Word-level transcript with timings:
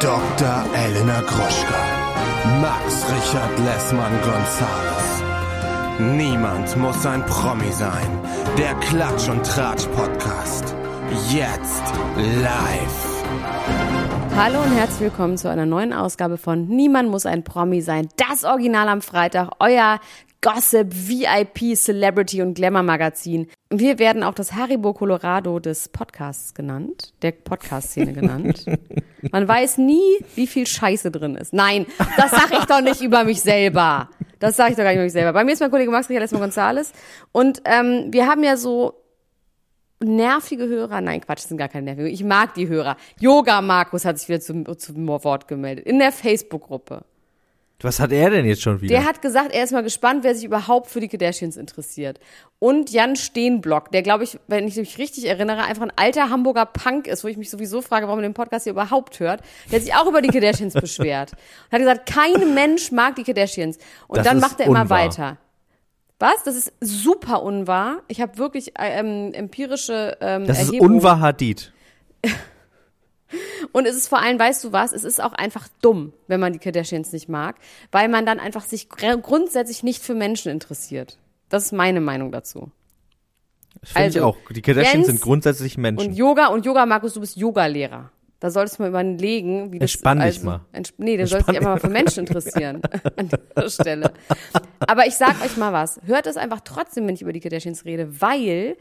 Dr. 0.00 0.64
Elena 0.74 1.22
Gruschka. 1.22 1.80
Max 2.60 3.02
Richard 3.10 3.58
Lessmann 3.60 4.12
Gonzales. 4.20 5.22
Niemand 5.98 6.76
muss 6.76 7.06
ein 7.06 7.24
Promi 7.24 7.72
sein. 7.72 8.06
Der 8.58 8.74
Klatsch 8.74 9.30
und 9.30 9.46
Tratsch 9.46 9.86
Podcast. 9.96 10.74
Jetzt 11.30 11.82
live. 12.16 13.24
Hallo 14.36 14.60
und 14.60 14.76
herzlich 14.76 15.00
willkommen 15.00 15.38
zu 15.38 15.48
einer 15.48 15.64
neuen 15.64 15.94
Ausgabe 15.94 16.36
von 16.36 16.68
Niemand 16.68 17.10
muss 17.10 17.24
ein 17.24 17.42
Promi 17.42 17.80
sein. 17.80 18.08
Das 18.18 18.44
Original 18.44 18.90
am 18.90 19.00
Freitag, 19.00 19.52
euer 19.60 19.98
Gossip, 20.46 20.86
VIP, 20.92 21.76
Celebrity 21.76 22.40
und 22.40 22.54
Glamour 22.54 22.84
Magazin. 22.84 23.48
Wir 23.68 23.98
werden 23.98 24.22
auch 24.22 24.34
das 24.34 24.52
Haribo 24.52 24.92
Colorado 24.92 25.58
des 25.58 25.88
Podcasts 25.88 26.54
genannt, 26.54 27.14
der 27.22 27.32
Podcast-Szene 27.32 28.12
genannt. 28.12 28.64
Man 29.32 29.48
weiß 29.48 29.78
nie, 29.78 30.24
wie 30.36 30.46
viel 30.46 30.64
Scheiße 30.64 31.10
drin 31.10 31.34
ist. 31.34 31.52
Nein, 31.52 31.86
das 32.16 32.30
sage 32.30 32.58
ich 32.60 32.64
doch 32.66 32.80
nicht 32.80 33.00
über 33.00 33.24
mich 33.24 33.40
selber. 33.40 34.08
Das 34.38 34.54
sage 34.54 34.70
ich 34.70 34.76
doch 34.76 34.84
gar 34.84 34.90
nicht 34.90 34.98
über 34.98 35.04
mich 35.06 35.12
selber. 35.12 35.32
Bei 35.32 35.42
mir 35.42 35.50
ist 35.50 35.58
mein 35.58 35.70
Kollege 35.72 35.90
Max 35.90 36.08
Richard 36.08 36.30
Gonzales 36.30 36.92
und 37.32 37.62
ähm, 37.64 38.12
wir 38.12 38.28
haben 38.28 38.44
ja 38.44 38.56
so 38.56 39.02
nervige 39.98 40.68
Hörer. 40.68 41.00
Nein, 41.00 41.22
Quatsch, 41.22 41.38
das 41.38 41.48
sind 41.48 41.58
gar 41.58 41.68
keine 41.68 41.86
nervige. 41.86 42.08
Ich 42.08 42.22
mag 42.22 42.54
die 42.54 42.68
Hörer. 42.68 42.96
Yoga 43.18 43.60
Markus 43.62 44.04
hat 44.04 44.16
sich 44.16 44.28
wieder 44.28 44.40
zum, 44.40 44.78
zum 44.78 45.08
Wort 45.08 45.48
gemeldet 45.48 45.86
in 45.86 45.98
der 45.98 46.12
Facebook-Gruppe. 46.12 47.04
Was 47.80 48.00
hat 48.00 48.10
er 48.10 48.30
denn 48.30 48.46
jetzt 48.46 48.62
schon 48.62 48.80
wieder? 48.80 48.94
Der 48.96 49.04
hat 49.04 49.20
gesagt, 49.20 49.52
er 49.52 49.62
ist 49.62 49.70
mal 49.72 49.82
gespannt, 49.82 50.24
wer 50.24 50.34
sich 50.34 50.44
überhaupt 50.44 50.88
für 50.90 50.98
die 51.00 51.08
Kardashians 51.08 51.58
interessiert. 51.58 52.18
Und 52.58 52.90
Jan 52.90 53.16
Steenblock, 53.16 53.92
der, 53.92 54.02
glaube 54.02 54.24
ich, 54.24 54.38
wenn 54.48 54.66
ich 54.66 54.76
mich 54.76 54.96
richtig 54.96 55.26
erinnere, 55.26 55.62
einfach 55.64 55.82
ein 55.82 55.92
alter 55.94 56.30
Hamburger 56.30 56.64
Punk 56.64 57.06
ist, 57.06 57.22
wo 57.22 57.28
ich 57.28 57.36
mich 57.36 57.50
sowieso 57.50 57.82
frage, 57.82 58.06
warum 58.06 58.20
er 58.20 58.28
den 58.28 58.34
Podcast 58.34 58.64
hier 58.64 58.72
überhaupt 58.72 59.20
hört, 59.20 59.42
der 59.70 59.78
hat 59.78 59.84
sich 59.84 59.94
auch 59.94 60.06
über 60.06 60.22
die 60.22 60.28
Kardashians 60.28 60.72
beschwert. 60.80 61.32
Und 61.32 61.72
hat 61.72 61.78
gesagt, 61.80 62.06
kein 62.06 62.54
Mensch 62.54 62.92
mag 62.92 63.14
die 63.16 63.24
Kardashians. 63.24 63.76
Und 64.08 64.16
Das 64.18 64.24
dann 64.26 64.38
ist 64.38 64.42
macht 64.42 64.60
er 64.60 64.66
immer 64.66 64.82
unwahr. 64.82 64.98
weiter. 65.04 65.36
Was? 66.18 66.44
Das 66.44 66.56
ist 66.56 66.72
super 66.80 67.42
unwahr. 67.42 67.98
Ich 68.08 68.22
habe 68.22 68.38
wirklich 68.38 68.72
ähm, 68.78 69.34
empirische 69.34 70.16
ähm, 70.22 70.46
das 70.46 70.60
ist 70.62 70.68
Erhebungen. 70.68 70.94
Unwahr 70.96 71.20
Hadid. 71.20 71.72
Und 73.72 73.86
es 73.86 73.96
ist 73.96 74.08
vor 74.08 74.20
allem, 74.20 74.38
weißt 74.38 74.62
du 74.64 74.72
was, 74.72 74.92
es 74.92 75.04
ist 75.04 75.20
auch 75.22 75.32
einfach 75.32 75.68
dumm, 75.82 76.12
wenn 76.28 76.38
man 76.40 76.52
die 76.52 76.58
Kardashians 76.58 77.12
nicht 77.12 77.28
mag, 77.28 77.56
weil 77.90 78.08
man 78.08 78.24
dann 78.24 78.38
einfach 78.38 78.64
sich 78.64 78.88
gr- 78.88 79.16
grundsätzlich 79.18 79.82
nicht 79.82 80.02
für 80.02 80.14
Menschen 80.14 80.52
interessiert. 80.52 81.18
Das 81.48 81.64
ist 81.66 81.72
meine 81.72 82.00
Meinung 82.00 82.30
dazu. 82.32 82.70
Das 83.80 83.90
finde 83.92 84.08
ich 84.08 84.16
Also, 84.16 84.24
auch. 84.28 84.36
Die 84.50 84.62
Kardashians 84.62 84.94
Jens 84.94 85.06
sind 85.08 85.20
grundsätzlich 85.20 85.76
Menschen. 85.76 86.08
Und 86.08 86.14
Yoga, 86.14 86.46
und 86.48 86.64
Yoga, 86.64 86.86
Markus, 86.86 87.14
du 87.14 87.20
bist 87.20 87.36
Yogalehrer. 87.36 88.10
Da 88.38 88.50
solltest 88.50 88.78
du 88.78 88.82
mal 88.82 88.88
überlegen, 88.90 89.72
wie 89.72 89.78
das 89.78 89.94
Entspann 89.94 90.18
dich 90.18 90.26
also, 90.26 90.46
mal. 90.46 90.60
Entsp 90.72 90.94
nee, 90.98 91.16
du 91.16 91.26
sollst 91.26 91.48
dich 91.48 91.56
einfach 91.56 91.74
mal 91.74 91.80
für 91.80 91.88
Menschen 91.88 92.20
interessieren 92.26 92.82
an 93.16 93.28
dieser 93.30 93.70
Stelle. 93.70 94.12
Aber 94.86 95.06
ich 95.06 95.14
sag 95.14 95.42
euch 95.42 95.56
mal 95.56 95.72
was. 95.72 96.00
Hört 96.04 96.26
es 96.26 96.36
einfach 96.36 96.60
trotzdem, 96.60 97.06
wenn 97.06 97.14
ich 97.14 97.22
über 97.22 97.32
die 97.32 97.40
Kardashians 97.40 97.86
rede, 97.86 98.20
weil 98.20 98.76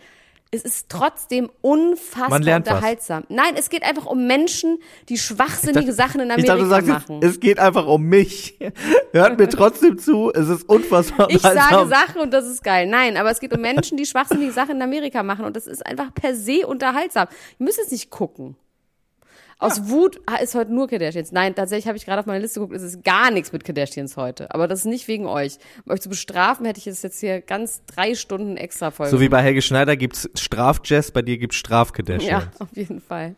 es 0.52 0.62
ist 0.64 0.88
trotzdem 0.90 1.50
unfassbar 1.62 2.30
Man 2.30 2.42
lernt 2.44 2.66
was. 2.68 2.76
unterhaltsam. 2.76 3.24
Nein, 3.30 3.56
es 3.58 3.70
geht 3.70 3.84
einfach 3.84 4.06
um 4.06 4.26
Menschen, 4.26 4.80
die 5.10 5.18
schwachsinnige 5.18 5.92
Sachen 5.92 6.22
in 6.22 6.28
ich 6.28 6.34
Amerika 6.34 6.54
dachte, 6.54 6.64
du 6.64 6.70
sagst, 6.70 6.88
machen. 7.10 7.20
es 7.24 7.40
geht 7.40 7.60
einfach 7.60 7.88
um 7.88 8.04
mich. 8.04 8.58
Hört 9.12 9.38
mir 9.38 9.50
trotzdem 9.50 9.98
zu, 9.98 10.32
es 10.34 10.48
ist 10.48 10.68
unfassbar 10.70 11.30
Ich 11.30 11.42
sage 11.42 11.56
unterhaltsam. 11.56 11.90
Sachen 11.90 12.22
und 12.22 12.34
das 12.34 12.46
ist 12.46 12.64
geil. 12.64 12.88
Nein, 12.88 13.18
aber 13.18 13.32
es 13.32 13.40
geht 13.40 13.54
um 13.54 13.62
Menschen, 13.62 13.98
die 13.98 14.06
schwachsinnige 14.06 14.52
Sachen 14.52 14.78
in 14.78 14.82
Amerika 14.82 15.24
machen 15.24 15.46
und 15.46 15.56
das 15.56 15.68
ist 15.68 15.86
einfach 15.86 16.14
per 16.14 16.36
se 16.36 16.66
unterhaltsam. 16.66 17.28
Ihr 17.60 17.66
müsst 17.66 17.80
es 17.80 17.92
nicht 17.92 18.10
gucken. 18.10 18.56
Aus 19.58 19.90
Wut 19.90 20.20
ah, 20.26 20.36
ist 20.36 20.54
heute 20.54 20.74
nur 20.74 20.88
Kardashians. 20.88 21.32
Nein, 21.32 21.56
tatsächlich 21.56 21.88
habe 21.88 21.98
ich 21.98 22.06
gerade 22.06 22.20
auf 22.20 22.26
meine 22.26 22.40
Liste 22.40 22.60
geguckt, 22.60 22.76
es 22.76 22.84
ist 22.84 23.04
gar 23.04 23.32
nichts 23.32 23.54
mit 23.54 23.64
Kardashians 23.64 24.18
heute. 24.18 24.54
Aber 24.54 24.68
das 24.68 24.80
ist 24.80 24.86
nicht 24.86 25.08
wegen 25.08 25.28
euch. 25.28 25.58
Um 25.86 25.94
euch 25.94 26.02
zu 26.02 26.10
bestrafen, 26.10 26.66
hätte 26.66 26.80
ich 26.80 26.88
es 26.88 27.02
jetzt 27.02 27.20
hier 27.20 27.40
ganz 27.40 27.84
drei 27.86 28.16
Stunden 28.16 28.58
extra 28.58 28.92
Folge. 28.92 29.12
So 29.12 29.22
wie 29.22 29.30
bei 29.30 29.42
Helge 29.42 29.62
Schneider 29.62 29.96
gibt's 29.96 30.30
Strafjazz, 30.36 31.12
bei 31.12 31.22
dir 31.22 31.38
gibt's 31.38 31.56
Strafkardashians. 31.56 32.30
Ja, 32.30 32.52
auf 32.60 32.76
jeden 32.76 33.00
Fall. 33.00 33.36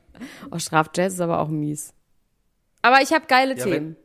Oh, 0.51 0.57
Strafjazz 0.57 1.13
ist 1.13 1.22
aber 1.22 1.39
auch 1.39 1.50
mies. 1.50 1.94
Aber 2.81 3.01
ich 3.01 3.13
habe 3.13 3.25
geile 3.27 3.56
Ja, 3.56 3.63
Themen. 3.63 3.95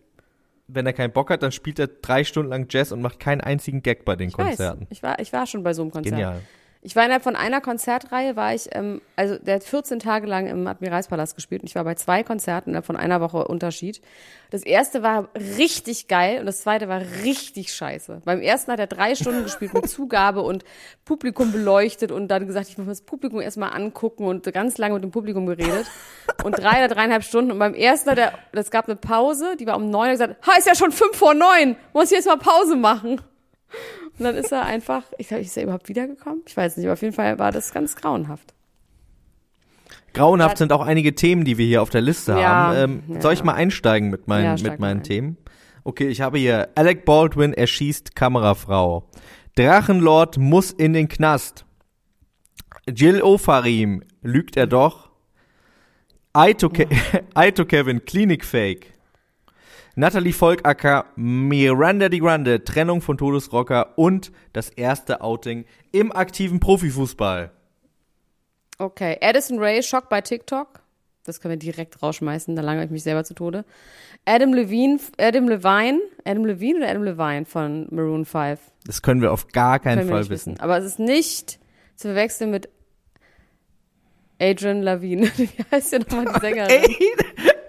Wenn 0.68 0.86
er 0.86 0.92
keinen 0.92 1.12
Bock 1.12 1.30
hat, 1.30 1.42
dann 1.42 1.52
spielt 1.52 1.78
er 1.78 1.86
drei 1.86 2.24
Stunden 2.24 2.50
lang 2.50 2.66
Jazz 2.68 2.92
und 2.92 3.00
macht 3.00 3.20
keinen 3.20 3.40
einzigen 3.40 3.82
Gag 3.82 4.04
bei 4.04 4.16
den 4.16 4.28
Ich 4.28 4.38
weiß. 4.38 4.48
Konzerten. 4.48 4.86
Ich 4.90 5.02
war, 5.02 5.18
ich 5.18 5.32
war 5.32 5.46
schon 5.46 5.62
bei 5.62 5.72
so 5.72 5.82
einem 5.82 5.90
Konzert. 5.90 6.14
Genial. 6.14 6.40
Ich 6.84 6.96
war 6.96 7.04
innerhalb 7.04 7.22
von 7.22 7.36
einer 7.36 7.60
Konzertreihe, 7.60 8.34
war 8.34 8.52
ich, 8.54 8.68
ähm, 8.72 9.02
also 9.14 9.38
der 9.38 9.54
hat 9.54 9.62
14 9.62 10.00
Tage 10.00 10.26
lang 10.26 10.48
im 10.48 10.66
Admiralspalast 10.66 11.36
gespielt 11.36 11.62
und 11.62 11.68
ich 11.68 11.76
war 11.76 11.84
bei 11.84 11.94
zwei 11.94 12.24
Konzerten 12.24 12.70
innerhalb 12.70 12.86
von 12.86 12.96
einer 12.96 13.20
Woche 13.20 13.46
Unterschied. 13.46 14.02
Das 14.50 14.64
erste 14.64 15.00
war 15.00 15.28
richtig 15.36 16.08
geil 16.08 16.40
und 16.40 16.46
das 16.46 16.62
zweite 16.62 16.88
war 16.88 17.00
richtig 17.22 17.72
scheiße. 17.72 18.22
Beim 18.24 18.40
ersten 18.40 18.72
hat 18.72 18.80
er 18.80 18.88
drei 18.88 19.14
Stunden 19.14 19.44
gespielt 19.44 19.74
mit 19.74 19.88
Zugabe 19.88 20.42
und 20.42 20.64
Publikum 21.04 21.52
beleuchtet 21.52 22.10
und 22.10 22.26
dann 22.26 22.48
gesagt, 22.48 22.68
ich 22.68 22.76
muss 22.76 22.86
mir 22.86 22.92
das 22.92 23.02
Publikum 23.02 23.40
erstmal 23.40 23.72
angucken 23.72 24.24
und 24.24 24.52
ganz 24.52 24.76
lange 24.76 24.94
mit 24.94 25.04
dem 25.04 25.12
Publikum 25.12 25.46
geredet. 25.46 25.86
Und 26.42 26.58
drei 26.58 26.84
oder 26.84 26.88
dreieinhalb 26.88 27.22
Stunden. 27.22 27.52
Und 27.52 27.60
beim 27.60 27.74
ersten 27.74 28.10
hat 28.10 28.18
er, 28.18 28.32
das 28.50 28.72
gab 28.72 28.86
eine 28.88 28.96
Pause, 28.96 29.54
die 29.56 29.68
war 29.68 29.76
um 29.76 29.88
neun, 29.88 30.06
er 30.06 30.12
hat 30.14 30.18
gesagt, 30.18 30.46
ha, 30.48 30.58
ist 30.58 30.66
ja 30.66 30.74
schon 30.74 30.90
fünf 30.90 31.16
vor 31.16 31.34
neun, 31.34 31.76
muss 31.92 32.06
ich 32.06 32.16
jetzt 32.16 32.26
mal 32.26 32.38
Pause 32.38 32.74
machen. 32.74 33.20
Und 34.18 34.24
dann 34.24 34.34
ist 34.34 34.52
er 34.52 34.64
einfach, 34.64 35.04
ich 35.18 35.28
glaube, 35.28 35.42
ist 35.42 35.56
er 35.56 35.64
überhaupt 35.64 35.88
wiedergekommen? 35.88 36.42
Ich 36.46 36.56
weiß 36.56 36.76
nicht, 36.76 36.86
aber 36.86 36.92
auf 36.94 37.02
jeden 37.02 37.14
Fall 37.14 37.38
war 37.38 37.50
das 37.52 37.72
ganz 37.72 37.96
grauenhaft. 37.96 38.54
Grauenhaft 40.12 40.58
sind 40.58 40.72
auch 40.72 40.84
einige 40.84 41.14
Themen, 41.14 41.44
die 41.44 41.56
wir 41.56 41.66
hier 41.66 41.80
auf 41.82 41.90
der 41.90 42.02
Liste 42.02 42.32
Ja, 42.32 42.38
haben. 42.48 42.76
Ähm, 42.76 43.02
ja. 43.14 43.20
Soll 43.22 43.32
ich 43.32 43.44
mal 43.44 43.54
einsteigen 43.54 44.10
mit 44.10 44.28
meinen, 44.28 44.58
Ja, 44.58 44.70
mit 44.70 44.78
meinen 44.78 44.98
ein. 44.98 45.04
Themen? 45.04 45.36
Okay, 45.84 46.08
ich 46.08 46.20
habe 46.20 46.38
hier 46.38 46.68
Alec 46.74 47.04
Baldwin 47.04 47.54
erschießt 47.54 48.14
Kamerafrau. 48.14 49.08
Drachenlord 49.56 50.38
muss 50.38 50.70
in 50.70 50.92
den 50.92 51.08
Knast. 51.08 51.64
Jill 52.88 53.22
Ofarim, 53.22 54.02
lügt 54.22 54.56
er 54.56 54.66
doch? 54.66 55.10
Aito, 56.32 56.68
Ke 56.68 56.88
Aito 57.34 57.64
Kevin, 57.64 58.04
Klinikfake. 58.04 58.91
Natalie 59.94 60.32
Volkacker, 60.32 61.04
Miranda 61.16 62.08
Di 62.08 62.18
Grande, 62.18 62.64
Trennung 62.64 63.02
von 63.02 63.18
Todesrocker 63.18 63.98
und 63.98 64.32
das 64.54 64.70
erste 64.70 65.20
Outing 65.20 65.66
im 65.92 66.12
aktiven 66.12 66.60
Profifußball. 66.60 67.50
Okay, 68.78 69.18
Addison 69.20 69.58
Ray, 69.58 69.82
Schock 69.82 70.08
bei 70.08 70.22
TikTok. 70.22 70.80
Das 71.24 71.40
können 71.40 71.52
wir 71.52 71.58
direkt 71.58 72.02
rausschmeißen, 72.02 72.56
da 72.56 72.62
langweile 72.62 72.86
ich 72.86 72.90
mich 72.90 73.02
selber 73.02 73.22
zu 73.22 73.34
Tode. 73.34 73.64
Adam 74.24 74.54
Levine, 74.54 74.98
Adam 75.18 75.46
Levine, 75.46 76.00
Adam 76.24 76.46
Levine 76.46 76.78
oder 76.78 76.88
Adam 76.88 77.04
Levine 77.04 77.44
von 77.44 77.86
Maroon 77.90 78.24
5? 78.24 78.58
Das 78.86 79.02
können 79.02 79.20
wir 79.20 79.30
auf 79.30 79.48
gar 79.48 79.78
keinen 79.78 80.08
Fall 80.08 80.20
wissen. 80.30 80.52
wissen. 80.52 80.60
Aber 80.60 80.78
es 80.78 80.84
ist 80.84 80.98
nicht 80.98 81.60
zu 81.96 82.08
verwechseln 82.08 82.50
mit 82.50 82.70
Adrian 84.40 84.82
Lavigne. 84.82 85.30
Wie 85.36 85.50
heißt 85.70 85.92
der 85.92 86.00
nochmal 86.00 86.24
die 86.34 86.40
Sängerin? 86.40 86.82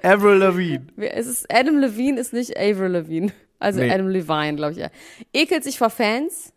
Avril 0.04 0.38
Lavigne. 0.38 0.88
Wer- 0.96 1.16
Es 1.18 1.28
ist 1.28 1.46
Adam 1.54 1.78
Levine 1.80 2.20
ist 2.20 2.34
nicht 2.34 2.58
Avril 2.58 2.92
Lavigne. 2.92 3.32
Also 3.60 3.80
Nee. 3.80 3.90
Adam 3.92 4.10
Levine, 4.10 4.56
glaube 4.56 4.74
ich. 4.74 4.78
Ja. 4.80 4.90
Ekelt 5.34 5.64
sich 5.64 5.78
vor 5.78 5.90
Fans. 5.90 6.52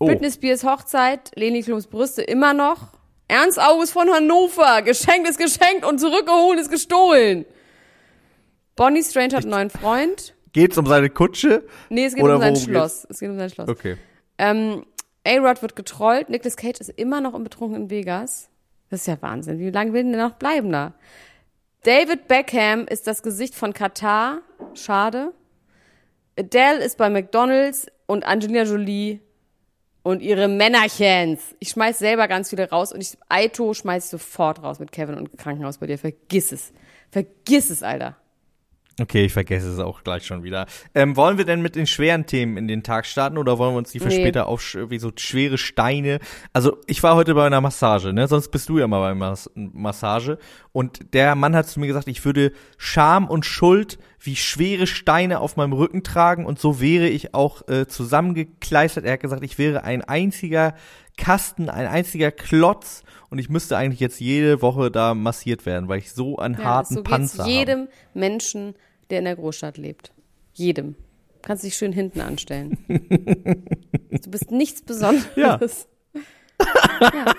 Oh, 0.00 0.06
Britney 0.06 0.30
Spears 0.30 0.64
Hochzeit, 0.64 1.30
Leni 1.36 1.62
Klums 1.62 1.86
Brüste 1.86 2.22
immer 2.22 2.54
noch. 2.54 2.92
Ernst 3.28 3.60
August 3.60 3.92
von 3.92 4.08
Hannover, 4.10 4.82
geschenkt 4.82 5.28
ist 5.28 5.38
geschenkt 5.38 5.84
und 5.84 5.98
zurückgeholt 5.98 6.58
ist 6.60 6.70
gestohlen. 6.70 7.44
Bonnie 8.76 9.02
Strange 9.02 9.34
hat 9.34 9.42
einen 9.42 9.50
neuen 9.50 9.70
Freund. 9.70 10.34
geht's 10.52 10.76
um 10.78 10.86
seine 10.86 11.10
Kutsche? 11.10 11.64
Nee, 11.88 12.04
es 12.06 12.14
geht 12.14 12.22
Oder 12.24 12.36
um 12.36 12.40
sein 12.40 12.56
Schloss. 12.56 13.06
Es 13.10 13.20
geht 13.20 13.30
um 13.30 13.36
sein 13.38 13.50
Schloss. 13.50 13.68
Okay. 13.68 13.96
Ähm, 14.38 14.84
A-Rod 15.26 15.62
wird 15.62 15.76
getrollt. 15.76 16.28
Nicolas 16.28 16.56
Cage 16.56 16.80
ist 16.80 16.90
immer 16.90 17.20
noch 17.20 17.34
im 17.34 17.42
Betrunken 17.44 17.82
in 17.82 17.90
Vegas. 17.90 18.48
Das 18.90 19.00
ist 19.00 19.06
ja 19.06 19.20
Wahnsinn. 19.20 19.58
Wie 19.58 19.70
lange 19.70 19.92
will 19.92 20.02
denn 20.04 20.12
der 20.12 20.28
noch 20.28 20.36
bleiben 20.36 20.70
da? 20.70 20.94
David 21.86 22.26
Beckham 22.26 22.88
ist 22.88 23.06
das 23.06 23.22
Gesicht 23.22 23.54
von 23.54 23.72
Katar. 23.72 24.40
Schade. 24.74 25.32
Adele 26.36 26.82
ist 26.82 26.98
bei 26.98 27.08
McDonalds 27.08 27.86
und 28.06 28.26
Angelina 28.26 28.64
Jolie 28.64 29.20
und 30.02 30.20
ihre 30.20 30.48
Männerchens. 30.48 31.54
Ich 31.60 31.68
schmeiß 31.68 32.00
selber 32.00 32.26
ganz 32.26 32.50
viele 32.50 32.68
raus 32.68 32.92
und 32.92 33.02
ich, 33.02 33.16
Aito 33.28 33.72
schmeiß 33.72 34.06
ich 34.06 34.10
sofort 34.10 34.64
raus 34.64 34.80
mit 34.80 34.90
Kevin 34.90 35.14
und 35.14 35.38
Krankenhaus 35.38 35.78
bei 35.78 35.86
dir. 35.86 35.96
Vergiss 35.96 36.50
es. 36.50 36.72
Vergiss 37.12 37.70
es, 37.70 37.84
Alter. 37.84 38.16
Okay, 38.98 39.26
ich 39.26 39.32
vergesse 39.34 39.70
es 39.70 39.78
auch 39.78 40.02
gleich 40.04 40.24
schon 40.24 40.42
wieder. 40.42 40.64
Ähm, 40.94 41.16
wollen 41.16 41.36
wir 41.36 41.44
denn 41.44 41.60
mit 41.60 41.76
den 41.76 41.86
schweren 41.86 42.24
Themen 42.24 42.56
in 42.56 42.66
den 42.66 42.82
Tag 42.82 43.04
starten 43.04 43.36
oder 43.36 43.58
wollen 43.58 43.74
wir 43.74 43.78
uns 43.78 43.92
die 43.92 44.00
für 44.00 44.08
Nee. 44.08 44.20
später 44.20 44.46
auf 44.46 44.62
wie 44.88 44.98
so 44.98 45.12
schwere 45.14 45.58
Steine? 45.58 46.18
Also 46.54 46.78
ich 46.86 47.02
war 47.02 47.14
heute 47.14 47.34
bei 47.34 47.44
einer 47.46 47.60
Massage, 47.60 48.14
ne? 48.14 48.26
Sonst 48.26 48.48
bist 48.48 48.70
du 48.70 48.78
ja 48.78 48.86
mal 48.86 49.00
bei 49.00 49.14
Mas 49.14 49.50
Massage. 49.54 50.38
Und 50.72 51.12
der 51.12 51.34
Mann 51.34 51.54
hat 51.54 51.68
zu 51.68 51.78
mir 51.78 51.88
gesagt, 51.88 52.08
ich 52.08 52.24
würde 52.24 52.52
Scham 52.78 53.28
und 53.28 53.44
Schuld 53.44 53.98
wie 54.18 54.34
schwere 54.36 54.86
Steine 54.86 55.40
auf 55.40 55.56
meinem 55.56 55.74
Rücken 55.74 56.02
tragen 56.02 56.46
und 56.46 56.58
so 56.58 56.80
wäre 56.80 57.06
ich 57.08 57.34
auch 57.34 57.68
äh, 57.68 57.86
zusammengekleistert. 57.86 59.04
Er 59.04 59.12
hat 59.14 59.20
gesagt, 59.20 59.44
ich 59.44 59.58
wäre 59.58 59.84
ein 59.84 60.02
einziger 60.02 60.74
Kasten, 61.16 61.68
ein 61.68 61.86
einziger 61.86 62.30
Klotz 62.30 63.02
und 63.30 63.38
ich 63.38 63.48
müsste 63.48 63.76
eigentlich 63.76 64.00
jetzt 64.00 64.20
jede 64.20 64.62
Woche 64.62 64.90
da 64.90 65.14
massiert 65.14 65.66
werden, 65.66 65.88
weil 65.88 65.98
ich 65.98 66.12
so 66.12 66.38
einen 66.38 66.54
Ja, 66.54 66.64
harten 66.64 66.94
so 66.96 67.02
Panzer 67.02 67.42
habe. 67.44 67.50
jedem 67.50 67.88
Menschen, 68.14 68.74
der 69.10 69.20
in 69.20 69.24
der 69.24 69.36
Großstadt 69.36 69.78
lebt. 69.78 70.12
Jedem. 70.52 70.94
Kannst 71.42 71.64
dich 71.64 71.76
schön 71.76 71.92
hinten 71.92 72.20
anstellen. 72.20 72.78
du 72.88 74.30
bist 74.30 74.50
nichts 74.50 74.82
Besonderes. 74.82 75.88
Ja. 76.58 77.34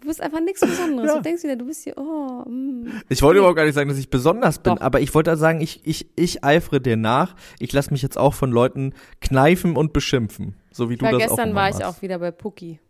Du 0.00 0.08
bist 0.08 0.20
einfach 0.20 0.40
nichts 0.40 0.60
Besonderes. 0.60 1.10
Ja. 1.10 1.16
Du 1.16 1.22
denkst 1.22 1.44
wieder, 1.44 1.54
du 1.54 1.64
bist 1.64 1.84
hier, 1.84 1.96
oh, 1.96 2.42
mm. 2.44 3.02
Ich 3.08 3.22
wollte 3.22 3.38
überhaupt 3.38 3.56
gar 3.56 3.64
nicht 3.64 3.74
sagen, 3.74 3.88
dass 3.88 3.98
ich 3.98 4.10
besonders 4.10 4.58
bin, 4.58 4.74
Doch. 4.74 4.82
aber 4.82 5.00
ich 5.00 5.14
wollte 5.14 5.36
sagen, 5.36 5.60
ich, 5.60 5.80
ich, 5.86 6.08
ich 6.16 6.42
eifere 6.42 6.80
dir 6.80 6.96
nach. 6.96 7.36
Ich 7.60 7.72
lasse 7.72 7.92
mich 7.92 8.02
jetzt 8.02 8.18
auch 8.18 8.34
von 8.34 8.50
Leuten 8.50 8.94
kneifen 9.20 9.76
und 9.76 9.92
beschimpfen, 9.92 10.56
so 10.72 10.90
wie 10.90 10.96
du 10.96 11.04
das 11.04 11.14
auch 11.14 11.18
gestern 11.18 11.50
immer 11.50 11.60
war 11.60 11.68
ich 11.68 11.76
machst. 11.76 11.86
auch 11.86 12.02
wieder 12.02 12.18
bei 12.18 12.32
Pucki. 12.32 12.80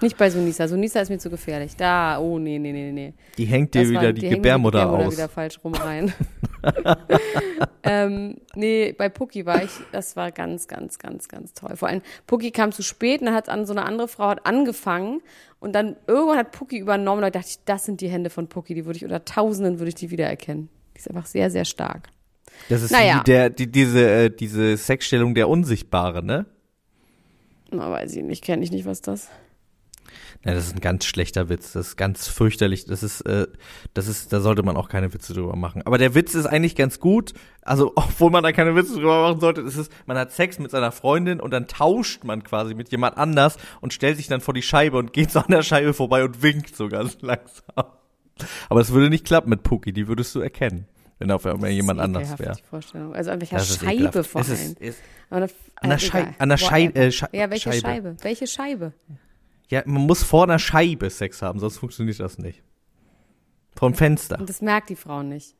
Nicht 0.00 0.16
bei 0.16 0.30
Sunisa. 0.30 0.66
Sunisa 0.66 1.00
ist 1.00 1.10
mir 1.10 1.18
zu 1.18 1.30
gefährlich. 1.30 1.76
Da, 1.76 2.18
oh 2.18 2.38
nee, 2.38 2.58
nee, 2.58 2.72
nee, 2.72 2.90
nee. 2.92 3.14
Die 3.38 3.44
hängt 3.44 3.74
dir 3.74 3.82
Das 3.82 3.90
wieder 3.90 4.02
war- 4.02 4.12
die, 4.12 4.20
hängen 4.22 4.30
mir 4.32 4.36
Gebärmutter, 4.38 4.90
aus. 4.90 5.12
wieder 5.14 5.28
falsch 5.28 5.60
rum 5.62 5.74
rein. 5.74 6.12
ähm, 7.82 8.36
nee, 8.54 8.92
bei 8.92 9.08
Pucki 9.08 9.46
war 9.46 9.62
ich, 9.62 9.70
das 9.92 10.16
war 10.16 10.30
ganz, 10.32 10.68
ganz, 10.68 10.98
ganz, 10.98 11.28
ganz 11.28 11.52
toll. 11.54 11.76
Vor 11.76 11.88
allem, 11.88 12.02
Pucki 12.26 12.50
kam 12.50 12.72
zu 12.72 12.82
spät 12.82 13.20
und 13.20 13.26
dann 13.26 13.34
hat 13.34 13.48
an 13.48 13.66
so 13.66 13.72
eine 13.72 13.84
andere 13.84 14.08
Frau 14.08 14.28
hat 14.28 14.46
angefangen 14.46 15.20
und 15.60 15.72
dann 15.74 15.96
irgendwann 16.06 16.38
hat 16.38 16.52
Pucki 16.52 16.78
übernommen. 16.78 17.22
Da 17.22 17.30
dachte 17.30 17.48
ich, 17.48 17.58
das 17.64 17.84
sind 17.84 18.00
die 18.00 18.08
Hände 18.08 18.30
von 18.30 18.48
Pucki, 18.48 18.74
die 18.74 18.84
würde 18.86 18.96
ich 18.96 19.04
unter 19.04 19.24
Tausenden 19.24 19.78
würde 19.78 19.88
ich 19.90 19.94
die 19.94 20.10
wiedererkennen. 20.10 20.68
Die 20.94 20.98
ist 20.98 21.08
einfach 21.08 21.26
sehr, 21.26 21.50
sehr 21.50 21.64
stark. 21.64 22.08
Das 22.68 22.82
ist 22.82 22.90
Naja. 22.90 23.20
wie 23.20 23.24
der, 23.24 23.50
die, 23.50 23.70
diese, 23.70 24.08
äh, 24.10 24.30
diese 24.30 24.76
Sexstellung 24.76 25.34
der 25.34 25.48
Unsichtbare, 25.48 26.22
ne? 26.22 26.46
Na, 27.70 27.90
weiß 27.90 28.14
ich 28.16 28.22
nicht, 28.22 28.44
kenne 28.44 28.62
ich 28.62 28.70
nicht, 28.70 28.84
was 28.84 29.00
das. 29.00 29.28
Ja, 30.44 30.54
das 30.54 30.66
ist 30.66 30.74
ein 30.74 30.80
ganz 30.80 31.04
schlechter 31.04 31.48
Witz. 31.48 31.72
Das 31.72 31.88
ist 31.88 31.96
ganz 31.96 32.26
fürchterlich. 32.26 32.84
Das 32.86 33.04
ist, 33.04 33.20
äh, 33.22 33.46
das 33.94 34.08
ist, 34.08 34.32
da 34.32 34.40
sollte 34.40 34.64
man 34.64 34.76
auch 34.76 34.88
keine 34.88 35.14
Witze 35.14 35.34
drüber 35.34 35.54
machen. 35.54 35.82
Aber 35.84 35.98
der 35.98 36.16
Witz 36.16 36.34
ist 36.34 36.46
eigentlich 36.46 36.74
ganz 36.74 36.98
gut. 36.98 37.32
Also, 37.62 37.92
obwohl 37.96 38.30
man 38.30 38.42
da 38.42 38.50
keine 38.50 38.74
Witze 38.74 38.94
drüber 38.94 39.22
machen 39.28 39.38
sollte, 39.40 39.60
ist 39.60 39.76
es, 39.76 39.88
man 40.06 40.18
hat 40.18 40.32
Sex 40.32 40.58
mit 40.58 40.72
seiner 40.72 40.90
Freundin 40.90 41.38
und 41.40 41.52
dann 41.52 41.68
tauscht 41.68 42.24
man 42.24 42.42
quasi 42.42 42.74
mit 42.74 42.90
jemand 42.90 43.18
anders 43.18 43.56
und 43.80 43.92
stellt 43.92 44.16
sich 44.16 44.26
dann 44.26 44.40
vor 44.40 44.52
die 44.52 44.62
Scheibe 44.62 44.96
und 44.98 45.12
geht 45.12 45.30
so 45.30 45.38
an 45.38 45.46
der 45.48 45.62
Scheibe 45.62 45.94
vorbei 45.94 46.24
und 46.24 46.42
winkt 46.42 46.74
so 46.74 46.88
ganz 46.88 47.18
langsam. 47.20 47.84
Aber 48.68 48.80
es 48.80 48.92
würde 48.92 49.10
nicht 49.10 49.24
klappen 49.24 49.50
mit 49.50 49.62
Puki, 49.62 49.92
die 49.92 50.08
würdest 50.08 50.34
du 50.34 50.40
erkennen, 50.40 50.86
wenn 51.20 51.30
auf 51.30 51.46
einmal 51.46 51.70
jemand 51.70 52.00
anders 52.00 52.36
wäre. 52.40 52.56
Also 53.12 53.30
an 53.30 53.40
welcher 53.40 53.60
Scheibe 53.60 54.24
vor 54.24 54.40
allem. 54.42 54.52
ist, 54.52 54.80
ist, 54.80 54.98
an 55.30 55.48
der 55.84 55.92
äh, 55.92 55.98
Schei- 56.00 56.34
an 56.38 56.48
der 56.48 56.56
Schei- 56.56 56.88
Whatever. 56.88 57.00
äh, 57.06 57.12
Schei- 57.12 57.28
Ja, 57.32 57.50
welche 57.50 57.70
Scheibe. 57.72 57.80
Scheibe? 57.86 58.16
Welche 58.22 58.46
Scheibe? 58.48 58.92
Ja, 59.72 59.82
man 59.86 60.02
muss 60.02 60.22
vor 60.22 60.44
einer 60.44 60.58
Scheibe 60.58 61.08
Sex 61.08 61.40
haben, 61.40 61.58
sonst 61.58 61.78
funktioniert 61.78 62.20
das 62.20 62.36
nicht. 62.36 62.62
Vom 63.74 63.94
Fenster. 63.94 64.38
Und 64.38 64.50
das 64.50 64.60
merkt 64.60 64.90
die 64.90 64.96
Frau 64.96 65.22
nicht. 65.22 65.56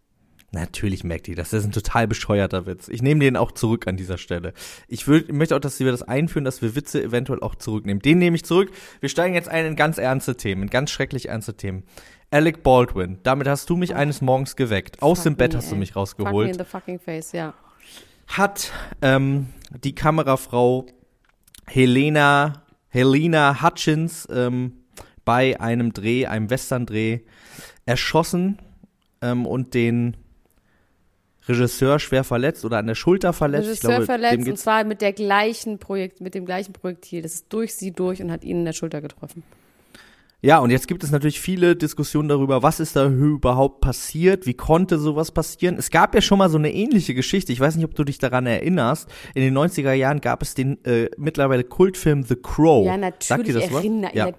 Natürlich 0.50 1.02
merkt 1.02 1.28
die 1.28 1.34
das. 1.34 1.48
Das 1.48 1.60
ist 1.60 1.70
ein 1.70 1.72
total 1.72 2.06
bescheuerter 2.06 2.66
Witz. 2.66 2.88
Ich 2.88 3.00
nehme 3.00 3.20
den 3.20 3.38
auch 3.38 3.52
zurück 3.52 3.88
an 3.88 3.96
dieser 3.96 4.18
Stelle. 4.18 4.52
Ich 4.86 5.08
will, 5.08 5.24
ich 5.26 5.32
möchte 5.32 5.56
auch, 5.56 5.60
dass 5.60 5.80
wir 5.80 5.90
das 5.90 6.02
einführen, 6.02 6.44
dass 6.44 6.60
wir 6.60 6.76
Witze 6.76 7.02
eventuell 7.02 7.40
auch 7.40 7.54
zurücknehmen. 7.54 8.02
Den 8.02 8.18
nehme 8.18 8.36
ich 8.36 8.44
zurück. 8.44 8.70
Wir 9.00 9.08
steigen 9.08 9.32
jetzt 9.32 9.48
ein 9.48 9.64
in 9.64 9.76
ganz 9.76 9.96
ernste 9.96 10.36
Themen, 10.36 10.64
in 10.64 10.68
ganz 10.68 10.90
schrecklich 10.90 11.30
ernste 11.30 11.56
Themen. 11.56 11.84
Alec 12.30 12.62
Baldwin, 12.62 13.18
damit 13.22 13.48
hast 13.48 13.70
du 13.70 13.76
mich 13.76 13.94
eines 13.94 14.20
Morgens 14.20 14.56
geweckt. 14.56 15.00
Aus 15.00 15.20
Fuck 15.20 15.24
dem 15.24 15.36
Bett 15.36 15.52
me, 15.52 15.58
hast 15.58 15.72
du 15.72 15.76
mich 15.76 15.92
Fuck 15.92 15.96
me 15.96 16.00
rausgeholt. 16.00 16.50
in 16.50 16.58
the 16.58 16.64
fucking 16.64 17.00
face, 17.00 17.32
ja. 17.32 17.54
Hat 18.26 18.72
ähm, 19.00 19.46
die 19.82 19.94
Kamerafrau 19.94 20.84
Helena, 21.66 22.61
Helena 22.92 23.62
Hutchins 23.62 24.28
ähm, 24.30 24.84
bei 25.24 25.58
einem 25.58 25.94
Dreh, 25.94 26.26
einem 26.26 26.50
Western-Dreh, 26.50 27.20
erschossen 27.86 28.58
ähm, 29.22 29.46
und 29.46 29.72
den 29.72 30.16
Regisseur 31.48 31.98
schwer 31.98 32.22
verletzt 32.22 32.66
oder 32.66 32.78
an 32.78 32.86
der 32.86 32.94
Schulter 32.94 33.32
verletzt. 33.32 33.68
Regisseur 33.68 33.90
glaube, 33.90 34.04
verletzt 34.04 34.46
und 34.46 34.58
zwar 34.58 34.84
mit 34.84 35.00
der 35.00 35.14
gleichen 35.14 35.78
Projekt, 35.78 36.20
mit 36.20 36.34
dem 36.34 36.44
gleichen 36.44 36.74
Projektil. 36.74 37.22
Das 37.22 37.34
ist 37.34 37.52
durch 37.52 37.74
sie 37.74 37.92
durch 37.92 38.20
und 38.22 38.30
hat 38.30 38.44
ihn 38.44 38.58
in 38.58 38.64
der 38.66 38.74
Schulter 38.74 39.00
getroffen. 39.00 39.42
Ja, 40.42 40.58
und 40.58 40.70
jetzt 40.70 40.88
gibt 40.88 41.04
es 41.04 41.10
natürlich 41.12 41.40
viele 41.40 41.76
Diskussionen 41.76 42.28
darüber, 42.28 42.62
was 42.62 42.80
ist 42.80 42.96
da 42.96 43.06
überhaupt 43.06 43.80
passiert, 43.80 44.44
wie 44.46 44.54
konnte 44.54 44.98
sowas 44.98 45.30
passieren. 45.30 45.76
Es 45.78 45.90
gab 45.90 46.14
ja 46.14 46.20
schon 46.20 46.38
mal 46.38 46.50
so 46.50 46.58
eine 46.58 46.72
ähnliche 46.72 47.14
Geschichte, 47.14 47.52
ich 47.52 47.60
weiß 47.60 47.76
nicht, 47.76 47.84
ob 47.84 47.94
du 47.94 48.02
dich 48.04 48.18
daran 48.18 48.46
erinnerst. 48.46 49.08
In 49.34 49.42
den 49.42 49.56
90er 49.56 49.92
Jahren 49.92 50.20
gab 50.20 50.42
es 50.42 50.54
den 50.54 50.84
äh, 50.84 51.08
mittlerweile 51.16 51.64
Kultfilm 51.64 52.24
The 52.24 52.36
Crow. 52.36 52.84
ja, 52.86 52.96
Oh, 52.96 53.00
Sagt 53.20 53.30
natürlich 53.46 53.64
dir 53.68 53.70
das 53.70 53.72
was? 53.72 54.14
Ja. 54.14 54.30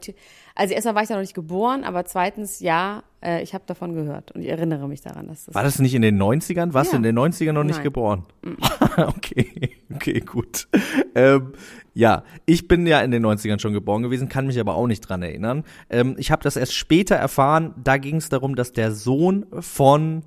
Also 0.56 0.76
erstmal 0.76 0.94
war 0.94 1.02
ich 1.02 1.08
da 1.08 1.16
noch 1.16 1.22
nicht 1.22 1.34
geboren, 1.34 1.84
aber 1.84 2.06
zweitens, 2.06 2.60
ja, 2.60 3.02
äh, 3.24 3.42
ich 3.42 3.56
habe 3.56 3.64
davon 3.66 3.96
gehört 3.96 4.34
und 4.34 4.42
ich 4.42 4.50
erinnere 4.50 4.88
mich 4.88 5.02
daran, 5.02 5.28
dass 5.28 5.46
das 5.46 5.56
War 5.56 5.64
das 5.64 5.80
nicht 5.80 5.96
in 5.96 6.04
den 6.04 6.22
90ern? 6.22 6.74
Warst 6.74 6.92
Ja. 6.94 7.00
du 7.00 7.08
in 7.08 7.16
den 7.16 7.18
90ern 7.18 7.54
noch 7.54 7.64
nicht 7.64 7.78
Nein. 7.78 7.84
geboren? 7.84 8.24
okay, 8.98 9.78
okay, 9.96 10.20
gut. 10.20 10.68
Ähm, 11.16 11.54
ja, 11.94 12.24
ich 12.46 12.68
bin 12.68 12.88
ja 12.88 13.02
in 13.02 13.12
den 13.12 13.26
90ern 13.26 13.60
schon 13.60 13.74
geboren 13.74 14.02
gewesen, 14.02 14.30
kann 14.30 14.48
mich 14.48 14.60
aber 14.60 14.76
auch 14.76 14.88
nicht 14.88 15.02
dran 15.02 15.22
erinnern. 15.22 15.64
Ähm, 15.90 16.16
ich 16.18 16.32
habe 16.32 16.44
das 16.44 16.56
erst 16.56 16.74
später 16.74 17.16
erfahren. 17.16 17.74
Da 17.84 17.98
ging 17.98 18.16
es 18.16 18.30
darum, 18.30 18.56
dass 18.56 18.74
der 18.74 18.92
Sohn 18.92 19.46
von 19.60 20.24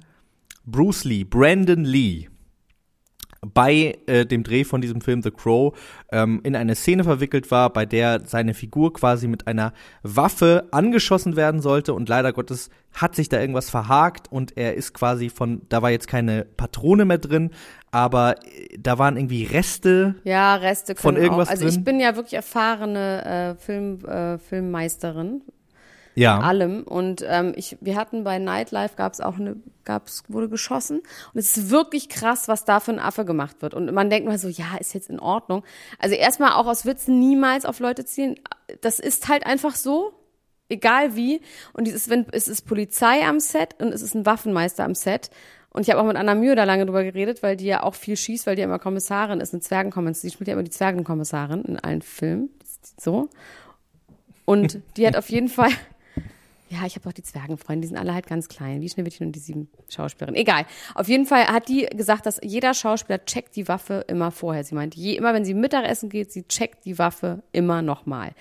Bruce 0.65 1.05
Lee, 1.05 1.25
Brandon 1.25 1.85
Lee, 1.85 2.29
bei 3.55 3.99
äh, 4.07 4.27
dem 4.27 4.43
Dreh 4.43 4.65
von 4.65 4.81
diesem 4.81 5.01
Film 5.01 5.23
The 5.23 5.31
Crow 5.31 5.77
ähm, 6.11 6.41
in 6.43 6.57
eine 6.57 6.75
Szene 6.75 7.05
verwickelt 7.05 7.51
war, 7.51 7.73
bei 7.73 7.87
der 7.87 8.23
seine 8.27 8.55
Figur 8.55 8.93
quasi 8.93 9.29
mit 9.29 9.47
einer 9.47 9.73
Waffe 10.03 10.69
angeschossen 10.71 11.37
werden 11.37 11.61
sollte 11.61 11.95
und 11.95 12.09
leider 12.09 12.33
Gottes 12.33 12.71
hat 12.93 13.15
sich 13.15 13.29
da 13.29 13.41
irgendwas 13.41 13.69
verhakt 13.69 14.31
und 14.33 14.57
er 14.57 14.75
ist 14.75 14.95
quasi 14.95 15.29
von, 15.29 15.63
da 15.69 15.83
war 15.83 15.91
jetzt 15.91 16.09
keine 16.09 16.47
Patrone 16.57 17.05
mehr 17.05 17.19
drin, 17.19 17.51
aber 17.91 18.37
äh, 18.45 18.77
da 18.79 18.99
waren 18.99 19.17
irgendwie 19.17 19.45
Reste. 19.45 20.15
Ja, 20.25 20.57
Reste 20.57 20.95
Von 20.97 21.17
irgendwas 21.17 21.49
auch. 21.49 21.53
Also 21.53 21.67
ich 21.67 21.83
bin 21.85 22.01
ja 22.01 22.17
wirklich 22.17 22.35
erfahrene 22.35 23.57
äh, 23.57 23.63
Film, 23.63 24.05
äh, 24.05 24.39
Filmmeisterin 24.39 25.43
Ja. 26.17 26.41
allem 26.41 26.83
und 26.83 27.25
ähm, 27.29 27.53
ich 27.57 27.77
wir 27.81 27.97
hatten 27.97 28.25
bei 28.25 28.39
Nightlife 28.39 28.97
gab's 28.97 29.21
auch 29.21 29.37
eine 29.37 29.57
gab's 29.85 30.25
wurde 30.29 30.49
geschossen 30.49 31.03
und 31.33 31.39
es 31.39 31.57
ist 31.57 31.71
wirklich 31.71 32.09
krass 32.09 32.49
was 32.49 32.65
da 32.65 32.81
für 32.81 32.93
ein 32.93 32.99
Affe 32.99 33.25
gemacht 33.25 33.61
wird 33.61 33.75
und 33.75 33.93
man 33.93 34.11
denkt 34.11 34.27
mal 34.27 34.39
so 34.39 34.49
ja 34.49 34.77
ist 34.81 34.95
jetzt 34.95 35.11
in 35.11 35.21
Ordnung 35.21 35.63
also 35.99 36.15
erstmal 36.15 36.53
auch 36.53 36.67
aus 36.67 36.87
Witzen 36.87 37.21
niemals 37.21 37.65
auf 37.67 37.81
Leute 37.81 38.05
zielen 38.05 38.37
das 38.81 38.99
ist 38.99 39.29
halt 39.29 39.47
einfach 39.47 39.75
so 39.75 40.13
egal 40.69 41.17
wie 41.17 41.41
und 41.75 41.87
dieses 41.87 42.09
wenn 42.09 42.27
es 42.33 42.49
ist 42.49 42.63
Polizei 42.63 43.25
am 43.27 43.39
Set 43.39 43.77
und 43.79 43.93
es 43.93 44.03
ist 44.03 44.15
ein 44.15 44.27
Waffenmeister 44.27 44.85
am 44.85 44.95
Set 44.95 45.31
und 45.77 45.83
ich 45.83 45.91
habe 45.91 46.01
auch 46.01 46.07
mit 46.07 46.17
Anna 46.17 46.35
Mühe 46.35 46.57
da 46.57 46.65
lange 46.65 46.87
drüber 46.87 47.05
geredet, 47.05 47.43
weil 47.43 47.55
die 47.55 47.67
ja 47.67 47.83
auch 47.83 47.95
viel 47.95 48.17
schießt, 48.17 48.47
weil 48.47 48.57
die 48.57 48.61
ja 48.61 48.67
immer 48.67 48.79
Kommissarin 48.79 49.41
ist, 49.41 49.53
eine 49.53 49.61
Zwergenkommissarin. 49.61 50.31
Die 50.31 50.35
spielt 50.35 50.49
ja 50.49 50.55
immer 50.55 50.63
die 50.63 50.71
Zwergenkommissarin 50.71 51.67
in 51.67 51.79
allen 51.79 52.01
Filmen. 52.01 52.49
So. 52.99 53.29
Und 54.47 54.81
die 54.97 55.07
hat 55.07 55.17
auf 55.17 55.29
jeden 55.29 55.49
Fall. 55.49 55.69
Ja, 56.69 56.85
ich 56.85 56.97
habe 56.97 57.09
auch 57.09 57.13
die 57.13 57.23
Zwergenfreunde, 57.23 57.83
die 57.83 57.89
sind 57.89 57.97
alle 57.97 58.13
halt 58.13 58.27
ganz 58.27 58.49
klein, 58.49 58.81
wie 58.81 58.89
Schneewittchen 58.89 59.27
und 59.27 59.33
die 59.33 59.39
sieben 59.41 59.69
Schauspielerinnen. 59.89 60.41
Egal. 60.41 60.67
Auf 60.97 61.07
jeden 61.09 61.25
Fall 61.25 61.47
hat 61.47 61.69
die 61.69 61.87
gesagt, 61.87 62.27
dass 62.27 62.41
jeder 62.43 62.75
Schauspieler 62.75 63.25
checkt 63.25 63.55
die 63.55 63.69
Waffe 63.69 64.05
immer 64.09 64.33
vorher. 64.33 64.65
Sie 64.65 64.75
meint, 64.75 64.97
je, 64.97 65.15
immer 65.17 65.33
wenn 65.33 65.45
sie 65.45 65.55
Mittagessen 65.55 66.09
geht, 66.09 66.33
sie 66.33 66.43
checkt 66.49 66.85
die 66.85 66.99
Waffe 66.99 67.43
immer 67.53 67.83
nochmal. 67.83 68.33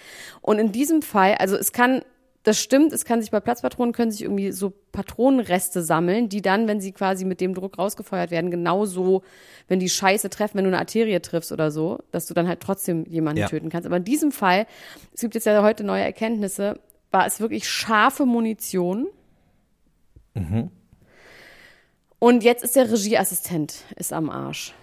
Und 0.41 0.57
in 0.57 0.71
diesem 0.71 1.03
Fall, 1.03 1.35
also 1.35 1.55
es 1.55 1.71
kann, 1.71 2.01
das 2.41 2.59
stimmt, 2.59 2.93
es 2.93 3.05
kann 3.05 3.21
sich 3.21 3.29
bei 3.31 3.39
Platzpatronen, 3.39 3.93
können 3.93 4.11
sich 4.11 4.23
irgendwie 4.23 4.51
so 4.51 4.73
Patronenreste 4.91 5.83
sammeln, 5.83 6.27
die 6.29 6.41
dann, 6.41 6.67
wenn 6.67 6.81
sie 6.81 6.91
quasi 6.93 7.25
mit 7.25 7.41
dem 7.41 7.53
Druck 7.53 7.77
rausgefeuert 7.77 8.31
werden, 8.31 8.49
genauso, 8.49 9.23
wenn 9.67 9.79
die 9.79 9.89
Scheiße 9.89 10.29
treffen, 10.29 10.57
wenn 10.57 10.63
du 10.65 10.69
eine 10.69 10.79
Arterie 10.79 11.19
triffst 11.19 11.51
oder 11.51 11.69
so, 11.69 11.99
dass 12.11 12.25
du 12.25 12.33
dann 12.33 12.47
halt 12.47 12.59
trotzdem 12.59 13.05
jemanden 13.05 13.41
Ja. 13.41 13.47
töten 13.47 13.69
kannst. 13.69 13.85
Aber 13.85 13.97
in 13.97 14.03
diesem 14.03 14.31
Fall, 14.31 14.65
es 15.13 15.21
gibt 15.21 15.35
jetzt 15.35 15.45
ja 15.45 15.61
heute 15.63 15.83
neue 15.83 16.03
Erkenntnisse, 16.03 16.79
war 17.15 17.25
es 17.25 17.39
wirklich 17.39 17.69
scharfe 17.69 18.25
Munition. 18.25 19.07
Und 22.19 22.43
jetzt 22.43 22.61
ist 22.65 22.75
der 22.75 22.91
Regieassistent 22.91 23.85
ist 23.95 24.11
am 24.11 24.29
Arsch. 24.29 24.73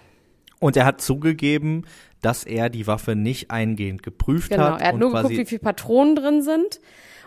Und 0.59 0.75
er 0.75 0.85
hat 0.85 0.99
zugegeben, 0.99 1.85
dass 2.21 2.43
er 2.43 2.69
die 2.71 2.87
Waffe 2.87 3.15
nicht 3.15 3.51
eingehend 3.51 4.01
geprüft 4.01 4.49
Genau. 4.49 4.63
hat. 4.63 4.81
Er 4.81 4.87
hat 4.87 4.97
nur 4.97 5.11
geguckt, 5.13 5.37
wie 5.37 5.45
viele 5.45 5.59
Patronen 5.59 6.15
drin 6.15 6.41
sind. 6.41 6.81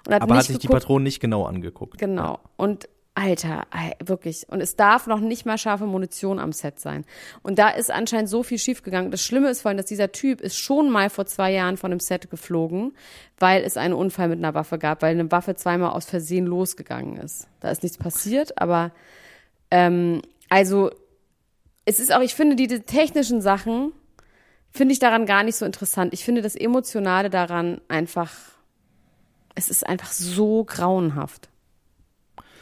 Und 0.07 0.15
hat 0.15 0.23
aber 0.23 0.37
hat 0.39 0.47
sich 0.47 0.59
die 0.59 0.67
geguckt, 0.67 0.81
Patronen 0.83 1.05
nicht 1.05 1.21
genau 1.21 1.45
angeguckt. 1.45 1.99
Genau. 1.99 2.41
Und 2.57 2.89
Alter, 3.19 3.67
wirklich. 4.05 4.47
Und 4.51 4.61
es 4.61 4.77
darf 4.77 5.07
noch 5.07 5.21
nicht 5.21 5.47
mal 5.47 5.57
scharfe 5.57 5.87
Munition 5.87 6.39
am 6.39 6.53
Set 6.53 6.79
sein. 6.79 7.07
Und 7.43 7.59
da 7.59 7.71
ist 7.71 7.91
anscheinend 7.91 8.29
so 8.29 8.43
viel 8.43 8.59
schiefgegangen. 8.59 9.11
Das 9.11 9.25
Schlimme 9.25 9.49
ist 9.49 9.63
vor 9.63 9.71
allem, 9.71 9.79
dass 9.79 9.87
dieser 9.87 10.13
Typ 10.13 10.43
ist 10.43 10.59
schon 10.59 10.91
mal 10.91 11.09
vor 11.09 11.25
zwei 11.25 11.51
Jahren 11.51 11.79
von 11.79 11.91
dem 11.91 11.99
Set 11.99 12.29
geflogen, 12.29 12.95
weil 13.39 13.65
es 13.65 13.79
einen 13.79 13.95
Unfall 13.95 14.29
mit 14.29 14.39
einer 14.39 14.53
Waffe 14.53 14.79
gab, 14.79 15.01
weil 15.01 15.13
eine 15.13 15.33
Waffe 15.33 15.55
zweimal 15.55 15.93
aus 15.93 16.05
Versehen 16.05 16.45
losgegangen 16.45 17.17
ist. 17.17 17.49
Da 17.61 17.71
ist 17.71 17.83
nichts 17.83 17.97
passiert, 17.97 18.61
aber 18.61 18.93
ähm, 19.71 20.21
also 20.51 20.91
es 21.87 21.99
ist 21.99 22.13
auch, 22.13 22.21
ich 22.21 22.35
finde, 22.35 22.55
diese 22.55 22.83
technischen 22.83 23.41
Sachen 23.41 23.93
finde 24.71 24.93
ich 24.93 24.99
daran 24.99 25.25
gar 25.25 25.43
nicht 25.43 25.57
so 25.57 25.65
interessant. 25.65 26.13
Ich 26.13 26.23
finde 26.23 26.43
das 26.43 26.55
Emotionale 26.55 27.31
daran 27.31 27.81
einfach, 27.89 28.31
es 29.55 29.71
ist 29.71 29.87
einfach 29.87 30.13
so 30.13 30.65
grauenhaft. 30.65 31.49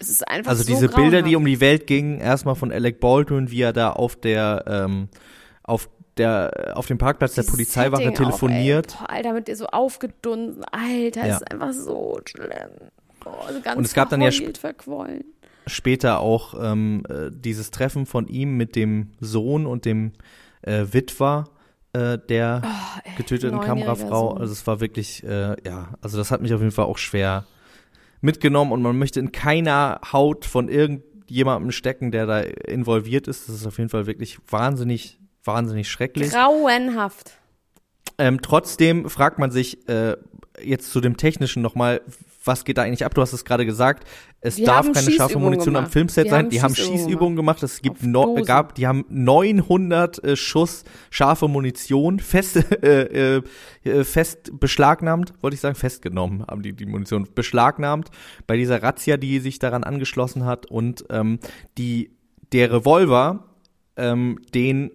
Es 0.04 0.11
ist 0.11 0.28
einfach 0.28 0.50
Also 0.50 0.62
so 0.62 0.73
diese 0.73 0.88
Bilder, 0.88 1.23
die 1.23 1.32
grauenhaft. 1.32 1.37
um 1.37 1.44
die 1.46 1.61
Welt 1.61 1.87
gingen, 1.87 2.18
erstmal 2.20 2.54
von 2.54 2.70
Alec 2.73 3.00
Baldwin, 3.00 3.50
wie 3.50 3.62
er 3.62 3.73
da 3.73 3.90
auf 3.90 4.16
der, 4.16 4.64
ähm, 4.66 5.08
auf 5.62 5.88
der, 6.16 6.73
auf 6.75 6.87
dem 6.87 6.99
Parkplatz 6.99 7.34
der 7.34 7.42
Dieses 7.42 7.52
Polizeiwache 7.54 8.02
Setting 8.04 8.16
telefoniert. 8.16 8.94
Auch, 8.96 9.00
ey. 9.00 9.06
Boah, 9.06 9.11
Alter, 9.11 9.32
mit 9.32 9.49
dir 9.49 9.56
so 9.56 9.66
aufgedunsen. 9.66 10.64
Alter, 10.70 11.26
Ja. 11.26 11.37
ist 11.37 11.50
einfach 11.50 11.73
so 11.73 12.20
schlimm. 12.26 12.49
Boah, 13.23 13.49
so 13.52 13.61
ganz 13.61 13.76
Und 13.78 13.84
es 13.84 13.94
gab 13.94 14.11
dann 14.11 14.20
ja 14.20 14.30
verheult, 14.30 14.58
verquollen. 14.58 15.25
Später 15.66 16.20
auch 16.20 16.54
ähm, 16.62 17.04
äh, 17.08 17.30
dieses 17.32 17.70
Treffen 17.70 18.04
von 18.06 18.28
ihm 18.28 18.56
mit 18.56 18.76
dem 18.76 19.12
Sohn 19.20 19.64
und 19.66 19.87
dem 19.87 20.12
äh, 20.62 20.84
Witwer 20.92 21.46
äh, 21.94 22.18
der 22.18 22.61
getöteten 23.16 23.56
Oh, 23.58 23.62
neunjähriger 23.62 23.87
Kamerafrau. 23.94 24.30
Sohn. 24.32 24.38
Also 24.40 24.52
es 24.52 24.66
war 24.66 24.80
wirklich, 24.80 25.25
äh, 25.25 25.56
ja, 25.66 25.88
also 26.02 26.18
das 26.18 26.30
hat 26.30 26.42
mich 26.42 26.52
auf 26.52 26.61
jeden 26.61 26.73
Fall 26.73 26.84
auch 26.84 26.99
schwer 26.99 27.44
mitgenommen 28.24 28.72
und 28.72 28.82
man 28.82 28.98
möchte 28.98 29.20
in 29.20 29.30
keiner 29.30 30.00
Haut 30.12 30.46
von 30.46 30.68
irgendjemandem 30.68 31.70
stecken, 31.70 32.10
der 32.10 32.26
da 32.26 32.40
involviert 32.40 33.28
ist. 33.28 33.48
Das 33.48 33.54
ist 33.54 33.66
auf 33.66 33.78
jeden 33.78 33.90
Fall 33.90 34.06
wirklich 34.06 34.38
wahnsinnig, 34.48 35.18
wahnsinnig 35.44 35.88
schrecklich. 35.88 36.30
Grauenhaft. 36.30 37.38
Ähm, 38.18 38.40
trotzdem 38.42 39.08
fragt 39.08 39.38
man 39.38 39.50
sich 39.50 39.88
äh, 39.88 40.16
jetzt 40.62 40.90
zu 40.90 41.00
dem 41.00 41.16
Technischen 41.16 41.62
nochmal, 41.62 42.00
was 42.44 42.64
geht 42.64 42.78
da 42.78 42.82
eigentlich 42.82 43.04
ab? 43.04 43.14
Du 43.14 43.22
hast 43.22 43.32
es 43.32 43.44
gerade 43.44 43.64
gesagt, 43.64 44.06
es 44.40 44.56
Die 44.56 44.64
darf 44.64 44.90
keine 44.92 45.10
scharfe 45.10 45.38
Munition 45.38 45.76
am 45.76 45.82
gemacht. 45.84 45.92
Filmset 45.92 46.26
Die 46.26 46.30
sein. 46.30 46.44
haben 46.44 46.50
Die 46.50 46.62
haben 46.62 46.74
Schießübungen 46.74 47.36
gemacht. 47.36 47.62
Es 47.62 47.80
gibt 47.80 48.02
no, 48.02 48.34
gab, 48.44 48.74
die 48.74 48.86
haben 48.86 49.04
900 49.08 50.22
äh, 50.22 50.36
Schuss 50.36 50.84
scharfe 51.10 51.48
Munition 51.48 52.20
fest, 52.20 52.56
äh, 52.82 53.36
äh, 53.84 54.04
fest 54.04 54.52
beschlagnahmt, 54.60 55.32
wollte 55.40 55.54
ich 55.54 55.60
sagen, 55.60 55.74
festgenommen 55.74 56.44
haben 56.46 56.62
die 56.62 56.74
die 56.74 56.86
Munition 56.86 57.28
beschlagnahmt 57.34 58.10
bei 58.46 58.56
dieser 58.56 58.82
Razzia, 58.82 59.16
die 59.16 59.40
sich 59.40 59.58
daran 59.58 59.84
angeschlossen 59.84 60.44
hat 60.44 60.66
und 60.66 61.04
ähm, 61.10 61.38
die 61.78 62.10
der 62.52 62.72
Revolver, 62.72 63.44
ähm, 63.96 64.38
den 64.54 64.90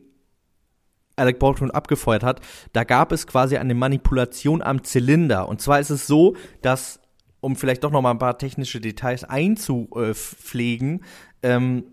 Alec 1.20 1.38
Baldwin 1.38 1.72
abgefeuert 1.72 2.24
hat, 2.24 2.42
da 2.74 2.84
gab 2.84 3.12
es 3.12 3.28
quasi 3.28 3.58
eine 3.58 3.76
Manipulation 3.76 4.62
am 4.62 4.84
Zylinder. 4.84 5.48
Und 5.48 5.62
zwar 5.62 5.80
ist 5.80 5.90
es 5.90 6.08
so, 6.08 6.36
dass, 6.62 7.00
um 7.42 7.56
vielleicht 7.56 7.84
doch 7.84 7.92
noch 7.92 8.02
mal 8.02 8.12
ein 8.12 8.20
paar 8.20 8.38
technische 8.38 8.82
Details 8.82 9.24
einzupflegen, 9.24 11.04
ähm, 11.42 11.84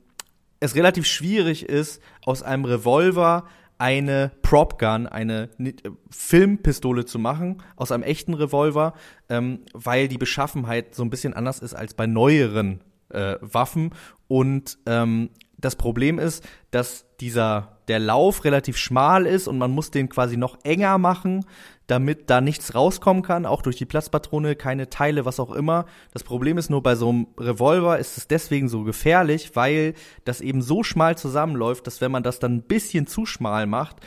es 0.61 0.75
relativ 0.75 1.07
schwierig 1.07 1.69
ist, 1.69 2.03
aus 2.25 2.43
einem 2.43 2.65
Revolver 2.65 3.47
eine 3.79 4.33
Prop 4.43 4.79
Gun, 4.79 5.07
eine 5.07 5.51
äh, 5.59 5.73
Filmpistole 6.11 7.05
zu 7.05 7.19
machen, 7.19 7.63
aus 7.77 7.93
einem 7.93 8.03
echten 8.03 8.35
Revolver, 8.35 8.95
ähm, 9.29 9.61
weil 9.73 10.09
die 10.09 10.19
Beschaffenheit 10.19 10.95
so 10.95 11.03
ein 11.03 11.11
bisschen 11.11 11.35
anders 11.35 11.59
ist 11.59 11.75
als 11.75 11.95
bei 11.95 12.07
neueren 12.07 12.81
äh, 13.11 13.37
Waffen. 13.41 13.91
Und 14.29 14.79
ähm, 14.87 15.31
das 15.59 15.77
Problem 15.77 16.19
ist, 16.19 16.45
dass 16.71 17.05
dieser 17.21 17.76
der 17.89 17.99
Lauf 18.01 18.45
relativ 18.45 18.77
schmal 18.77 19.27
ist 19.27 19.47
und 19.49 19.59
man 19.59 19.71
muss 19.71 19.91
den 19.91 20.09
quasi 20.09 20.37
noch 20.37 20.59
enger 20.65 20.99
machen, 20.99 21.45
damit 21.87 22.31
da 22.31 22.41
nichts 22.41 22.75
rauskommen 22.75 23.23
kann, 23.23 23.47
auch 23.47 23.63
durch 23.63 23.77
die 23.77 23.85
Platzpatrone, 23.85 24.57
keine 24.57 24.91
Teile, 24.91 25.25
was 25.25 25.39
auch 25.39 25.53
immer. 25.53 25.87
Das 26.13 26.25
Problem 26.25 26.59
ist 26.59 26.69
nur, 26.69 26.83
bei 26.83 26.97
so 26.97 27.09
einem 27.09 27.27
Revolver 27.39 27.99
ist 27.99 28.19
es 28.19 28.27
deswegen 28.27 28.69
so 28.69 28.83
gefährlich, 28.83 29.53
weil 29.55 29.95
das 30.25 30.41
eben 30.41 30.63
so 30.63 30.83
schmal 30.83 31.17
zusammenläuft, 31.17 31.87
dass 31.87 32.01
wenn 32.01 32.11
man 32.11 32.25
das 32.25 32.41
dann 32.41 32.57
ein 32.57 32.63
bisschen 32.63 33.07
zu 33.07 33.25
schmal 33.25 33.67
macht, 33.67 33.99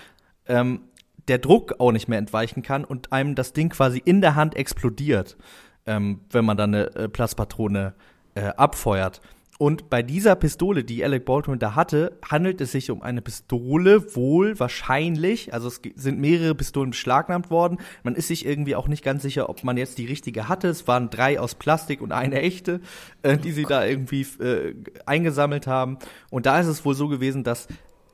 ähm, 0.48 0.82
der 1.30 1.38
Druck 1.38 1.76
auch 1.80 1.92
nicht 1.92 2.08
mehr 2.08 2.20
entweichen 2.20 2.64
kann 2.64 2.84
und 2.84 3.14
einem 3.14 3.36
das 3.36 3.54
Ding 3.54 3.70
quasi 3.70 4.02
in 4.04 4.20
der 4.20 4.36
Hand 4.36 4.56
explodiert, 4.56 5.38
ähm, 5.86 6.22
wenn 6.32 6.44
man 6.44 6.58
dann 6.58 6.74
eine 6.74 6.96
äh, 6.96 7.08
Platzpatrone 7.08 7.94
äh, 8.36 8.48
abfeuert. 8.58 9.22
Und 9.62 9.90
bei 9.90 10.02
dieser 10.02 10.38
Pistole, 10.38 10.86
die 10.86 11.04
Alec 11.04 11.26
Baldwin 11.26 11.60
da 11.60 11.76
hatte, 11.76 12.18
handelt 12.26 12.62
es 12.62 12.72
sich 12.72 12.92
um 12.92 13.02
eine 13.02 13.22
Pistole, 13.22 14.16
wohl 14.16 14.58
wahrscheinlich, 14.58 15.54
also 15.54 15.68
es 15.68 15.82
sind 15.96 16.18
mehrere 16.18 16.56
Pistolen 16.56 16.92
beschlagnahmt 16.92 17.50
worden. 17.50 17.78
Man 18.04 18.16
ist 18.16 18.30
sich 18.30 18.46
irgendwie 18.46 18.78
auch 18.78 18.88
nicht 18.88 19.04
ganz 19.04 19.22
sicher, 19.22 19.50
ob 19.50 19.66
man 19.66 19.76
jetzt 19.76 19.98
die 19.98 20.06
richtige 20.06 20.48
hatte. 20.48 20.70
Es 20.70 20.88
waren 20.88 21.10
drei 21.10 21.42
aus 21.42 21.56
Plastik 21.56 22.00
und 22.00 22.14
eine 22.14 22.40
echte, 22.40 22.80
äh, 23.22 23.38
die 23.38 23.52
sie 23.52 23.64
da 23.64 23.84
irgendwie 23.86 24.22
äh, 24.42 24.76
eingesammelt 25.06 25.68
haben. 25.68 26.00
Und 26.30 26.46
da 26.46 26.62
ist 26.62 26.68
es 26.68 26.86
wohl 26.86 26.96
so 26.96 27.10
gewesen, 27.10 27.44
dass 27.44 27.68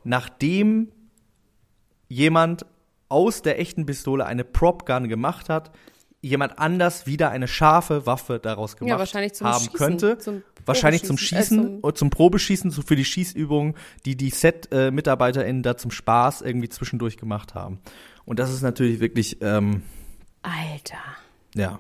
nachdem 0.04 0.92
jemand 2.08 2.66
aus 3.08 3.44
der 3.44 3.60
echten 3.60 3.86
Pistole 3.86 4.25
eine 4.25 4.46
Prop 4.46 4.88
Gun 4.88 5.10
gemacht 5.10 5.50
hat, 5.50 5.72
jemand 6.22 6.58
anders 6.58 7.06
wieder 7.06 7.30
eine 7.30 7.48
scharfe 7.48 8.08
Waffe 8.08 8.40
daraus 8.40 8.78
gemacht 8.78 8.98
wahrscheinlich 8.98 9.36
zum 9.36 9.46
haben 9.46 9.60
Schießen, 9.60 9.78
könnte. 9.78 10.44
Wahrscheinlich 10.65 11.03
zum 11.03 11.15
Probeschießen, 11.15 11.57
Schießen, 11.60 11.77
äh, 11.77 11.81
zum- 11.81 11.95
zum 11.95 12.10
Probeschießen, 12.10 12.72
so 12.72 12.81
für 12.81 12.95
die 12.95 13.05
Schießübungen, 13.05 13.75
die 14.05 14.15
die 14.15 14.29
Set-MitarbeiterInnen 14.29 15.63
da 15.63 15.77
zum 15.77 15.91
Spaß 15.91 16.41
irgendwie 16.41 16.69
zwischendurch 16.69 17.17
gemacht 17.17 17.55
haben. 17.55 17.79
Und 18.25 18.39
das 18.39 18.51
ist 18.51 18.62
natürlich 18.62 19.00
wirklich, 19.00 19.38
ähm, 19.41 19.84
Alter. 20.41 20.98
ja, 21.55 21.79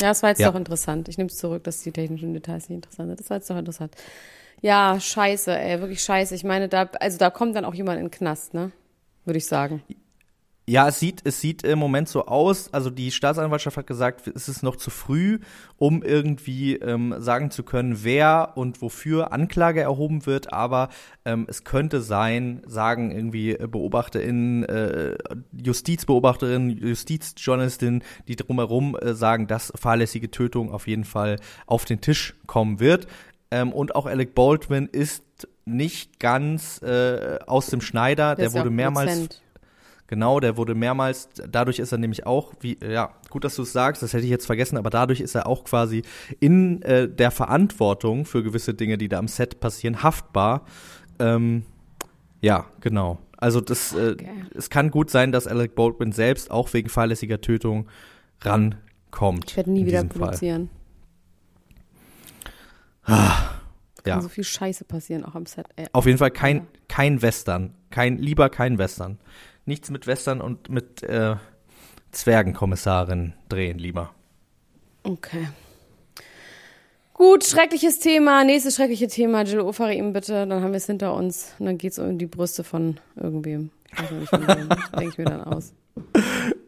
Ja, 0.00 0.10
das 0.10 0.22
war 0.22 0.30
jetzt 0.30 0.38
Ja. 0.38 0.48
doch 0.50 0.56
interessant. 0.56 1.08
Ich 1.08 1.18
nehme 1.18 1.28
es 1.28 1.36
zurück, 1.38 1.64
dass 1.64 1.82
die 1.82 1.90
technischen 1.90 2.32
Details 2.32 2.68
nicht 2.68 2.76
interessant 2.76 3.08
sind. 3.08 3.18
Das 3.20 3.30
war 3.30 3.36
jetzt 3.38 3.50
doch 3.50 3.56
interessant. 3.58 3.96
Ja, 4.62 4.98
scheiße, 5.00 5.56
ey, 5.58 5.80
wirklich 5.80 6.02
scheiße. 6.02 6.36
Ich 6.36 6.44
meine, 6.44 6.68
da, 6.68 6.88
also 7.00 7.18
da 7.18 7.30
kommt 7.30 7.56
dann 7.56 7.64
auch 7.64 7.74
jemand 7.74 7.98
in 7.98 8.04
den 8.06 8.10
Knast, 8.12 8.54
ne? 8.54 8.70
Würde 9.24 9.38
ich 9.38 9.46
sagen. 9.46 9.82
Ja, 10.68 10.88
es 10.88 11.00
sieht, 11.00 11.22
es 11.24 11.40
sieht 11.40 11.62
im 11.64 11.78
Moment 11.78 12.10
so 12.10 12.26
aus. 12.26 12.74
Also 12.74 12.90
die 12.90 13.10
Staatsanwaltschaft 13.10 13.78
hat 13.78 13.86
gesagt, 13.86 14.26
es 14.26 14.50
ist 14.50 14.62
noch 14.62 14.76
zu 14.76 14.90
früh, 14.90 15.38
um 15.78 16.02
irgendwie 16.02 16.74
ähm, 16.74 17.14
sagen 17.20 17.50
zu 17.50 17.62
können, 17.62 18.04
wer 18.04 18.52
und 18.54 18.82
wofür 18.82 19.32
Anklage 19.32 19.80
erhoben 19.80 20.26
wird. 20.26 20.52
Aber 20.52 20.90
ähm, 21.24 21.46
es 21.48 21.64
könnte 21.64 22.02
sein, 22.02 22.60
sagen 22.66 23.12
irgendwie 23.12 23.54
BeobachterInnen, 23.54 24.64
äh, 24.64 25.16
Justizbeobachterinnen, 25.52 26.76
Justizjournalistinnen, 26.76 28.04
die 28.28 28.36
drumherum 28.36 28.94
äh, 28.94 29.14
sagen, 29.14 29.46
dass 29.46 29.72
fahrlässige 29.74 30.30
Tötung 30.30 30.70
auf 30.70 30.86
jeden 30.86 31.04
Fall 31.04 31.36
auf 31.64 31.86
den 31.86 32.02
Tisch 32.02 32.34
kommen 32.46 32.78
wird. 32.78 33.06
Ähm, 33.50 33.72
und 33.72 33.94
auch 33.94 34.04
Alec 34.04 34.34
Baldwin 34.34 34.86
ist 34.86 35.24
nicht 35.64 36.20
ganz 36.20 36.82
äh, 36.82 37.38
aus 37.46 37.68
dem 37.68 37.80
Schneider. 37.80 38.34
Der, 38.34 38.52
wurde 38.52 38.68
mehrmals 38.68 39.12
Produzent. 39.12 39.42
Genau, 40.08 40.40
der 40.40 40.56
wurde 40.56 40.74
mehrmals, 40.74 41.28
dadurch 41.48 41.78
ist 41.78 41.92
er 41.92 41.98
nämlich 41.98 42.24
auch, 42.26 42.54
wie, 42.60 42.78
ja, 42.82 43.12
gut, 43.28 43.44
dass 43.44 43.54
du 43.56 43.62
es 43.62 43.74
sagst, 43.74 44.02
das 44.02 44.14
hätte 44.14 44.24
ich 44.24 44.30
jetzt 44.30 44.46
vergessen, 44.46 44.78
aber 44.78 44.88
dadurch 44.88 45.20
ist 45.20 45.34
er 45.34 45.46
auch 45.46 45.64
quasi 45.64 46.02
in 46.40 46.80
äh, 46.80 47.08
der 47.08 47.30
Verantwortung 47.30 48.24
für 48.24 48.42
gewisse 48.42 48.72
Dinge, 48.72 48.96
die 48.96 49.08
da 49.08 49.18
am 49.18 49.28
Set 49.28 49.60
passieren, 49.60 50.02
haftbar. 50.02 50.64
Ähm, 51.18 51.64
ja, 52.40 52.64
genau. 52.80 53.18
Also 53.36 53.60
das, 53.60 53.92
äh, 53.92 54.12
Okay. 54.12 54.30
es 54.54 54.70
kann 54.70 54.90
gut 54.90 55.10
sein, 55.10 55.30
dass 55.30 55.46
Alec 55.46 55.74
Baldwin 55.74 56.12
selbst 56.12 56.50
auch 56.50 56.72
wegen 56.72 56.88
fahrlässiger 56.88 57.42
Tötung 57.42 57.86
rankommt. 58.40 59.50
Ich 59.50 59.56
werde 59.58 59.70
nie 59.70 59.84
wieder 59.84 60.02
produzieren. 60.04 60.70
Ja. 63.06 64.14
Kann 64.14 64.22
so 64.22 64.28
viel 64.28 64.44
Scheiße 64.44 64.84
passieren, 64.84 65.24
auch 65.24 65.34
am 65.34 65.44
Set, 65.44 65.66
ey. 65.76 65.86
Auf 65.92 66.06
jeden 66.06 66.18
Fall 66.18 66.30
kein, 66.30 66.66
kein 66.88 67.20
Western. 67.20 67.74
Kein, 67.90 68.16
lieber 68.16 68.48
kein 68.48 68.78
Western. 68.78 69.18
Nichts 69.68 69.90
mit 69.90 70.06
Western 70.06 70.40
und 70.40 70.70
mit 70.70 71.02
äh, 71.02 71.36
Zwergenkommissarin 72.10 73.34
drehen, 73.50 73.78
lieber. 73.78 74.14
Okay. 75.02 75.46
Gut, 77.12 77.44
schreckliches 77.44 77.98
Thema. 77.98 78.44
Nächstes 78.44 78.76
schreckliche 78.76 79.08
Thema. 79.08 79.42
Jill 79.42 79.60
Ofarim, 79.60 80.14
bitte. 80.14 80.46
Dann 80.46 80.62
haben 80.62 80.70
wir 80.72 80.78
es 80.78 80.86
hinter 80.86 81.12
uns. 81.14 81.54
Und 81.58 81.66
dann 81.66 81.76
geht's 81.76 81.98
um 81.98 82.16
die 82.16 82.24
Brüste 82.24 82.64
von 82.64 82.96
irgendwem. 83.14 83.68
Ich 83.92 83.98
weiß 84.00 84.10
noch 84.10 84.18
nicht, 84.20 84.30
von 84.30 84.48
wem. 84.48 84.68
Das 84.70 84.90
denke 84.92 85.08
ich 85.08 85.18
mir 85.18 85.24
dann 85.24 85.44
aus. 85.44 85.74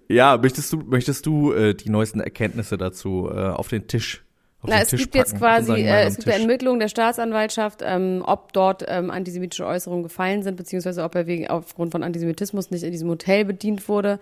Ja, 0.08 0.36
möchtest 0.36 0.70
du, 0.70 0.76
möchtest 0.78 1.24
du 1.24 1.52
äh, 1.52 1.74
die 1.74 1.88
neuesten 1.88 2.20
Erkenntnisse 2.20 2.76
dazu 2.76 3.30
äh, 3.32 3.46
auf 3.48 3.68
den 3.68 3.86
Tisch 3.86 4.24
Na, 4.62 4.80
es 4.82 4.88
Tisch 4.88 5.00
gibt 5.00 5.14
jetzt 5.14 5.36
quasi, 5.38 5.72
äh, 5.72 6.04
es 6.04 6.16
gibt 6.16 6.28
Tisch? 6.28 6.38
Ermittlungen 6.38 6.80
der 6.80 6.88
Staatsanwaltschaft, 6.88 7.80
ähm, 7.82 8.22
ob 8.26 8.52
dort 8.52 8.84
ähm, 8.88 9.10
antisemitische 9.10 9.66
Äußerungen 9.66 10.02
gefallen 10.02 10.42
sind, 10.42 10.56
beziehungsweise 10.56 11.02
ob 11.02 11.14
er 11.14 11.26
wegen 11.26 11.48
aufgrund 11.48 11.92
von 11.92 12.02
Antisemitismus 12.02 12.70
nicht 12.70 12.82
in 12.82 12.90
diesem 12.90 13.08
Hotel 13.08 13.44
bedient 13.44 13.88
wurde. 13.88 14.20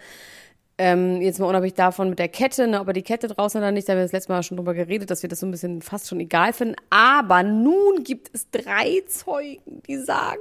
Ähm, 0.81 1.21
jetzt 1.21 1.41
mal 1.41 1.47
unabhängig 1.47 1.75
davon 1.75 2.09
mit 2.09 2.21
der 2.21 2.29
Kette, 2.29 2.69
ne, 2.69 2.81
ob 2.81 2.87
er 2.87 2.93
die 2.93 3.03
Kette 3.03 3.27
draußen 3.27 3.61
oder 3.61 3.73
nicht, 3.73 3.89
da 3.89 3.93
haben 3.93 3.99
wir 3.99 4.05
das 4.05 4.13
letzte 4.13 4.31
Mal 4.31 4.45
schon 4.45 4.57
drüber 4.57 4.75
geredet, 4.75 5.11
dass 5.11 5.23
wir 5.23 5.29
das 5.29 5.41
so 5.41 5.47
ein 5.47 5.51
bisschen 5.51 5.83
fast 5.83 6.07
schon 6.07 6.21
egal 6.21 6.53
finden. 6.53 6.77
Aber 6.89 7.43
nun 7.43 8.05
gibt 8.05 8.31
es 8.33 8.49
drei 8.51 9.03
Zeugen, 9.09 9.83
die 9.89 9.97
sagen, 9.97 10.39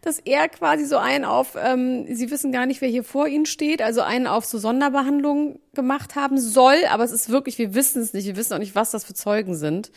dass 0.00 0.18
er 0.20 0.48
quasi 0.48 0.86
so 0.86 0.96
einen 0.96 1.26
auf, 1.26 1.56
ähm, 1.62 2.06
sie 2.08 2.30
wissen 2.30 2.52
gar 2.52 2.64
nicht, 2.64 2.80
wer 2.80 2.88
hier 2.88 3.04
vor 3.04 3.28
ihnen 3.28 3.44
steht, 3.44 3.82
also 3.82 4.00
einen 4.00 4.26
auf 4.26 4.46
so 4.46 4.56
Sonderbehandlung 4.56 5.60
gemacht 5.74 6.16
haben 6.16 6.38
soll, 6.38 6.76
aber 6.90 7.04
es 7.04 7.12
ist 7.12 7.28
wirklich, 7.28 7.58
wir 7.58 7.74
wissen 7.74 8.00
es 8.00 8.14
nicht, 8.14 8.26
wir 8.26 8.36
wissen 8.36 8.54
auch 8.54 8.58
nicht, 8.58 8.74
was 8.74 8.92
das 8.92 9.04
für 9.04 9.14
Zeugen 9.14 9.54
sind. 9.54 9.90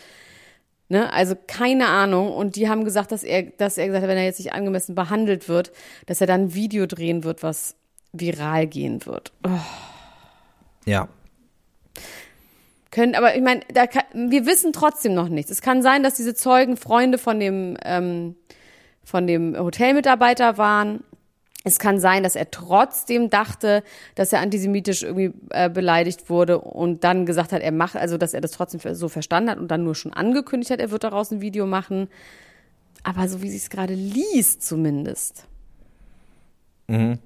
Ne? 0.90 1.14
Also 1.14 1.36
keine 1.48 1.88
Ahnung. 1.88 2.34
Und 2.34 2.56
die 2.56 2.68
haben 2.68 2.84
gesagt, 2.84 3.12
dass 3.12 3.24
er, 3.24 3.44
dass 3.44 3.78
er 3.78 3.86
gesagt 3.86 4.04
hat, 4.04 4.10
wenn 4.10 4.18
er 4.18 4.26
jetzt 4.26 4.40
nicht 4.40 4.54
angemessen 4.54 4.96
behandelt 4.96 5.48
wird, 5.48 5.72
dass 6.08 6.20
er 6.20 6.28
dann 6.28 6.46
ein 6.46 6.54
Video 6.56 6.88
drehen 6.88 7.24
wird, 7.24 7.44
was 7.44 7.76
viral 8.14 8.68
gehen 8.68 9.06
wird. 9.06 9.32
Oh. 9.46 9.50
Ja. 10.86 11.08
Können, 12.92 13.14
aber 13.14 13.36
ich 13.36 13.44
meine, 13.44 13.62
wir 14.14 14.46
wissen 14.48 14.74
trotzdem 14.74 15.14
noch 15.14 15.30
nichts. 15.30 15.52
Es 15.52 15.62
kann 15.62 15.84
sein, 15.84 16.02
dass 16.02 16.16
diese 16.16 16.34
Zeugen 16.34 16.76
Freunde 16.76 17.20
von 17.20 17.40
dem, 17.40 17.78
ähm, 17.84 18.36
von 19.04 19.28
dem 19.28 19.56
Hotelmitarbeiter 19.56 20.58
waren. 20.58 21.04
Es 21.64 21.78
kann 21.78 22.00
sein, 22.00 22.24
dass 22.24 22.36
er 22.36 22.50
trotzdem 22.50 23.30
dachte, 23.30 23.84
dass 24.16 24.34
er 24.34 24.40
antisemitisch 24.40 25.04
irgendwie 25.04 25.34
äh, 25.52 25.70
beleidigt 25.70 26.30
wurde 26.30 26.60
und 26.60 27.04
dann 27.04 27.26
gesagt 27.26 27.52
hat, 27.52 27.62
er 27.62 27.72
macht, 27.72 27.96
also 27.96 28.18
dass 28.18 28.34
er 28.34 28.42
das 28.42 28.52
trotzdem 28.52 28.80
so 28.96 29.10
verstanden 29.10 29.52
hat 29.52 29.60
und 29.60 29.68
dann 29.70 29.84
nur 29.84 29.94
schon 29.94 30.14
angekündigt 30.14 30.72
hat, 30.72 30.80
er 30.80 30.90
wird 30.90 31.04
daraus 31.04 31.32
ein 31.32 31.42
Video 31.42 31.68
machen. 31.68 32.08
Aber 33.04 33.28
so 33.28 33.42
wie 33.42 33.50
sie 33.50 33.58
es 33.58 33.70
gerade 33.70 33.94
liest, 33.94 34.64
zumindest. 34.64 35.46
Mhm. 36.88 37.20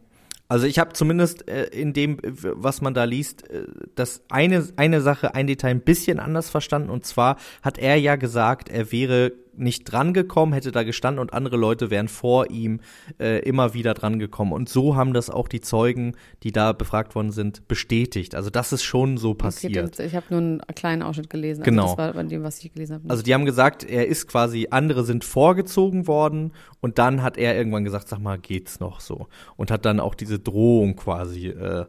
Also 0.54 0.68
ich 0.68 0.78
habe 0.78 0.94
zumindest 0.94 1.50
äh, 1.50 1.64
in 1.64 1.94
dem, 1.94 2.20
was 2.22 2.80
man 2.80 2.94
da 2.94 3.06
liest, 3.06 3.50
äh, 3.50 3.64
das 3.96 4.22
eine, 4.30 4.68
eine 4.76 5.02
Sache, 5.02 5.34
ein 5.34 5.48
Detail 5.48 5.72
ein 5.72 5.82
bisschen 5.82 6.20
anders 6.20 6.52
verstanden. 6.52 6.92
Und 6.92 7.08
zwar 7.08 7.38
hat 7.64 7.80
er 7.80 7.96
ja 7.96 8.18
gesagt, 8.18 8.70
er 8.70 8.92
wäre 8.92 9.32
nicht 9.56 9.86
drangekommen, 9.86 10.54
hätte 10.54 10.72
da 10.72 10.84
gestanden 10.84 11.20
und 11.20 11.34
andere 11.34 11.58
Leute 11.58 11.90
wären 11.90 12.08
vor 12.08 12.50
ihm 12.50 12.82
äh, 13.20 13.40
immer 13.40 13.74
wieder 13.74 13.94
drangekommen. 13.94 14.54
Und 14.54 14.70
so 14.70 14.96
haben 14.96 15.14
das 15.14 15.30
auch 15.30 15.48
die 15.48 15.62
Zeugen, 15.62 16.16
die 16.44 16.52
da 16.52 16.74
befragt 16.74 17.16
worden 17.16 17.32
sind, 17.32 17.68
bestätigt. 17.68 18.36
Also 18.36 18.50
das 18.50 18.74
ist 18.74 18.84
schon 18.84 19.18
so 19.18 19.34
passiert. 19.34 19.94
Okay, 19.94 20.06
ich 20.06 20.16
habe 20.16 20.26
nur 20.30 20.40
einen 20.40 20.62
kleinen 20.76 21.04
Ausschnitt 21.04 21.30
gelesen. 21.30 21.62
Also 21.62 21.72
genau. 21.72 21.88
Das 21.88 21.98
war 21.98 22.14
bei 22.14 22.24
dem, 22.24 22.44
was 22.44 22.64
ich 22.64 22.74
gelesen 22.74 22.96
habe. 22.96 23.10
Also 23.10 23.24
die 23.24 23.34
haben 23.34 23.46
gesagt, 23.46 23.84
er 23.84 24.08
ist 24.08 24.28
quasi, 24.28 24.68
andere 24.72 25.04
sind 25.04 25.24
vorgezogen 25.24 26.08
worden 26.08 26.54
und 26.82 26.98
dann 26.98 27.22
hat 27.22 27.38
er 27.38 27.56
irgendwann 27.56 27.84
gesagt, 27.84 28.08
sag 28.10 28.20
mal, 28.20 28.38
geht's 28.38 28.80
noch 28.80 29.00
so? 29.00 29.28
Und 29.56 29.72
hat 29.72 29.86
dann 29.86 30.00
auch 30.00 30.16
diese 30.16 30.40
Drohung 30.40 30.96
quasi 30.96 31.48
äh, 31.48 31.86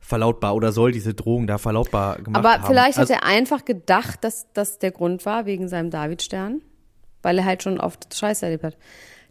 verlautbar 0.00 0.54
oder 0.54 0.72
soll 0.72 0.92
diese 0.92 1.14
Drohung 1.14 1.46
da 1.46 1.58
verlautbar 1.58 2.16
gemacht 2.16 2.36
Aber 2.36 2.54
haben. 2.54 2.66
vielleicht 2.66 2.98
also, 2.98 3.14
hat 3.14 3.22
er 3.22 3.28
einfach 3.28 3.64
gedacht, 3.64 4.24
dass 4.24 4.46
das 4.52 4.78
der 4.78 4.90
Grund 4.90 5.26
war, 5.26 5.46
wegen 5.46 5.68
seinem 5.68 5.90
Davidstern 5.90 6.62
weil 7.28 7.36
er 7.36 7.44
halt 7.44 7.62
schon 7.62 7.78
oft 7.78 8.14
Scheiße 8.14 8.46
erlebt 8.46 8.64
hat. 8.64 8.78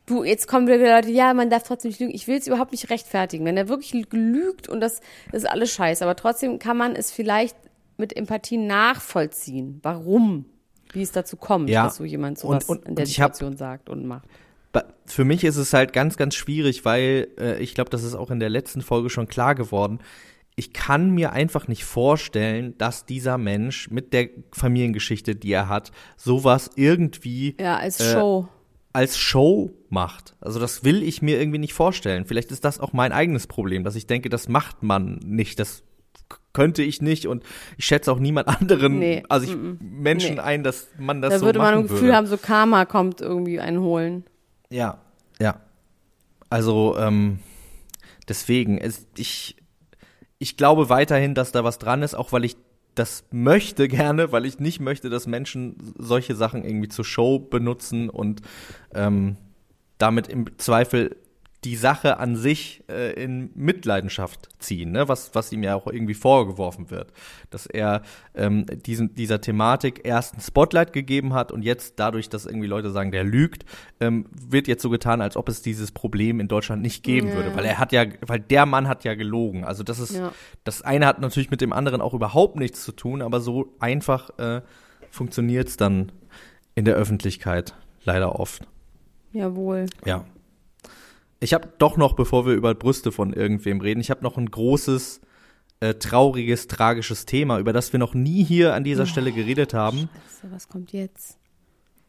Du, 0.05 0.23
jetzt 0.23 0.47
kommen 0.47 0.67
wieder 0.67 0.95
Leute, 0.95 1.09
ja, 1.09 1.33
man 1.33 1.49
darf 1.49 1.63
trotzdem 1.63 1.89
nicht 1.89 1.99
lügen. 1.99 2.13
Ich 2.13 2.27
will 2.27 2.37
es 2.37 2.45
überhaupt 2.45 2.71
nicht 2.71 2.91
rechtfertigen. 2.91 3.43
Wenn 3.43 3.57
er 3.57 3.69
wirklich 3.69 4.05
lügt 4.11 4.69
und 4.69 4.81
das, 4.81 5.01
das 5.31 5.41
ist 5.41 5.49
alles 5.49 5.71
scheiße, 5.71 6.03
aber 6.03 6.15
trotzdem 6.15 6.59
kann 6.59 6.77
man 6.77 6.95
es 6.95 7.09
vielleicht 7.09 7.57
mit 7.97 8.15
Empathie 8.15 8.57
nachvollziehen. 8.57 9.79
Warum? 9.81 10.45
Wie 10.93 11.01
es 11.01 11.11
dazu 11.11 11.37
kommt, 11.37 11.71
ja, 11.71 11.85
dass 11.85 11.95
so 11.95 12.05
jemand 12.05 12.37
sowas 12.37 12.65
und, 12.65 12.77
und, 12.77 12.87
in 12.87 12.95
der 12.95 13.07
Situation 13.07 13.53
hab, 13.53 13.57
sagt 13.57 13.89
und 13.89 14.05
macht. 14.05 14.27
Für 15.07 15.25
mich 15.25 15.43
ist 15.43 15.57
es 15.57 15.73
halt 15.73 15.91
ganz, 15.91 16.17
ganz 16.17 16.35
schwierig, 16.35 16.85
weil 16.85 17.29
äh, 17.39 17.57
ich 17.57 17.73
glaube, 17.73 17.89
das 17.89 18.03
ist 18.03 18.13
auch 18.13 18.29
in 18.29 18.39
der 18.39 18.49
letzten 18.49 18.83
Folge 18.83 19.09
schon 19.09 19.27
klar 19.27 19.55
geworden 19.55 19.99
ich 20.59 20.73
kann 20.73 21.11
mir 21.11 21.31
einfach 21.31 21.67
nicht 21.67 21.85
vorstellen, 21.85 22.75
dass 22.79 23.05
dieser 23.05 23.37
Mensch 23.37 23.89
mit 23.91 24.11
der 24.11 24.29
Familiengeschichte, 24.51 25.35
die 25.35 25.51
er 25.51 25.69
hat, 25.69 25.91
sowas 26.17 26.71
irgendwie 26.75 27.55
ja, 27.59 27.77
als 27.77 27.99
äh, 27.99 28.11
Show 28.11 28.49
als 28.97 29.15
Show 29.15 29.69
macht. 29.89 30.35
Also 30.41 30.59
das 30.59 30.83
will 30.83 31.03
ich 31.03 31.21
mir 31.21 31.39
irgendwie 31.39 31.59
nicht 31.59 31.75
vorstellen. 31.75 32.25
Vielleicht 32.25 32.51
ist 32.51 32.65
das 32.65 32.79
auch 32.79 32.93
mein 32.93 33.11
eigenes 33.11 33.45
Problem, 33.45 33.83
dass 33.83 33.95
ich 33.95 34.07
denke, 34.07 34.27
das 34.29 34.49
macht 34.49 34.81
man 34.81 35.19
nicht, 35.23 35.59
das 35.59 35.83
könnte 36.51 36.81
ich 36.81 36.99
nicht 36.99 37.27
und 37.27 37.43
ich 37.77 37.85
schätze 37.85 38.11
auch 38.11 38.17
niemand 38.17 38.47
anderen, 38.47 38.97
nee, 38.97 39.23
also 39.29 39.45
ich 39.45 39.53
m 39.53 39.77
-m, 39.79 40.01
Menschen 40.01 40.35
nee. 40.35 40.41
ein, 40.41 40.63
dass 40.63 40.87
man 40.97 41.21
das 41.21 41.33
da 41.33 41.39
so 41.39 41.45
würde 41.45 41.59
man 41.59 41.75
ein 41.75 41.81
Gefühl 41.83 42.01
würde. 42.01 42.15
haben, 42.15 42.25
so 42.25 42.37
Karma 42.37 42.85
kommt 42.85 43.21
irgendwie 43.21 43.59
einholen. 43.59 44.23
Ja, 44.71 44.97
ja. 45.39 45.61
Also 46.49 46.97
ähm, 46.97 47.39
deswegen, 48.27 48.79
es, 48.79 49.05
ich 49.15 49.57
ich 50.39 50.57
glaube 50.57 50.89
weiterhin, 50.89 51.33
dass 51.35 51.51
da 51.51 51.63
was 51.63 51.79
dran 51.79 52.03
ist, 52.03 52.15
auch 52.15 52.31
weil 52.31 52.45
ich 52.45 52.57
das 52.95 53.25
möchte 53.31 53.87
gerne, 53.87 54.31
weil 54.31 54.45
ich 54.45 54.59
nicht 54.59 54.79
möchte, 54.79 55.09
dass 55.09 55.27
Menschen 55.27 55.93
solche 55.97 56.35
Sachen 56.35 56.63
irgendwie 56.63 56.89
zur 56.89 57.05
Show 57.05 57.39
benutzen 57.39 58.09
und 58.09 58.41
ähm, 58.93 59.37
damit 59.97 60.27
im 60.27 60.57
Zweifel 60.57 61.17
die 61.63 61.75
Sache 61.75 62.19
an 62.19 62.35
sich 62.35 62.83
äh, 62.87 63.13
in 63.13 63.49
Mitleidenschaft 63.55 64.47
ziehen, 64.59 64.91
ne? 64.91 65.07
was, 65.07 65.33
was 65.33 65.51
ihm 65.51 65.63
ja 65.63 65.75
auch 65.75 65.87
irgendwie 65.87 66.13
vorgeworfen 66.13 66.91
wird. 66.91 67.11
Dass 67.49 67.65
er 67.65 68.03
ähm, 68.35 68.65
diesen, 68.85 69.15
dieser 69.15 69.41
Thematik 69.41 70.01
erst 70.03 70.35
ein 70.35 70.41
Spotlight 70.41 70.93
gegeben 70.93 71.33
hat 71.33 71.51
und 71.51 71.63
jetzt 71.63 71.95
dadurch, 71.97 72.29
dass 72.29 72.45
irgendwie 72.45 72.67
Leute 72.67 72.91
sagen, 72.91 73.11
der 73.11 73.23
lügt, 73.23 73.65
ähm, 73.99 74.27
wird 74.31 74.67
jetzt 74.67 74.83
so 74.83 74.91
getan, 74.91 75.19
als 75.19 75.35
ob 75.35 75.49
es 75.49 75.63
dieses 75.63 75.91
Problem 75.91 76.39
in 76.39 76.47
Deutschland 76.47 76.83
nicht 76.83 77.03
geben 77.03 77.29
ja. 77.29 77.35
würde. 77.35 77.55
Weil 77.55 77.65
er 77.65 77.79
hat 77.79 77.91
ja, 77.91 78.05
weil 78.21 78.39
der 78.39 78.67
Mann 78.67 78.87
hat 78.87 79.03
ja 79.03 79.15
gelogen. 79.15 79.65
Also 79.65 79.81
das 79.81 79.97
ist, 79.97 80.15
ja. 80.15 80.31
das 80.63 80.83
eine 80.83 81.07
hat 81.07 81.19
natürlich 81.19 81.49
mit 81.49 81.61
dem 81.61 81.73
anderen 81.73 82.01
auch 82.01 82.13
überhaupt 82.13 82.55
nichts 82.55 82.83
zu 82.83 82.91
tun, 82.91 83.23
aber 83.23 83.41
so 83.41 83.73
einfach 83.79 84.29
äh, 84.37 84.61
funktioniert 85.09 85.69
es 85.69 85.77
dann 85.77 86.11
in 86.75 86.85
der 86.85 86.95
Öffentlichkeit 86.95 87.73
leider 88.03 88.39
oft. 88.39 88.67
Jawohl. 89.33 89.87
Ja. 90.05 90.23
Ich 91.39 91.53
habe 91.53 91.69
doch 91.77 91.97
noch, 91.97 92.13
bevor 92.13 92.45
wir 92.45 92.53
über 92.53 92.73
Brüste 92.73 93.11
von 93.11 93.33
irgendwem 93.33 93.81
reden, 93.81 93.99
ich 93.99 94.09
habe 94.09 94.23
noch 94.23 94.37
ein 94.37 94.49
großes, 94.49 95.21
äh, 95.79 95.93
trauriges, 95.95 96.67
tragisches 96.67 97.25
Thema, 97.25 97.59
über 97.59 97.73
das 97.73 97.93
wir 97.93 97.99
noch 97.99 98.13
nie 98.13 98.43
hier 98.43 98.73
an 98.73 98.83
dieser 98.83 99.03
oh, 99.03 99.07
Stelle 99.07 99.31
geredet 99.31 99.73
haben. 99.73 100.09
Scheiße, 100.41 100.53
was 100.53 100.67
kommt 100.67 100.91
jetzt? 100.93 101.37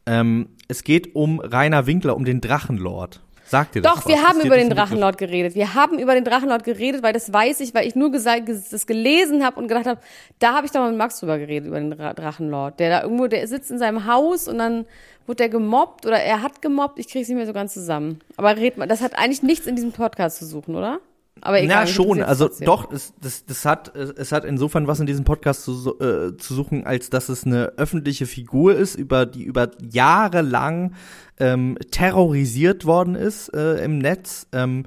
Ähm, 0.07 0.49
es 0.69 0.85
geht 0.85 1.15
um 1.15 1.41
Rainer 1.41 1.87
Winkler, 1.87 2.17
um 2.17 2.25
den 2.25 2.41
Drachenlord. 2.41 3.21
Sagt 3.45 3.77
ihr 3.77 3.83
das 3.83 3.93
Doch, 3.93 4.05
was? 4.05 4.09
wir 4.09 4.23
haben 4.23 4.41
über 4.41 4.57
den 4.57 4.69
Drachenlord 4.69 5.17
geredet. 5.17 5.55
Wir 5.55 5.75
haben 5.75 5.99
über 5.99 6.15
den 6.15 6.25
Drachenlord 6.25 6.65
geredet, 6.65 7.03
weil 7.03 7.15
das 7.15 7.33
weiß 7.33 7.61
ich, 7.61 7.75
weil 7.75 7.87
ich 7.87 7.95
nur 7.95 8.11
gesagt, 8.11 8.49
das 8.49 8.87
gelesen 8.87 9.43
habe 9.43 9.59
und 9.59 9.69
gedacht 9.69 9.87
habe, 9.87 10.01
da 10.39 10.55
habe 10.55 10.67
ich 10.67 10.73
doch 10.73 10.81
mal 10.81 10.91
mit 10.91 10.99
Max 10.99 11.19
drüber 11.21 11.39
geredet, 11.39 11.69
über 11.69 11.81
den 11.81 11.91
Drachenlord. 11.91 12.79
Der 12.79 12.91
da 12.91 13.03
irgendwo, 13.03 13.27
der 13.27 13.47
sitzt 13.49 13.71
in 13.71 13.79
seinem 13.79 14.05
Haus 14.05 14.49
und 14.49 14.59
dann 14.59 14.85
Wurde 15.29 15.43
er 15.43 15.51
gemobbt 15.51 16.07
oder 16.07 16.17
er 16.17 16.43
hat 16.43 16.63
gemobbt? 16.63 16.99
Ich 16.99 17.07
kriege 17.09 17.23
es 17.23 17.29
nicht 17.29 17.37
mehr 17.37 17.47
so 17.47 17.53
ganz 17.53 17.75
zusammen. 17.75 18.21
Aber 18.39 18.57
red 18.57 18.79
mal, 18.79 18.89
das 18.89 19.03
hat 19.03 19.19
eigentlich 19.19 19.43
nichts 19.43 19.67
in 19.67 19.77
diesem 19.77 19.93
Podcast 19.93 20.39
zu 20.39 20.47
suchen, 20.47 20.75
oder? 20.75 21.01
Aber 21.43 21.61
egal. 21.61 21.87
Ja, 21.87 21.87
schon. 21.87 22.23
Also 22.23 22.49
doch, 22.61 22.91
es, 22.91 23.13
das, 23.21 23.45
das 23.45 23.67
hat, 23.67 23.95
es 23.95 24.33
hat 24.33 24.47
insofern 24.47 24.87
was 24.87 25.01
in 25.01 25.07
diesem 25.07 25.27
Podcast 25.27 25.65
zu, 25.65 26.01
äh, 26.01 26.35
zu 26.39 26.55
suchen, 26.55 26.87
als 26.87 27.11
dass 27.11 27.29
es 27.29 27.45
eine 27.45 27.75
öffentliche 27.77 28.25
Figur 28.25 28.75
ist, 28.75 28.95
über 28.95 29.27
die 29.27 29.45
über 29.45 29.71
Jahre 29.83 30.41
lang 30.41 30.95
ähm, 31.39 31.77
terrorisiert 31.91 32.87
worden 32.87 33.15
ist 33.15 33.55
äh, 33.55 33.85
im 33.85 33.99
Netz. 33.99 34.47
Ähm, 34.53 34.87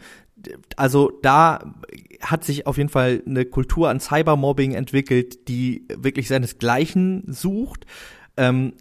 also 0.76 1.12
da 1.22 1.76
hat 2.20 2.44
sich 2.44 2.66
auf 2.66 2.78
jeden 2.78 2.90
Fall 2.90 3.22
eine 3.28 3.46
Kultur 3.46 3.90
an 3.90 4.00
Cybermobbing 4.00 4.74
entwickelt, 4.74 5.48
die 5.48 5.86
wirklich 5.96 6.28
seinesgleichen 6.28 7.26
sucht. 7.28 7.86
Ähm, 8.38 8.74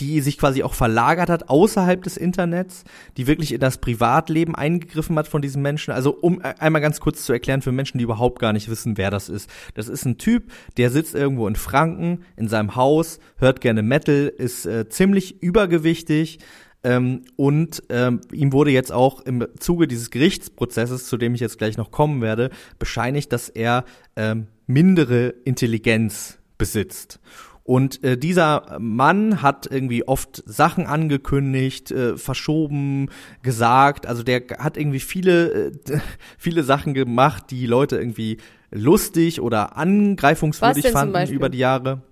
die 0.00 0.20
sich 0.20 0.38
quasi 0.38 0.62
auch 0.62 0.74
verlagert 0.74 1.30
hat 1.30 1.48
außerhalb 1.48 2.02
des 2.02 2.16
Internets, 2.16 2.84
die 3.16 3.26
wirklich 3.26 3.52
in 3.52 3.60
das 3.60 3.78
Privatleben 3.78 4.54
eingegriffen 4.54 5.16
hat 5.18 5.28
von 5.28 5.42
diesen 5.42 5.62
Menschen. 5.62 5.92
Also 5.92 6.10
um 6.14 6.40
äh, 6.40 6.54
einmal 6.58 6.82
ganz 6.82 7.00
kurz 7.00 7.24
zu 7.24 7.32
erklären 7.32 7.62
für 7.62 7.72
Menschen, 7.72 7.98
die 7.98 8.04
überhaupt 8.04 8.38
gar 8.38 8.52
nicht 8.52 8.68
wissen, 8.68 8.96
wer 8.96 9.10
das 9.10 9.28
ist. 9.28 9.50
Das 9.74 9.88
ist 9.88 10.04
ein 10.04 10.18
Typ, 10.18 10.50
der 10.76 10.90
sitzt 10.90 11.14
irgendwo 11.14 11.46
in 11.48 11.56
Franken 11.56 12.24
in 12.36 12.48
seinem 12.48 12.76
Haus, 12.76 13.18
hört 13.36 13.60
gerne 13.60 13.82
Metal, 13.82 14.32
ist 14.36 14.66
äh, 14.66 14.88
ziemlich 14.88 15.42
übergewichtig, 15.42 16.38
ähm, 16.84 17.22
und 17.36 17.82
ähm, 17.88 18.20
ihm 18.30 18.52
wurde 18.52 18.70
jetzt 18.70 18.92
auch 18.92 19.22
im 19.22 19.46
Zuge 19.58 19.88
dieses 19.88 20.10
Gerichtsprozesses, 20.10 21.06
zu 21.06 21.16
dem 21.16 21.34
ich 21.34 21.40
jetzt 21.40 21.56
gleich 21.56 21.78
noch 21.78 21.90
kommen 21.90 22.20
werde, 22.20 22.50
bescheinigt, 22.78 23.32
dass 23.32 23.48
er 23.48 23.84
ähm, 24.16 24.48
mindere 24.66 25.28
Intelligenz 25.44 26.38
besitzt. 26.58 27.20
Und 27.64 28.04
äh, 28.04 28.18
dieser 28.18 28.78
Mann 28.78 29.40
hat 29.40 29.66
irgendwie 29.70 30.06
oft 30.06 30.42
Sachen 30.46 30.86
angekündigt, 30.86 31.90
äh, 31.90 32.18
verschoben, 32.18 33.08
gesagt. 33.42 34.06
Also 34.06 34.22
der 34.22 34.42
hat 34.58 34.76
irgendwie 34.76 35.00
viele, 35.00 35.50
äh, 35.68 35.72
viele 36.38 36.62
Sachen 36.62 36.92
gemacht, 36.92 37.44
die 37.50 37.66
Leute 37.66 37.96
irgendwie 37.96 38.36
lustig 38.70 39.40
oder 39.40 39.78
angreifungswürdig 39.78 40.88
fanden 40.88 41.32
über 41.32 41.48
die 41.48 41.58
Jahre. 41.58 42.02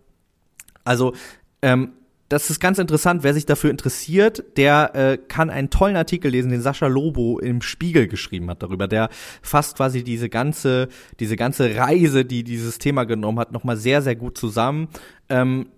Also 0.84 1.12
ähm, 1.60 1.92
das 2.32 2.48
ist 2.48 2.60
ganz 2.60 2.78
interessant. 2.78 3.24
Wer 3.24 3.34
sich 3.34 3.44
dafür 3.44 3.70
interessiert, 3.70 4.42
der 4.56 4.94
äh, 4.94 5.18
kann 5.18 5.50
einen 5.50 5.68
tollen 5.68 5.96
Artikel 5.96 6.30
lesen, 6.30 6.50
den 6.50 6.62
Sascha 6.62 6.86
Lobo 6.86 7.38
im 7.38 7.60
Spiegel 7.60 8.08
geschrieben 8.08 8.48
hat 8.48 8.62
darüber. 8.62 8.88
Der 8.88 9.10
fasst 9.42 9.76
quasi 9.76 10.02
diese 10.02 10.30
ganze, 10.30 10.88
diese 11.20 11.36
ganze 11.36 11.76
Reise, 11.76 12.24
die 12.24 12.42
dieses 12.42 12.78
Thema 12.78 13.04
genommen 13.04 13.38
hat, 13.38 13.52
nochmal 13.52 13.76
sehr, 13.76 14.00
sehr 14.00 14.16
gut 14.16 14.38
zusammen. 14.38 14.88
Ähm, 15.28 15.68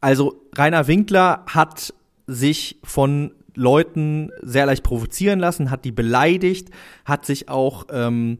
also 0.00 0.46
Rainer 0.56 0.86
Winkler 0.86 1.44
hat 1.46 1.92
sich 2.26 2.78
von 2.82 3.32
Leuten 3.54 4.30
sehr 4.40 4.64
leicht 4.64 4.82
provozieren 4.82 5.40
lassen, 5.40 5.70
hat 5.70 5.84
die 5.84 5.92
beleidigt, 5.92 6.70
hat 7.04 7.26
sich 7.26 7.50
auch 7.50 7.86
ähm, 7.92 8.38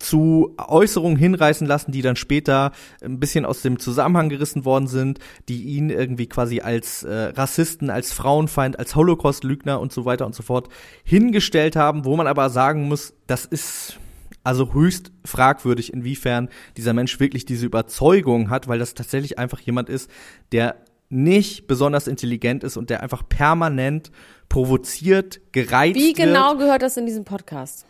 zu 0.00 0.54
Äußerungen 0.58 1.16
hinreißen 1.16 1.66
lassen, 1.66 1.92
die 1.92 2.02
dann 2.02 2.16
später 2.16 2.72
ein 3.02 3.20
bisschen 3.20 3.44
aus 3.44 3.62
dem 3.62 3.78
Zusammenhang 3.78 4.28
gerissen 4.30 4.64
worden 4.64 4.88
sind, 4.88 5.20
die 5.48 5.62
ihn 5.62 5.90
irgendwie 5.90 6.26
quasi 6.26 6.60
als 6.60 7.04
äh, 7.04 7.32
Rassisten, 7.36 7.90
als 7.90 8.12
Frauenfeind, 8.12 8.78
als 8.78 8.96
Holocaust-Lügner 8.96 9.78
und 9.78 9.92
so 9.92 10.06
weiter 10.06 10.26
und 10.26 10.34
so 10.34 10.42
fort 10.42 10.68
hingestellt 11.04 11.76
haben, 11.76 12.04
wo 12.04 12.16
man 12.16 12.26
aber 12.26 12.50
sagen 12.50 12.88
muss, 12.88 13.14
das 13.28 13.44
ist 13.44 13.98
Also 14.42 14.72
höchst 14.72 15.12
fragwürdig, 15.22 15.92
inwiefern 15.92 16.48
dieser 16.78 16.94
Mensch 16.94 17.20
wirklich 17.20 17.44
diese 17.44 17.66
Überzeugung 17.66 18.48
hat, 18.48 18.68
weil 18.68 18.78
das 18.78 18.94
tatsächlich 18.94 19.38
einfach 19.38 19.60
jemand 19.60 19.90
ist, 19.90 20.10
der 20.50 20.76
nicht 21.10 21.66
besonders 21.66 22.06
intelligent 22.06 22.64
ist 22.64 22.78
und 22.78 22.88
der 22.88 23.02
einfach 23.02 23.28
permanent 23.28 24.10
provoziert, 24.48 25.40
gereizt 25.52 25.96
Wie 25.96 26.14
genau 26.14 26.50
wird. 26.52 26.60
gehört 26.60 26.82
das 26.82 26.96
in 26.96 27.04
diesem 27.04 27.24
Podcast? 27.24 27.84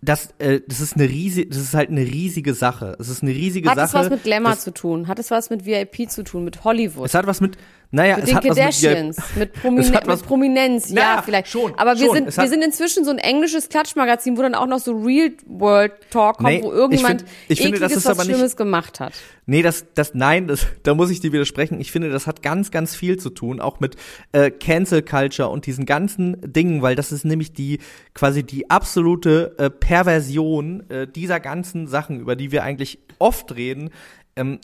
Das, 0.00 0.28
äh, 0.38 0.60
das 0.66 0.80
ist 0.80 0.94
eine 0.94 1.08
riesige, 1.08 1.48
das 1.48 1.58
ist 1.58 1.74
halt 1.74 1.90
eine 1.90 2.02
riesige 2.02 2.54
Sache. 2.54 2.96
Es 3.00 3.08
ist 3.08 3.22
eine 3.22 3.32
riesige 3.32 3.68
Hat 3.68 3.76
Sache. 3.76 3.86
es 3.86 3.94
was 3.94 4.10
mit 4.10 4.22
Glamour 4.22 4.52
das, 4.52 4.60
zu 4.60 4.72
tun? 4.72 5.08
Hat 5.08 5.18
es 5.18 5.30
was 5.30 5.50
mit 5.50 5.66
VIP 5.66 6.08
zu 6.08 6.22
tun? 6.22 6.44
Mit 6.44 6.62
Hollywood? 6.62 7.06
Es 7.06 7.14
hat 7.14 7.26
was 7.26 7.40
mit, 7.40 7.58
naja, 7.90 8.16
mit 8.16 8.24
es 8.24 8.30
den 8.30 8.36
hat 8.36 8.44
was 8.44 8.48
mit, 8.50 8.58
Kardashians, 8.58 9.16
mit, 9.36 9.52
Promine 9.62 10.00
was- 10.04 10.18
mit 10.20 10.26
Prominenz, 10.26 10.88
ja, 10.90 10.94
Naja, 10.94 11.22
vielleicht. 11.22 11.48
schon, 11.48 11.74
Aber 11.78 11.98
wir 11.98 12.06
schon. 12.06 12.14
sind, 12.16 12.36
wir 12.36 12.48
sind 12.48 12.62
inzwischen 12.62 13.04
so 13.04 13.10
ein 13.10 13.18
englisches 13.18 13.68
Klatschmagazin, 13.70 14.36
wo 14.36 14.42
dann 14.42 14.54
auch 14.54 14.66
noch 14.66 14.78
so 14.78 14.92
Real 14.92 15.30
World 15.46 15.92
Talk 16.10 16.36
kommt, 16.38 16.48
Nee, 16.50 16.62
wo 16.62 16.70
irgendjemand 16.70 17.22
ich 17.22 17.28
find- 17.28 17.32
ich 17.48 17.60
finde, 17.62 17.78
das 17.80 18.04
was 18.04 18.18
nicht- 18.18 18.26
Schlimmes 18.26 18.56
gemacht 18.56 19.00
hat. 19.00 19.12
Nee, 19.46 19.62
das, 19.62 19.86
das, 19.94 20.12
nein, 20.12 20.46
das, 20.48 20.66
da 20.82 20.94
muss 20.94 21.08
ich 21.10 21.20
dir 21.20 21.32
widersprechen. 21.32 21.80
Ich 21.80 21.90
finde, 21.90 22.10
das 22.10 22.26
hat 22.26 22.42
ganz, 22.42 22.70
ganz 22.70 22.94
viel 22.94 23.16
zu 23.18 23.30
tun, 23.30 23.60
auch 23.60 23.80
mit 23.80 23.96
äh, 24.32 24.50
Cancel 24.50 25.00
Culture 25.00 25.48
und 25.48 25.64
diesen 25.64 25.86
ganzen 25.86 26.36
Dingen, 26.52 26.82
weil 26.82 26.94
das 26.94 27.10
ist 27.12 27.24
nämlich 27.24 27.54
die, 27.54 27.78
quasi 28.12 28.42
die 28.42 28.68
absolute 28.68 29.54
äh, 29.58 29.70
Perversion 29.70 30.88
äh, 30.90 31.06
dieser 31.06 31.40
ganzen 31.40 31.86
Sachen, 31.86 32.20
über 32.20 32.36
die 32.36 32.52
wir 32.52 32.62
eigentlich 32.64 32.98
oft 33.18 33.54
reden, 33.56 33.88
ähm, 34.36 34.58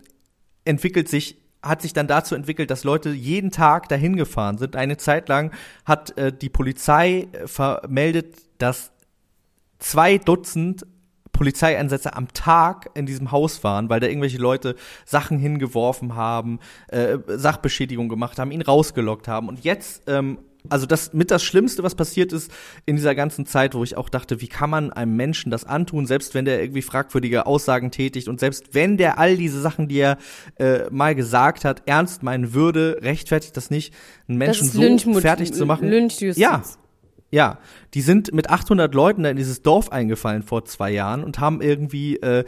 entwickelt 0.67 1.09
sich 1.09 1.39
hat 1.65 1.83
sich 1.83 1.93
dann 1.93 2.07
dazu 2.07 2.35
entwickelt, 2.35 2.71
dass 2.71 2.85
Leute 2.85 3.11
jeden 3.11 3.51
Tag 3.51 3.89
dahin 3.89 4.17
gefahren 4.17 4.59
sind. 4.59 4.77
Eine 4.77 4.97
Zeit 4.97 5.29
lang 5.29 5.53
hat 5.85 6.17
äh, 6.19 6.33
die 6.33 6.51
Polizei 6.51 7.29
äh, 7.33 7.47
vermeldet, 7.47 8.37
dass 8.59 8.93
zwei 9.79 10.19
Dutzend 10.19 10.87
Polizeieinsätze 11.33 12.15
am 12.15 12.29
Tag 12.33 12.91
in 12.95 13.07
diesem 13.07 13.33
Haus 13.33 13.65
waren, 13.65 13.91
weil 13.91 13.99
da 13.99 14.07
irgendwelche 14.07 14.39
Leute 14.39 14.77
Sachen 15.05 15.39
hingeworfen 15.39 16.15
haben, 16.15 16.61
äh, 16.89 17.19
Sachbeschädigung 17.27 18.09
gemacht 18.09 18.39
haben, 18.39 18.53
ihn 18.53 18.63
rausgelockt 18.63 19.27
haben. 19.27 19.49
Und 19.49 19.65
jetzt, 19.65 20.09
ähm, 20.09 20.39
also 20.71 20.87
das 20.87 21.13
mit 21.13 21.31
das 21.31 21.43
Schlimmste, 21.43 21.83
was 21.83 21.95
passiert 21.95 22.33
ist 22.33 22.51
in 22.87 22.97
dieser 22.97 23.15
ganzen 23.15 23.47
Zeit, 23.47 23.75
wo 23.75 23.85
ich 23.85 23.97
auch 23.97 24.09
dachte, 24.09 24.41
wie 24.41 24.49
kann 24.49 24.71
man 24.71 24.93
einem 24.93 25.15
Menschen 25.17 25.51
das 25.51 25.65
antun, 25.65 26.07
selbst 26.07 26.35
wenn 26.35 26.45
der 26.45 26.61
irgendwie 26.63 26.83
fragwürdige 26.83 27.47
Aussagen 27.47 27.91
tätigt 27.91 28.29
und 28.29 28.41
selbst 28.41 28.75
wenn 28.75 28.97
der 28.97 29.19
all 29.19 29.37
diese 29.37 29.61
Sachen, 29.61 29.89
die 29.89 29.99
er 29.99 30.19
äh, 30.59 30.91
mal 30.91 31.15
gesagt 31.15 31.65
hat, 31.65 31.83
ernst 31.87 32.23
meinen 32.23 32.55
würde, 32.55 32.99
rechtfertigt 33.03 33.57
das 33.57 33.71
nicht, 33.71 33.95
einen 34.29 34.39
Menschen 34.39 34.69
so 34.69 35.21
fertig 35.21 35.53
zu 35.53 35.67
machen. 35.67 35.89
Lynchjustiz. 35.89 36.41
Ja, 36.41 36.63
ja, 37.35 37.59
die 37.95 38.01
sind 38.01 38.33
mit 38.33 38.49
800 38.49 38.95
Leuten 38.95 39.25
da 39.25 39.29
in 39.31 39.37
dieses 39.37 39.61
Dorf 39.63 39.91
eingefallen 39.91 40.45
vor 40.45 40.65
zwei 40.67 40.93
Jahren 40.93 41.25
und 41.25 41.41
haben 41.41 41.61
irgendwie 41.61 42.17
äh, 42.19 42.45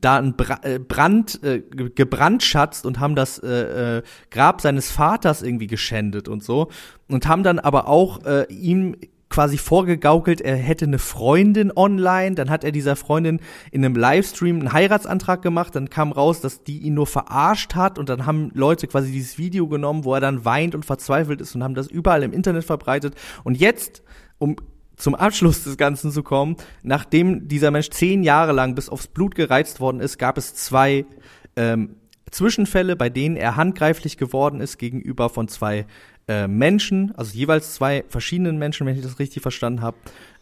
da 0.00 0.16
einen 0.16 0.34
Bra 0.34 0.60
äh, 0.62 0.78
Brand 0.78 1.42
äh, 1.44 1.60
ge- 1.60 1.90
gebrandschatzt 1.94 2.86
und 2.86 3.00
haben 3.00 3.14
das 3.14 3.38
äh, 3.38 3.98
äh, 3.98 4.02
Grab 4.30 4.62
seines 4.62 4.90
Vaters 4.90 5.42
irgendwie 5.42 5.66
geschändet 5.66 6.26
und 6.26 6.42
so 6.42 6.70
und 7.06 7.28
haben 7.28 7.42
dann 7.42 7.58
aber 7.58 7.86
auch 7.86 8.24
äh, 8.24 8.46
ihm 8.48 8.96
quasi 9.28 9.58
vorgegaukelt, 9.58 10.40
er 10.40 10.56
hätte 10.56 10.86
eine 10.86 10.98
Freundin 10.98 11.70
online, 11.76 12.34
dann 12.34 12.50
hat 12.50 12.64
er 12.64 12.72
dieser 12.72 12.96
Freundin 12.96 13.40
in 13.70 13.84
einem 13.84 13.94
Livestream 13.94 14.58
einen 14.58 14.72
Heiratsantrag 14.72 15.40
gemacht, 15.40 15.76
dann 15.76 15.88
kam 15.88 16.12
raus, 16.12 16.40
dass 16.40 16.64
die 16.64 16.78
ihn 16.78 16.94
nur 16.94 17.06
verarscht 17.06 17.76
hat 17.76 17.98
und 17.98 18.08
dann 18.08 18.26
haben 18.26 18.50
Leute 18.54 18.88
quasi 18.88 19.12
dieses 19.12 19.38
Video 19.38 19.68
genommen, 19.68 20.04
wo 20.04 20.14
er 20.14 20.20
dann 20.20 20.44
weint 20.44 20.74
und 20.74 20.84
verzweifelt 20.84 21.40
ist 21.40 21.54
und 21.54 21.62
haben 21.62 21.76
das 21.76 21.86
überall 21.86 22.24
im 22.24 22.32
Internet 22.32 22.64
verbreitet. 22.64 23.14
Und 23.44 23.56
jetzt 23.56 24.02
um 24.40 24.56
zum 24.96 25.14
Abschluss 25.14 25.62
des 25.64 25.76
Ganzen 25.76 26.10
zu 26.10 26.22
kommen, 26.22 26.56
nachdem 26.82 27.46
dieser 27.48 27.70
Mensch 27.70 27.90
zehn 27.90 28.22
Jahre 28.22 28.52
lang 28.52 28.74
bis 28.74 28.88
aufs 28.88 29.06
Blut 29.06 29.34
gereizt 29.34 29.80
worden 29.80 30.00
ist, 30.00 30.18
gab 30.18 30.36
es 30.36 30.54
zwei 30.54 31.06
ähm, 31.56 31.96
Zwischenfälle, 32.30 32.96
bei 32.96 33.08
denen 33.08 33.36
er 33.36 33.56
handgreiflich 33.56 34.16
geworden 34.16 34.60
ist 34.60 34.78
gegenüber 34.78 35.28
von 35.28 35.48
zwei 35.48 35.86
äh, 36.28 36.46
Menschen, 36.46 37.12
also 37.16 37.32
jeweils 37.34 37.74
zwei 37.74 38.04
verschiedenen 38.08 38.58
Menschen, 38.58 38.86
wenn 38.86 38.96
ich 38.96 39.02
das 39.02 39.18
richtig 39.18 39.42
verstanden 39.42 39.82
habe, 39.82 39.96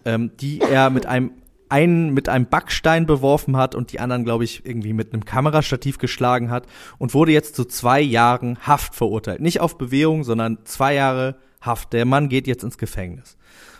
ähm, 0.05 0.33
die 0.41 0.61
er 0.61 0.91
mit 0.91 1.07
einem 1.07 1.33
einen 1.71 2.15
mit 2.15 2.29
einem 2.29 2.47
Backstein 2.47 3.07
beworfen 3.07 3.57
hat 3.57 3.75
und 3.75 3.93
die 3.93 4.01
anderen, 4.01 4.25
glaube 4.25 4.45
ich, 4.45 4.65
irgendwie 4.65 4.93
mit 4.95 5.13
einem 5.13 5.25
Kamerastativ 5.25 5.99
geschlagen 5.99 6.51
hat 6.51 6.67
und 6.97 7.15
wurde 7.15 7.33
jetzt 7.33 7.57
zu 7.57 7.65
zwei 7.65 8.01
Jahren 8.01 8.59
Haft 8.61 8.95
verurteilt. 8.95 9.41
Nicht 9.41 9.61
auf 9.61 9.77
Bewährung, 9.77 10.25
sondern 10.25 10.59
zwei 10.65 10.95
Jahre 10.95 11.37
Haft. 11.61 11.93
Der 11.93 12.05
Mann 12.05 12.29
geht 12.29 12.47
jetzt 12.47 12.65
ins 12.65 12.79
Gefängnis. 12.79 13.38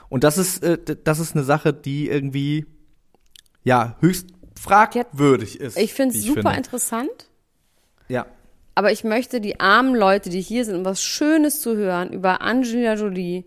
Und 0.09 0.25
das 0.25 0.39
ist, 0.39 0.63
äh, 0.63 0.79
das 1.05 1.19
ist 1.19 1.35
eine 1.35 1.45
Sache, 1.45 1.73
die 1.73 2.09
irgendwie, 2.09 2.67
ja, 3.65 3.97
höchst 4.01 4.29
fragwürdig 4.59 5.61
ist. 5.61 5.79
Ich 5.79 5.95
finde 5.95 6.15
wie 6.15 6.19
es 6.19 6.25
super 6.25 6.41
finde. 6.43 6.57
interessant. 6.57 7.29
Ja. 8.09 8.27
Aber 8.75 8.93
ich 8.93 9.05
möchte 9.05 9.41
die 9.41 9.61
armen 9.61 9.95
Leute, 9.95 10.31
die 10.31 10.41
hier 10.41 10.65
sind, 10.65 10.77
um 10.77 10.85
was 10.85 11.03
Schönes 11.03 11.61
zu 11.61 11.77
hören 11.77 12.13
über 12.13 12.41
Angelina 12.41 12.95
Jolie, 12.95 13.45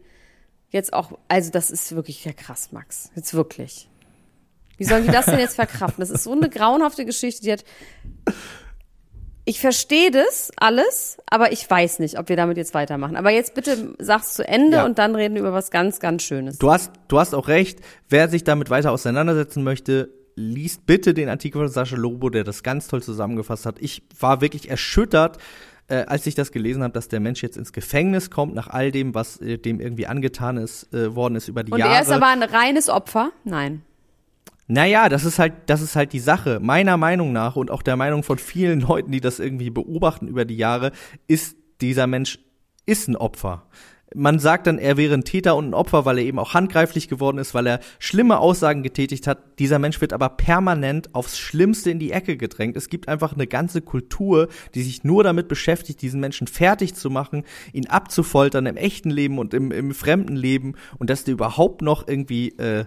jetzt 0.69 0.93
auch, 0.93 1.17
also 1.28 1.52
das 1.52 1.71
ist 1.71 1.95
wirklich 1.95 2.24
ja 2.26 2.34
krass, 2.34 2.71
Max. 2.71 3.12
Jetzt 3.15 3.34
wirklich. 3.34 3.89
Wie 4.78 4.84
sollen 4.84 5.06
die 5.06 5.12
das 5.12 5.26
denn 5.28 5.39
jetzt 5.39 5.56
verkraften? 5.56 6.02
Das 6.02 6.10
ist 6.10 6.24
so 6.24 6.32
eine 6.32 6.50
grauenhafte 6.50 7.06
Geschichte, 7.06 7.43
die 7.43 7.52
hat. 7.52 7.63
Ich 9.43 9.60
verstehe 9.60 10.12
das 10.12 10.51
alles, 10.58 11.17
aber 11.30 11.51
ich 11.51 11.67
weiß 11.69 11.99
nicht, 11.99 12.19
ob 12.19 12.30
wir 12.30 12.36
damit 12.36 12.58
jetzt 12.58 12.73
weitermachen. 12.75 13.15
Aber 13.15 13.32
jetzt 13.32 13.56
bitte 13.56 13.95
sag's 13.97 14.34
zu 14.34 14.47
Ende 14.47 14.77
Ja. 14.77 14.86
und 14.86 14.99
dann 14.99 15.15
reden 15.15 15.34
wir 15.34 15.41
über 15.41 15.54
was 15.54 15.71
ganz, 15.71 15.99
ganz 15.99 16.21
Schönes. 16.23 16.60
Du 16.60 16.71
hast, 16.71 16.91
du 17.08 17.19
hast 17.19 17.34
auch 17.34 17.47
recht. 17.47 17.80
Wer 18.08 18.30
sich 18.30 18.43
damit 18.43 18.69
weiter 18.69 18.91
auseinandersetzen 18.91 19.63
möchte, 19.63 20.10
liest 20.36 20.86
bitte 20.86 21.13
den 21.15 21.27
Artikel 21.27 21.60
von 21.60 21.67
Sascha 21.69 21.95
Lobo, 21.95 22.30
der 22.30 22.43
das 22.43 22.62
ganz 22.63 22.88
toll 22.88 23.01
zusammengefasst 23.01 23.65
hat. 23.65 23.75
Ich 23.80 24.04
war 24.19 24.41
wirklich 24.41 24.69
erschüttert, 24.69 25.38
äh, 25.88 25.95
als 26.06 26.25
ich 26.27 26.36
das 26.36 26.51
gelesen 26.51 26.84
habe, 26.84 26.93
dass 26.93 27.08
der 27.08 27.19
Mensch 27.19 27.41
jetzt 27.41 27.58
ins 27.58 27.73
Gefängnis 27.73 28.30
kommt, 28.30 28.54
nach 28.54 28.67
all 28.67 28.91
dem, 28.91 29.15
was 29.15 29.41
äh, 29.41 29.58
dem 29.58 29.80
irgendwie 29.82 30.06
angetan 30.08 30.58
ist, 30.58 30.93
äh, 30.93 31.15
worden 31.15 31.36
ist 31.36 31.47
über 31.47 31.63
die 31.63 31.71
und 31.71 31.80
Jahre. 31.80 31.95
er 31.95 32.01
ist 32.01 32.12
aber 32.12 32.27
ein 32.27 32.43
reines 32.43 32.89
Opfer? 32.89 33.32
Nein. 33.43 33.82
Naja, 34.74 35.10
das 35.10 35.26
ist 35.26 35.38
halt, 35.38 35.52
das 35.66 35.82
ist 35.82 35.98
halt 35.98 36.14
die 36.14 36.22
Sache. 36.22 36.62
Meiner 36.62 36.96
Meinung 36.96 37.34
nach 37.34 37.58
und 37.58 37.70
auch 37.70 37.82
der 37.82 37.98
Meinung 37.98 38.24
von 38.24 38.38
vielen 38.38 38.80
Leuten, 38.88 39.12
die 39.12 39.20
das 39.20 39.40
irgendwie 39.40 39.70
beobachten 39.70 40.30
über 40.30 40.46
die 40.46 40.56
Jahre, 40.56 40.94
ist 41.28 41.58
dieser 41.82 42.08
Mensch 42.08 42.40
ist 42.86 43.10
ein 43.10 43.18
Opfer. 43.18 43.68
Man 44.16 44.40
sagt 44.40 44.68
dann, 44.68 44.78
er 44.78 44.96
wäre 44.96 45.14
ein 45.14 45.26
Täter 45.26 45.58
und 45.58 45.70
ein 45.70 45.74
Opfer, 45.74 46.06
weil 46.06 46.20
er 46.20 46.24
eben 46.24 46.40
auch 46.40 46.54
handgreiflich 46.54 47.10
geworden 47.10 47.38
ist, 47.38 47.54
weil 47.54 47.68
er 47.68 47.80
schlimme 48.00 48.40
Aussagen 48.40 48.82
getätigt 48.82 49.28
hat. 49.28 49.60
Dieser 49.60 49.78
Mensch 49.78 50.00
wird 50.00 50.14
aber 50.14 50.30
permanent 50.30 51.14
aufs 51.16 51.38
Schlimmste 51.38 51.92
in 51.92 52.00
die 52.00 52.12
Ecke 52.12 52.38
gedrängt. 52.38 52.78
Es 52.78 52.88
gibt 52.88 53.10
einfach 53.10 53.34
eine 53.34 53.48
ganze 53.48 53.82
Kultur, 53.82 54.48
die 54.74 54.84
sich 54.84 55.04
nur 55.04 55.26
damit 55.26 55.50
beschäftigt, 55.50 56.02
diesen 56.02 56.22
Menschen 56.22 56.48
fertig 56.48 56.96
zu 56.96 57.10
machen, 57.10 57.44
ihn 57.74 57.88
abzufoltern 57.88 58.68
im 58.68 58.78
echten 58.78 59.10
Leben 59.10 59.38
und 59.38 59.54
im, 59.54 59.72
im 59.72 59.94
fremden 59.94 60.38
Leben 60.38 60.76
und 60.98 61.10
dass 61.10 61.26
der 61.26 61.34
überhaupt 61.34 61.82
noch 61.82 62.08
irgendwie 62.08 62.50
äh, 62.58 62.86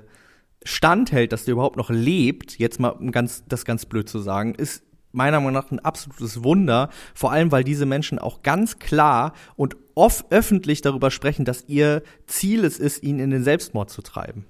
standhält, 0.64 1.33
dass 1.33 1.44
der 1.44 1.53
überhaupt 1.53 1.77
noch 1.77 1.90
lebt, 1.90 2.59
jetzt 2.59 2.81
mal 2.81 2.88
um 2.88 3.12
ganz, 3.12 3.44
das 3.48 3.64
ganz 3.64 3.87
blöd 3.87 4.09
zu 4.09 4.18
sagen, 4.18 4.55
ist 4.55 4.83
meiner 5.12 5.38
Meinung 5.38 5.55
nach 5.55 5.70
ein 5.70 5.79
absolutes 5.79 6.42
Wunder, 6.42 6.90
vor 7.14 7.31
allem 7.31 7.53
weil 7.53 7.64
diese 7.64 7.87
Menschen 7.87 8.18
auch 8.18 8.42
ganz 8.42 8.79
klar 8.79 9.33
und 9.57 9.77
oft 9.94 10.27
öffentlich 10.31 10.83
darüber 10.83 11.11
sprechen, 11.11 11.44
dass 11.44 11.64
ihr 11.68 12.03
Ziel 12.27 12.64
es 12.64 12.79
ist, 12.79 13.03
ihn 13.03 13.20
in 13.20 13.31
den 13.31 13.44
Selbstmord 13.44 13.90
zu 13.90 14.03
treiben. 14.03 14.44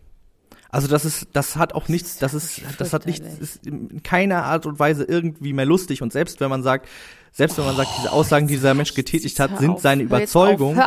Also 0.70 0.88
das 0.88 1.04
ist, 1.04 1.28
das 1.34 1.54
hat 1.56 1.72
auch 1.74 1.86
nichts, 1.88 2.18
das 2.18 2.34
ist, 2.34 2.62
das 2.78 2.92
hat 2.92 3.06
nichts, 3.06 3.38
ist 3.38 3.64
in 3.64 4.02
keiner 4.02 4.42
Art 4.44 4.66
und 4.66 4.80
Weise 4.80 5.04
irgendwie 5.04 5.52
mehr 5.52 5.66
lustig. 5.66 6.02
Und 6.02 6.12
selbst 6.12 6.40
wenn 6.40 6.50
man 6.50 6.64
sagt, 6.64 6.88
selbst 7.30 7.58
wenn 7.58 7.64
man 7.64 7.76
sagt, 7.76 7.90
diese 7.98 8.10
Aussagen, 8.10 8.48
die 8.48 8.54
dieser 8.54 8.74
Mensch 8.74 8.94
getätigt 8.94 9.38
hat, 9.38 9.56
sind 9.58 9.78
seine 9.78 10.02
Überzeugung, 10.02 10.80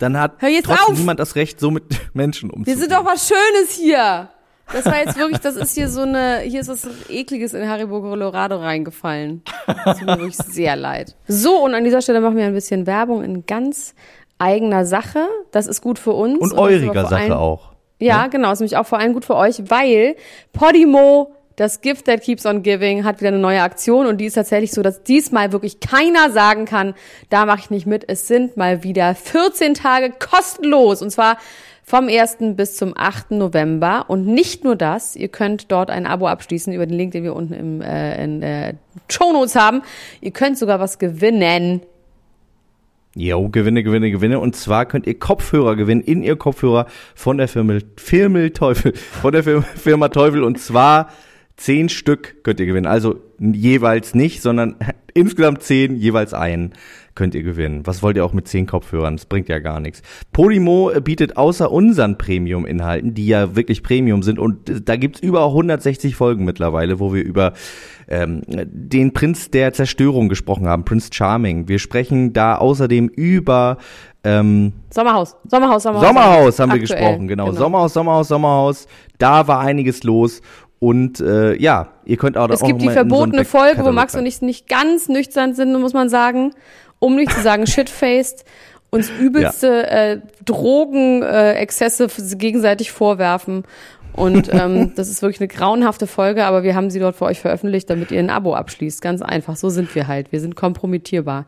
dann 0.00 0.18
hat 0.18 0.40
trotzdem 0.40 0.96
niemand 0.96 1.20
das 1.20 1.36
Recht, 1.36 1.60
so 1.60 1.70
mit 1.70 1.84
Menschen 2.12 2.48
Wir 2.50 2.54
umzugehen. 2.54 2.78
sind 2.80 2.90
doch 2.90 3.04
was 3.04 3.28
Schönes 3.28 3.76
hier. 3.76 4.30
Das 4.72 4.86
war 4.86 4.98
jetzt 4.98 5.18
wirklich, 5.18 5.40
das 5.40 5.56
ist 5.56 5.74
hier 5.74 5.88
so 5.88 6.02
eine, 6.02 6.40
hier 6.40 6.60
ist 6.60 6.68
was 6.68 6.86
Ekliges 7.08 7.54
in 7.54 7.68
Haribo 7.68 8.00
Colorado 8.00 8.56
reingefallen. 8.56 9.42
Das 9.84 9.98
tut 9.98 10.06
mir 10.06 10.18
wirklich 10.18 10.36
sehr 10.36 10.76
leid. 10.76 11.16
So, 11.26 11.64
und 11.64 11.74
an 11.74 11.84
dieser 11.84 12.02
Stelle 12.02 12.20
machen 12.20 12.36
wir 12.36 12.44
ein 12.44 12.54
bisschen 12.54 12.86
Werbung 12.86 13.22
in 13.22 13.46
ganz 13.46 13.94
eigener 14.38 14.84
Sache. 14.84 15.26
Das 15.50 15.66
ist 15.66 15.80
gut 15.80 15.98
für 15.98 16.12
uns. 16.12 16.38
und 16.38 16.52
aber 16.52 16.62
euriger 16.62 17.06
Sache 17.06 17.38
auch. 17.38 17.70
Ja, 17.98 18.28
genau, 18.28 18.50
ist 18.50 18.60
nämlich 18.60 18.78
auch 18.78 18.86
vor 18.86 18.98
allem 18.98 19.12
gut 19.12 19.26
für 19.26 19.36
euch, 19.36 19.62
weil 19.68 20.16
Podimo, 20.52 21.34
das 21.56 21.82
Gift 21.82 22.06
that 22.06 22.22
keeps 22.22 22.46
on 22.46 22.62
giving, 22.62 23.04
hat 23.04 23.20
wieder 23.20 23.28
eine 23.28 23.38
neue 23.38 23.60
Aktion 23.60 24.06
und 24.06 24.16
die 24.18 24.24
ist 24.24 24.34
tatsächlich 24.34 24.72
so, 24.72 24.80
dass 24.82 25.02
diesmal 25.02 25.52
wirklich 25.52 25.80
keiner 25.80 26.30
sagen 26.30 26.64
kann, 26.64 26.94
da 27.28 27.44
mache 27.44 27.58
ich 27.60 27.70
nicht 27.70 27.86
mit. 27.86 28.08
Es 28.08 28.26
sind 28.26 28.56
mal 28.56 28.82
wieder 28.82 29.14
14 29.14 29.74
Tage 29.74 30.14
kostenlos 30.18 31.02
und 31.02 31.10
zwar 31.10 31.36
vom 31.90 32.06
1. 32.08 32.36
bis 32.54 32.76
zum 32.76 32.94
8. 32.96 33.32
November. 33.32 34.04
Und 34.06 34.24
nicht 34.24 34.62
nur 34.62 34.76
das, 34.76 35.16
ihr 35.16 35.26
könnt 35.26 35.72
dort 35.72 35.90
ein 35.90 36.06
Abo 36.06 36.28
abschließen 36.28 36.72
über 36.72 36.86
den 36.86 36.96
Link, 36.96 37.12
den 37.12 37.24
wir 37.24 37.34
unten 37.34 37.52
im, 37.52 37.82
äh, 37.82 38.24
in 38.24 38.42
äh, 38.42 38.74
Show 39.08 39.32
Notes 39.32 39.56
haben. 39.56 39.82
Ihr 40.20 40.30
könnt 40.30 40.56
sogar 40.56 40.78
was 40.78 41.00
gewinnen. 41.00 41.82
Jo, 43.16 43.48
Gewinne, 43.48 43.82
Gewinne, 43.82 44.12
Gewinne. 44.12 44.38
Und 44.38 44.54
zwar 44.54 44.86
könnt 44.86 45.08
ihr 45.08 45.18
Kopfhörer 45.18 45.74
gewinnen, 45.74 46.00
in 46.00 46.22
ihr 46.22 46.36
Kopfhörer 46.36 46.86
von 47.16 47.38
der 47.38 47.48
Firma, 47.48 47.78
Firma 47.96 48.48
Teufel, 48.50 48.94
von 48.94 49.32
der 49.32 49.42
Firma 49.42 50.08
Teufel. 50.10 50.44
Und 50.44 50.60
zwar 50.60 51.10
zehn 51.56 51.88
Stück 51.88 52.44
könnt 52.44 52.60
ihr 52.60 52.66
gewinnen. 52.66 52.86
Also 52.86 53.20
jeweils 53.40 54.14
nicht, 54.14 54.42
sondern 54.42 54.76
insgesamt 55.14 55.64
zehn, 55.64 55.96
jeweils 55.96 56.34
einen 56.34 56.72
könnt 57.14 57.34
ihr 57.34 57.42
gewinnen. 57.42 57.86
Was 57.86 58.02
wollt 58.02 58.16
ihr 58.16 58.24
auch 58.24 58.32
mit 58.32 58.48
zehn 58.48 58.66
Kopfhörern? 58.66 59.16
Das 59.16 59.26
bringt 59.26 59.48
ja 59.48 59.58
gar 59.58 59.80
nichts. 59.80 60.02
Podimo 60.32 60.90
bietet 61.02 61.36
außer 61.36 61.70
unseren 61.70 62.18
Premium-Inhalten, 62.18 63.14
die 63.14 63.26
ja 63.26 63.56
wirklich 63.56 63.82
Premium 63.82 64.22
sind, 64.22 64.38
und 64.38 64.88
da 64.88 64.96
gibt's 64.96 65.20
über 65.20 65.46
160 65.46 66.16
Folgen 66.16 66.44
mittlerweile, 66.44 67.00
wo 67.00 67.12
wir 67.12 67.24
über 67.24 67.52
ähm, 68.08 68.42
den 68.46 69.12
Prinz 69.12 69.50
der 69.50 69.72
Zerstörung 69.72 70.28
gesprochen 70.28 70.66
haben, 70.66 70.84
Prince 70.84 71.10
Charming. 71.12 71.68
Wir 71.68 71.78
sprechen 71.78 72.32
da 72.32 72.56
außerdem 72.56 73.08
über 73.08 73.78
ähm, 74.24 74.72
Sommerhaus, 74.90 75.36
Sommerhaus, 75.46 75.82
Sommerhaus. 75.82 76.06
Sommerhaus 76.06 76.58
haben 76.58 76.72
wir 76.72 76.80
Aktuell, 76.80 77.00
gesprochen, 77.00 77.28
genau. 77.28 77.52
Sommerhaus, 77.52 77.94
Sommerhaus, 77.94 78.28
Sommerhaus. 78.28 78.86
Da 79.18 79.46
war 79.46 79.60
einiges 79.60 80.02
los. 80.02 80.42
Und 80.78 81.20
äh, 81.20 81.56
ja, 81.56 81.88
ihr 82.04 82.16
könnt 82.16 82.36
auch 82.36 82.48
Es 82.48 82.62
auch 82.62 82.66
gibt 82.66 82.80
die 82.80 82.86
mal 82.86 82.92
in 82.92 82.98
so 82.98 83.16
verbotene 83.16 83.44
Folge, 83.44 83.84
wo 83.84 83.92
Max 83.92 84.14
und 84.14 84.24
ich 84.26 84.40
nicht 84.40 84.68
ganz 84.68 85.08
nüchtern 85.08 85.54
sind, 85.54 85.78
muss 85.78 85.92
man 85.92 86.08
sagen. 86.08 86.52
Um 87.00 87.16
nicht 87.16 87.32
zu 87.32 87.42
sagen 87.42 87.66
shitfaced, 87.66 88.44
uns 88.90 89.10
übelste 89.10 89.90
äh, 89.90 90.18
Drogenexzesse 90.44 92.04
äh, 92.04 92.36
gegenseitig 92.36 92.92
vorwerfen. 92.92 93.64
Und 94.12 94.52
ähm, 94.52 94.92
das 94.96 95.08
ist 95.08 95.22
wirklich 95.22 95.40
eine 95.40 95.48
grauenhafte 95.48 96.06
Folge, 96.06 96.44
aber 96.44 96.62
wir 96.62 96.74
haben 96.74 96.90
sie 96.90 96.98
dort 96.98 97.16
für 97.16 97.24
euch 97.24 97.40
veröffentlicht, 97.40 97.88
damit 97.90 98.10
ihr 98.10 98.18
ein 98.18 98.30
Abo 98.30 98.54
abschließt. 98.54 99.00
Ganz 99.00 99.22
einfach, 99.22 99.56
so 99.56 99.70
sind 99.70 99.94
wir 99.94 100.08
halt. 100.08 100.32
Wir 100.32 100.40
sind 100.40 100.56
kompromittierbar. 100.56 101.46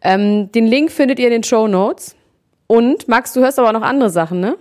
Ähm, 0.00 0.50
den 0.52 0.66
Link 0.66 0.90
findet 0.90 1.18
ihr 1.18 1.26
in 1.26 1.32
den 1.32 1.44
Show 1.44 1.68
Notes. 1.68 2.16
Und 2.66 3.08
Max, 3.08 3.32
du 3.32 3.40
hörst 3.40 3.58
aber 3.58 3.72
noch 3.72 3.82
andere 3.82 4.10
Sachen, 4.10 4.40
ne? 4.40 4.56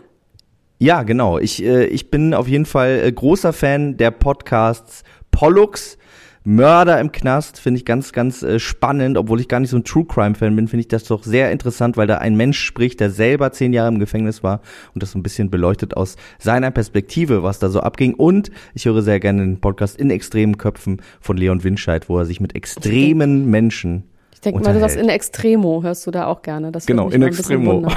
Ja, 0.79 1.03
genau. 1.03 1.39
Ich, 1.39 1.63
äh, 1.63 1.85
ich 1.85 2.11
bin 2.11 2.33
auf 2.33 2.47
jeden 2.47 2.65
Fall 2.65 3.01
äh, 3.03 3.11
großer 3.11 3.53
Fan 3.53 3.95
der 3.95 4.11
Podcasts 4.11 5.03
Pollux. 5.31 5.97
Mörder 6.45 6.99
im 6.99 7.13
Knast 7.13 7.57
finde 7.57 7.77
ich 7.77 7.85
ganz, 7.85 8.11
ganz 8.11 8.43
äh, 8.43 8.59
spannend, 8.59 9.17
obwohl 9.17 9.39
ich 9.39 9.47
gar 9.47 9.61
nicht 9.61 9.69
so 9.69 9.77
ein 9.77 9.85
True 9.85 10.05
Crime 10.05 10.35
Fan 10.35 10.55
bin, 10.55 10.67
finde 10.67 10.81
ich 10.81 10.89
das 10.89 11.05
doch 11.05 11.23
sehr 11.23 11.51
interessant, 11.51 11.95
weil 11.95 12.07
da 12.07 12.17
ein 12.17 12.35
Mensch 12.35 12.59
spricht, 12.59 12.99
der 12.99 13.11
selber 13.11 13.53
zehn 13.53 13.71
Jahre 13.71 13.87
im 13.87 13.99
Gefängnis 13.99 14.43
war 14.43 14.61
und 14.93 15.01
das 15.01 15.11
so 15.11 15.19
ein 15.19 15.23
bisschen 15.23 15.49
beleuchtet 15.49 15.95
aus 15.95 16.17
seiner 16.39 16.71
Perspektive, 16.71 17.43
was 17.43 17.59
da 17.59 17.69
so 17.69 17.79
abging. 17.79 18.13
Und 18.13 18.51
ich 18.73 18.85
höre 18.85 19.01
sehr 19.01 19.21
gerne 19.21 19.41
den 19.41 19.61
Podcast 19.61 19.97
in 19.97 20.09
extremen 20.09 20.57
Köpfen 20.57 21.01
von 21.21 21.37
Leon 21.37 21.63
Winscheid, 21.63 22.09
wo 22.09 22.17
er 22.17 22.25
sich 22.25 22.41
mit 22.41 22.55
extremen 22.55 23.49
Menschen 23.49 24.03
denke 24.43 24.61
mal, 24.63 24.73
du 24.73 24.79
sagst 24.79 24.95
in 24.97 25.09
Extremo, 25.09 25.81
hörst 25.83 26.05
du 26.05 26.11
da 26.11 26.27
auch 26.27 26.41
gerne. 26.41 26.71
Das 26.71 26.85
Genau, 26.85 27.09
in 27.09 27.21
Extremo. 27.23 27.87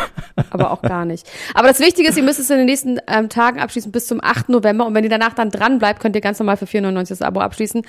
Aber 0.50 0.70
auch 0.70 0.82
gar 0.82 1.04
nicht. 1.04 1.26
Aber 1.54 1.68
das 1.68 1.80
Wichtige 1.80 2.08
ist, 2.08 2.16
ihr 2.16 2.22
müsst 2.22 2.40
es 2.40 2.48
in 2.50 2.56
den 2.56 2.66
nächsten 2.66 2.98
ähm, 3.06 3.28
Tagen 3.28 3.60
abschließen 3.60 3.92
bis 3.92 4.06
zum 4.06 4.20
8. 4.22 4.48
November. 4.48 4.86
Und 4.86 4.94
wenn 4.94 5.04
ihr 5.04 5.10
danach 5.10 5.34
dann 5.34 5.50
dran 5.50 5.78
bleibt, 5.78 6.00
könnt 6.00 6.14
ihr 6.16 6.22
ganz 6.22 6.38
normal 6.38 6.56
für 6.56 6.64
4,99 6.66 7.08
das 7.10 7.22
Abo 7.22 7.40
abschließen. 7.40 7.82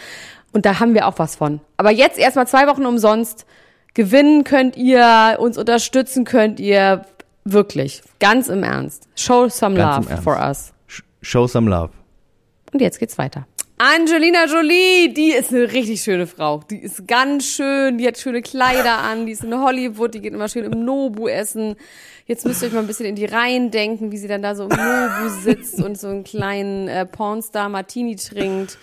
Und 0.53 0.65
da 0.65 0.79
haben 0.79 0.93
wir 0.93 1.07
auch 1.07 1.17
was 1.17 1.35
von. 1.35 1.59
Aber 1.77 1.91
jetzt 1.91 2.17
erstmal 2.19 2.47
zwei 2.47 2.67
Wochen 2.67 2.85
umsonst. 2.85 3.45
Gewinnen 3.93 4.43
könnt 4.43 4.77
ihr, 4.77 5.37
uns 5.39 5.57
unterstützen 5.57 6.23
könnt 6.25 6.59
ihr. 6.59 7.03
Wirklich. 7.45 8.01
Ganz 8.19 8.49
im 8.49 8.61
Ernst. 8.63 9.07
Show 9.15 9.47
some 9.49 9.75
Ganz 9.75 10.09
love 10.09 10.21
for 10.21 10.37
us. 10.37 10.73
Sh- 10.87 11.01
Show 11.21 11.47
some 11.47 11.69
love. 11.69 11.91
Und 12.73 12.81
jetzt 12.81 12.99
geht's 12.99 13.17
weiter. 13.17 13.47
Angelina 13.79 14.45
Jolie, 14.45 15.13
die 15.13 15.33
ist 15.33 15.53
eine 15.53 15.71
richtig 15.71 16.01
schöne 16.01 16.25
Frau. 16.25 16.61
Die 16.67 16.79
ist 16.79 17.07
ganz 17.07 17.45
schön, 17.45 17.99
die 17.99 18.07
hat 18.07 18.17
schöne 18.17 18.41
Kleider 18.41 18.97
an, 19.03 19.27
die 19.27 19.33
ist 19.33 19.43
in 19.43 19.53
Hollywood, 19.53 20.15
die 20.15 20.19
geht 20.19 20.33
immer 20.33 20.49
schön 20.49 20.65
im 20.65 20.83
Nobu 20.83 21.27
essen. 21.27 21.75
Jetzt 22.25 22.43
müsst 22.43 22.63
ihr 22.63 22.69
euch 22.69 22.73
mal 22.73 22.79
ein 22.79 22.87
bisschen 22.87 23.05
in 23.05 23.13
die 23.13 23.25
Reihen 23.25 23.69
denken, 23.69 24.11
wie 24.11 24.17
sie 24.17 24.27
dann 24.27 24.41
da 24.41 24.55
so 24.55 24.63
im 24.63 24.69
Nobu 24.69 25.29
sitzt 25.43 25.79
und 25.79 25.95
so 25.95 26.07
einen 26.07 26.23
kleinen 26.23 26.87
äh, 26.87 27.05
Pornstar 27.05 27.69
Martini 27.69 28.15
trinkt. 28.15 28.79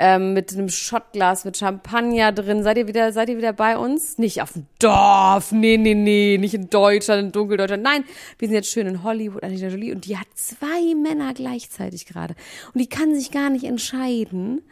Ähm, 0.00 0.32
mit 0.32 0.52
einem 0.52 0.68
Shotglas 0.68 1.44
mit 1.44 1.56
Champagner 1.56 2.30
drin. 2.30 2.62
Seid 2.62 2.78
ihr 2.78 2.86
wieder, 2.86 3.12
seid 3.12 3.28
ihr 3.28 3.36
wieder 3.36 3.52
bei 3.52 3.76
uns? 3.76 4.16
Nicht 4.16 4.40
auf 4.42 4.52
dem 4.52 4.66
Dorf. 4.78 5.50
Nee, 5.50 5.76
nee, 5.76 5.94
nee. 5.94 6.38
Nicht 6.38 6.54
in 6.54 6.70
Deutschland, 6.70 7.20
in 7.20 7.32
Dunkeldeutschland. 7.32 7.82
Nein, 7.82 8.04
wir 8.38 8.46
sind 8.46 8.54
jetzt 8.54 8.70
schön 8.70 8.86
in 8.86 9.02
Hollywood, 9.02 9.42
Angelina 9.42 9.68
Jolie. 9.68 9.92
Und 9.92 10.06
die 10.06 10.16
hat 10.16 10.28
zwei 10.34 10.94
Männer 10.94 11.34
gleichzeitig 11.34 12.06
gerade. 12.06 12.36
Und 12.72 12.78
die 12.80 12.88
kann 12.88 13.12
sich 13.12 13.32
gar 13.32 13.50
nicht 13.50 13.64
entscheiden. 13.64 14.62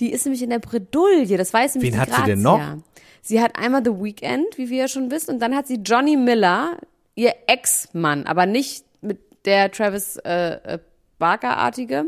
Die 0.00 0.10
ist 0.10 0.24
nämlich 0.26 0.42
in 0.42 0.50
der 0.50 0.58
Bredouille. 0.58 1.36
Das 1.36 1.52
weiß 1.52 1.76
nämlich 1.76 1.92
Wen 1.92 2.00
hat 2.00 2.08
sie 2.08 2.22
denn 2.24 2.42
Grazia. 2.42 2.74
noch? 2.74 2.82
Sie 3.20 3.40
hat 3.40 3.54
einmal 3.54 3.82
The 3.84 3.92
Weeknd, 3.92 4.58
wie 4.58 4.68
wir 4.68 4.78
ja 4.78 4.88
schon 4.88 5.12
wissen. 5.12 5.34
Und 5.34 5.38
dann 5.40 5.54
hat 5.54 5.68
sie 5.68 5.76
Johnny 5.76 6.16
Miller, 6.16 6.76
ihr 7.14 7.32
Ex-Mann. 7.46 8.26
Aber 8.26 8.46
nicht 8.46 8.84
mit 9.00 9.20
der 9.44 9.70
Travis 9.70 10.16
äh, 10.24 10.54
äh, 10.54 10.78
Barker-artige 11.20 12.06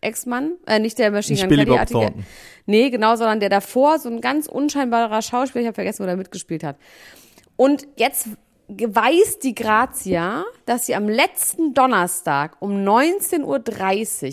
Ex-Mann. 0.00 0.52
Äh, 0.66 0.78
nicht 0.78 0.98
der 0.98 1.10
Machine 1.10 1.40
Gun 1.40 1.48
Kelly-artige. 1.48 2.00
Thornton. 2.00 2.26
Nee, 2.66 2.90
genau, 2.90 3.16
sondern 3.16 3.40
der 3.40 3.48
davor, 3.48 3.98
so 3.98 4.08
ein 4.08 4.20
ganz 4.20 4.46
unscheinbarer 4.46 5.22
Schauspieler, 5.22 5.62
ich 5.62 5.66
habe 5.66 5.74
vergessen, 5.74 6.02
wo 6.02 6.06
der 6.06 6.16
mitgespielt 6.16 6.64
hat. 6.64 6.76
Und 7.56 7.86
jetzt 7.96 8.28
weiß 8.68 9.40
die 9.40 9.54
Grazia, 9.54 10.44
dass 10.64 10.86
sie 10.86 10.94
am 10.94 11.08
letzten 11.08 11.74
Donnerstag 11.74 12.56
um 12.60 12.72
19.30 12.72 13.42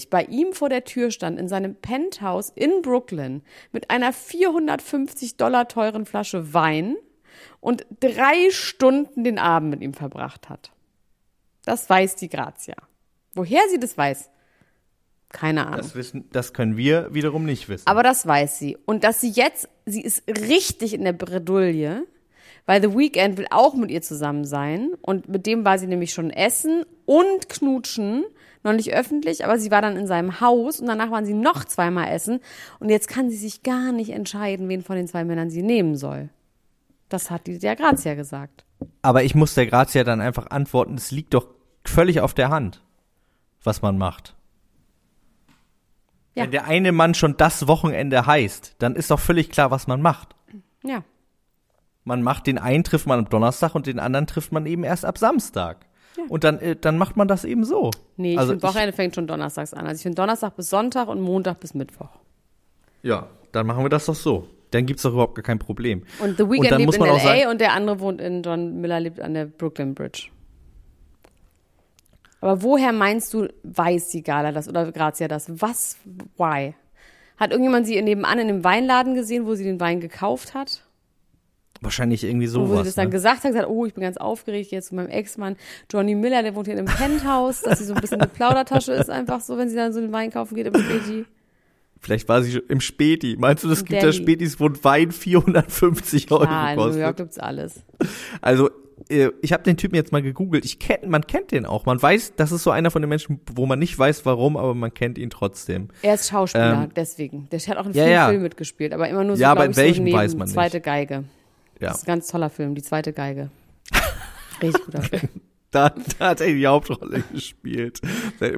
Uhr 0.06 0.10
bei 0.10 0.24
ihm 0.24 0.54
vor 0.54 0.70
der 0.70 0.86
Tür 0.86 1.12
stand, 1.12 1.38
in 1.40 1.50
seinem 1.50 1.76
Penthouse 1.76 2.52
in 2.56 2.82
Brooklyn, 2.82 3.44
mit 3.72 3.90
einer 3.90 4.14
450 4.14 5.36
Dollar 5.36 5.68
teuren 5.68 6.06
Flasche 6.06 6.54
Wein 6.54 6.96
und 7.60 7.86
drei 8.00 8.50
Stunden 8.52 9.24
den 9.24 9.38
Abend 9.38 9.72
mit 9.72 9.82
ihm 9.82 9.94
verbracht 9.94 10.50
hat. 10.50 10.72
Das 11.66 11.90
weiß 11.90 12.16
die 12.16 12.30
Grazia. 12.30 12.76
Woher 13.34 13.62
sie 13.70 13.80
das 13.80 13.98
weiß? 13.98 14.30
Keine 15.32 15.68
Ahnung. 15.68 15.78
Das, 15.78 15.96
wissen, 15.96 16.26
das 16.32 16.54
können 16.54 16.78
wir 16.78 17.14
wiederum 17.14 17.46
nicht 17.46 17.70
wissen. 17.70 17.88
Aber 17.88 18.04
das 18.04 18.26
weiß 18.26 18.60
sie. 18.60 18.78
Und 18.86 19.04
dass 19.04 19.22
sie 19.22 19.30
jetzt, 19.30 19.70
sie 19.86 20.02
ist 20.02 20.24
richtig 20.28 20.94
in 20.94 21.04
der 21.04 21.14
Bredouille, 21.14 22.06
weil 22.66 22.82
The 22.82 22.96
Weeknd 22.96 23.38
will 23.38 23.48
auch 23.50 23.74
mit 23.74 23.92
ihr 23.92 24.02
zusammen 24.02 24.46
sein. 24.46 24.92
Und 25.02 25.30
mit 25.30 25.46
dem 25.46 25.64
war 25.64 25.80
sie 25.80 25.88
nämlich 25.88 26.14
schon 26.14 26.30
essen 26.30 26.86
und 27.06 27.50
knutschen. 27.50 28.26
Noch 28.64 28.74
nicht 28.74 28.94
öffentlich, 28.94 29.44
aber 29.44 29.58
sie 29.58 29.72
war 29.72 29.82
dann 29.82 29.98
in 29.98 30.06
seinem 30.06 30.40
Haus 30.40 30.80
und 30.80 30.86
danach 30.86 31.10
waren 31.10 31.26
sie 31.26 31.34
noch 31.34 31.66
zweimal 31.66 32.10
essen. 32.10 32.42
Und 32.80 32.90
jetzt 32.90 33.08
kann 33.08 33.32
sie 33.32 33.38
sich 33.38 33.64
gar 33.64 33.92
nicht 33.92 34.12
entscheiden, 34.12 34.70
wen 34.70 34.84
von 34.84 34.98
den 34.98 35.08
zwei 35.08 35.24
Männern 35.24 35.50
sie 35.50 35.64
nehmen 35.64 35.96
soll. 35.96 36.30
Das 37.10 37.32
hat 37.32 37.48
die 37.48 37.58
der 37.58 37.76
Grazia 37.76 38.14
gesagt. 38.14 38.64
Aber 39.02 39.24
ich 39.24 39.34
muss 39.34 39.56
der 39.56 39.66
Grazia 39.66 40.04
dann 40.04 40.22
einfach 40.22 40.52
antworten, 40.52 40.94
es 40.94 41.10
liegt 41.10 41.34
doch 41.34 41.48
völlig 41.86 42.22
auf 42.22 42.36
der 42.36 42.50
Hand, 42.50 42.84
was 43.64 43.82
man 43.82 43.98
macht. 43.98 44.36
Ja. 46.36 46.44
Wenn 46.44 46.52
der 46.52 46.66
eine 46.66 46.92
Mann 46.92 47.14
schon 47.14 47.36
das 47.38 47.68
Wochenende 47.68 48.26
heißt, 48.26 48.76
dann 48.80 48.96
ist 48.96 49.12
doch 49.12 49.20
völlig 49.20 49.50
klar, 49.50 49.70
was 49.72 49.88
man 49.88 50.02
macht. 50.02 50.36
Ja. 50.84 51.04
Man 52.04 52.24
macht 52.24 52.48
den 52.48 52.58
einen 52.58 52.84
trifft 52.84 53.06
man 53.06 53.20
am 53.20 53.30
Donnerstag 53.30 53.76
und 53.76 53.86
den 53.86 54.00
anderen 54.00 54.28
trifft 54.28 54.52
man 54.52 54.66
eben 54.66 54.84
erst 54.84 55.06
ab 55.06 55.18
Samstag. 55.18 55.86
Und 56.30 56.44
dann, 56.44 56.60
äh, 56.60 56.76
dann 56.76 56.98
macht 56.98 57.18
man 57.18 57.28
das 57.28 57.46
eben 57.46 57.64
so. 57.64 57.92
Nee, 58.18 58.34
ich 58.34 58.40
also 58.40 58.52
finde, 58.52 58.68
Wochenende 58.68 58.94
fängt 58.94 59.16
schon 59.16 59.28
donnerstags 59.28 59.74
an. 59.74 59.86
Also 59.86 59.98
ich 59.98 60.04
finde 60.04 60.16
Donnerstag 60.16 60.56
bis 60.56 60.70
Sonntag 60.70 61.08
und 61.08 61.22
Montag 61.22 61.60
bis 61.60 61.74
Mittwoch. 61.74 62.10
ja, 63.02 63.28
dann 63.52 63.68
machen 63.68 63.84
wir 63.84 63.90
das 63.90 64.06
doch 64.06 64.16
so. 64.16 64.48
Dann 64.72 64.86
gibt's 64.86 65.04
doch 65.04 65.12
überhaupt 65.12 65.36
gar 65.36 65.44
kein 65.44 65.60
Problem. 65.60 66.04
Und 66.20 66.38
The 66.38 66.50
Weeknd 66.50 66.78
lebt 66.78 66.96
in 66.96 67.04
L.A. 67.04 67.52
und 67.52 67.60
der 67.60 67.74
andere 67.74 68.00
wohnt 68.00 68.22
in, 68.22 68.42
John 68.44 68.80
Miller 68.80 69.02
lebt 69.02 69.20
an 69.20 69.34
der 69.34 69.46
Brooklyn 69.46 69.94
Bridge. 69.94 70.30
Aber 72.42 72.64
woher 72.64 72.92
meinst 72.92 73.34
du, 73.34 73.48
weiß 73.64 74.10
die 74.10 74.24
Gala 74.24 74.52
das 74.52 74.68
oder 74.68 74.92
Grazia 74.92 75.28
das? 75.28 75.46
Was, 75.62 75.98
why? 76.38 76.74
Hat 77.38 77.52
irgendjemand 77.52 77.88
sie 77.88 78.02
nebenan 78.02 78.40
in 78.40 78.48
dem 78.48 78.64
Weinladen 78.64 79.14
gesehen, 79.16 79.46
wo 79.46 79.56
sie 79.56 79.64
den 79.64 79.80
Wein 79.80 80.00
gekauft 80.02 80.54
hat? 80.54 80.84
Wahrscheinlich 81.84 82.24
irgendwie 82.24 82.48
Und 82.48 82.54
wo 82.54 82.60
sie 82.66 82.72
sowas. 82.74 82.86
das 82.88 82.96
dann 82.96 83.06
ne? 83.08 83.12
gesagt 83.12 83.44
hat, 83.44 83.52
gesagt, 83.54 83.68
oh, 83.70 83.86
ich 83.88 83.94
bin 83.96 84.04
ganz 84.04 84.18
aufgeregt 84.18 84.72
jetzt 84.72 84.90
zu 84.90 84.96
meinem 84.96 85.10
Ex-Mann 85.10 85.56
Johnny 85.92 86.14
Miller, 86.14 86.44
der 86.44 86.54
wohnt 86.54 86.68
hier 86.68 86.78
in 86.78 86.88
einem 86.88 86.96
Penthouse, 86.96 87.62
dass 87.62 87.80
sie 87.80 87.86
so 87.86 87.94
ein 87.96 88.02
bisschen 88.02 88.22
eine 88.22 88.30
Plaudertasche 88.30 88.92
ist, 88.94 89.10
einfach 89.10 89.42
so, 89.42 89.58
wenn 89.58 89.70
sie 89.70 89.76
dann 89.76 89.92
so 89.92 90.00
den 90.00 90.12
Wein 90.12 90.30
kaufen 90.32 90.54
geht 90.56 90.68
im 90.68 90.76
Späti. 90.76 91.26
Vielleicht 92.00 92.28
war 92.30 92.42
sie 92.44 92.58
im 92.68 92.82
Späti. 92.82 93.36
Meinst 93.40 93.64
du, 93.64 93.68
das 93.70 93.86
gibt 93.86 94.02
da. 94.04 94.12
Spätis, 94.12 94.60
wo 94.60 94.66
ein 94.68 94.84
Wein 94.84 95.12
450 95.12 96.32
Euro 96.32 96.44
Ah, 96.44 96.72
in 96.72 96.78
New 96.78 96.84
kostet? 96.86 97.02
York 97.02 97.18
gibt's 97.18 97.38
alles. 97.40 97.84
Also, 98.42 98.70
ich 99.10 99.54
habe 99.54 99.64
den 99.64 99.78
Typen 99.78 99.96
jetzt 99.96 100.12
mal 100.12 100.22
gegoogelt. 100.22 100.66
Ich 100.66 100.80
kenn, 100.80 101.10
man 101.10 101.26
kennt 101.26 101.52
den 101.52 101.66
auch. 101.66 101.86
Man 101.86 102.02
weiß, 102.02 102.34
das 102.36 102.52
ist 102.52 102.64
so 102.64 102.72
einer 102.72 102.92
von 102.92 103.02
den 103.02 103.10
Menschen, 103.10 103.40
wo 103.54 103.66
man 103.66 103.80
nicht 103.80 103.98
weiß, 103.98 104.26
warum, 104.26 104.58
aber 104.58 104.74
man 104.76 104.94
kennt 104.94 105.18
ihn 105.18 105.30
trotzdem. 105.30 105.90
Er 106.02 106.16
ist 106.16 106.30
Schauspieler, 106.30 106.84
Ähm, 106.84 106.90
deswegen. 106.96 107.48
Der 107.52 107.60
hat 107.60 107.78
auch 107.78 107.86
in 107.86 107.94
ja, 107.94 108.04
vielen 108.04 108.14
ja. 108.14 108.28
Filmen 108.28 108.44
mitgespielt, 108.44 108.94
aber 108.94 109.10
immer 109.10 109.24
nur 109.24 109.36
so, 109.38 109.42
Ja, 109.42 109.52
aber 109.52 109.66
in 109.66 109.72
ich, 109.72 109.78
so 109.78 109.82
welchem 109.84 110.04
neben 110.04 110.18
weiß 110.18 110.36
man 110.36 110.46
nicht. 110.46 110.54
zweite 110.54 110.82
Geige. 110.82 111.24
Ja. 111.80 111.90
Das 111.90 111.98
ist 111.98 112.04
ein 112.04 112.08
ganz 112.08 112.28
toller 112.28 112.50
Film, 112.50 112.76
die 112.76 112.84
zweite 112.84 113.14
Geige. 113.14 113.50
Richtig 114.62 114.86
guter 114.86 115.02
Film. 115.02 115.30
Da, 115.72 115.90
da 116.20 116.30
hat 116.32 116.42
er 116.42 116.48
die 116.48 116.68
Hauptrolle 116.68 117.24
gespielt. 117.34 118.02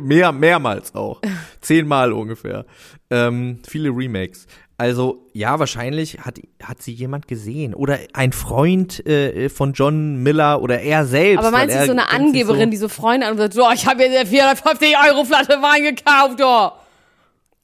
Mehr, 0.02 0.32
mehrmals 0.32 0.96
auch. 0.96 1.22
Zehnmal 1.62 2.12
ungefähr. 2.12 2.66
Ähm, 3.12 3.60
viele 3.68 3.90
Remakes. 3.90 4.48
Also 4.78 5.28
ja, 5.34 5.60
wahrscheinlich 5.60 6.20
hat, 6.22 6.40
hat 6.62 6.82
sie 6.82 6.92
jemand 6.92 7.28
gesehen 7.28 7.76
oder 7.76 8.00
ein 8.14 8.32
Freund 8.32 9.06
äh, 9.06 9.50
von 9.50 9.74
John 9.74 10.18
Miller 10.24 10.62
oder 10.62 10.82
er 10.82 11.06
selbst. 11.06 11.40
Aber 11.40 11.52
meinst 11.52 11.76
du 11.76 11.86
so 11.86 11.92
eine 11.92 12.10
Angeberin, 12.10 12.66
so 12.66 12.72
die 12.72 12.78
so 12.78 12.90
Freunde 12.90 13.28
an 13.28 13.34
und 13.34 13.38
sagt, 13.38 13.54
so, 13.54 13.70
ich 13.72 13.86
habe 13.86 14.04
jetzt 14.04 14.30
450 14.30 14.96
Euro 15.10 15.26
Flasche 15.26 15.62
Wein 15.62 15.96
gekauft, 15.96 16.42
oh. 16.44 16.83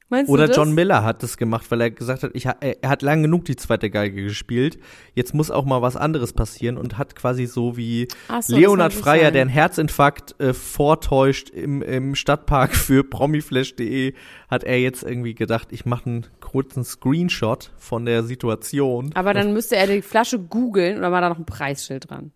Meinst 0.10 0.32
Oder 0.32 0.50
John 0.50 0.74
Miller 0.74 1.04
hat 1.04 1.22
das 1.22 1.38
gemacht, 1.38 1.70
weil 1.70 1.82
er 1.82 1.92
gesagt 1.92 2.24
hat, 2.24 2.32
ich, 2.34 2.46
er 2.46 2.90
hat 2.90 3.04
lang 3.04 3.22
genug 3.22 3.46
die 3.46 3.56
zweite 3.56 3.92
Geige 3.92 4.24
gespielt. 4.24 4.80
Jetzt 5.14 5.36
muss 5.36 5.52
auch 5.52 5.66
mal 5.66 5.84
was 5.84 5.96
anderes 5.96 6.34
passieren 6.34 6.78
und 6.78 6.98
hat 6.98 7.16
quasi 7.16 7.46
so 7.46 7.78
wie 7.78 8.08
so, 8.42 8.56
Leonhard 8.56 8.92
Freier, 8.92 9.26
sein. 9.26 9.34
der 9.34 9.42
einen 9.44 9.52
Herzinfarkt 9.52 10.40
äh, 10.42 10.54
vortäuscht 10.54 11.52
im, 11.52 11.84
im 11.84 12.16
Stadtpark 12.16 12.76
für 12.76 13.04
promiflash.de, 13.04 14.16
hat 14.50 14.64
er 14.64 14.80
jetzt 14.80 15.04
irgendwie 15.04 15.36
gedacht, 15.36 15.68
ich 15.72 15.86
mache 15.86 16.08
einen 16.08 16.26
kurzen 16.40 16.84
Screenshot 16.84 17.72
von 17.78 18.06
der 18.06 18.24
Situation. 18.24 19.12
Aber 19.14 19.36
dann 19.36 19.54
müsste 19.54 19.76
er 19.76 19.86
die 19.86 20.02
Flasche 20.02 20.40
googeln 20.40 20.98
oder 20.98 21.12
war 21.12 21.22
da 21.22 21.30
noch 21.30 21.38
ein 21.38 21.46
Preisschild 21.46 22.10
dran? 22.10 22.32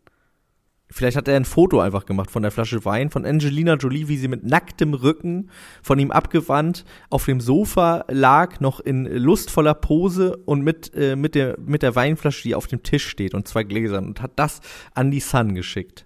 Vielleicht 0.93 1.17
hat 1.17 1.27
er 1.27 1.35
ein 1.35 1.43
Foto 1.45 1.79
einfach 1.79 2.05
gemacht 2.05 2.29
von 2.29 2.43
der 2.43 2.51
Flasche 2.51 2.85
Wein 2.85 3.09
von 3.09 3.25
Angelina 3.25 3.73
Jolie, 3.73 4.07
wie 4.07 4.17
sie 4.17 4.27
mit 4.27 4.43
nacktem 4.43 4.93
Rücken 4.93 5.49
von 5.81 5.97
ihm 5.97 6.11
abgewandt 6.11 6.85
auf 7.09 7.25
dem 7.25 7.41
Sofa 7.41 8.05
lag, 8.09 8.59
noch 8.59 8.79
in 8.79 9.05
lustvoller 9.05 9.73
Pose 9.73 10.37
und 10.45 10.61
mit, 10.61 10.93
äh, 10.93 11.15
mit, 11.15 11.33
der, 11.33 11.57
mit 11.59 11.81
der 11.81 11.95
Weinflasche, 11.95 12.43
die 12.43 12.53
auf 12.53 12.67
dem 12.67 12.83
Tisch 12.83 13.07
steht 13.07 13.33
und 13.33 13.47
zwei 13.47 13.63
Gläsern 13.63 14.05
und 14.05 14.21
hat 14.21 14.33
das 14.35 14.61
an 14.93 15.09
die 15.09 15.19
Sun 15.19 15.55
geschickt. 15.55 16.05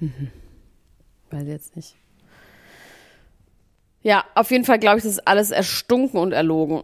Mhm. 0.00 0.30
Weiß 1.30 1.46
jetzt 1.46 1.76
nicht. 1.76 1.96
Ja, 4.02 4.26
auf 4.34 4.50
jeden 4.50 4.66
Fall 4.66 4.78
glaube 4.78 4.98
ich, 4.98 5.04
das 5.04 5.12
ist 5.12 5.26
alles 5.26 5.50
erstunken 5.50 6.20
und 6.20 6.32
erlogen. 6.32 6.82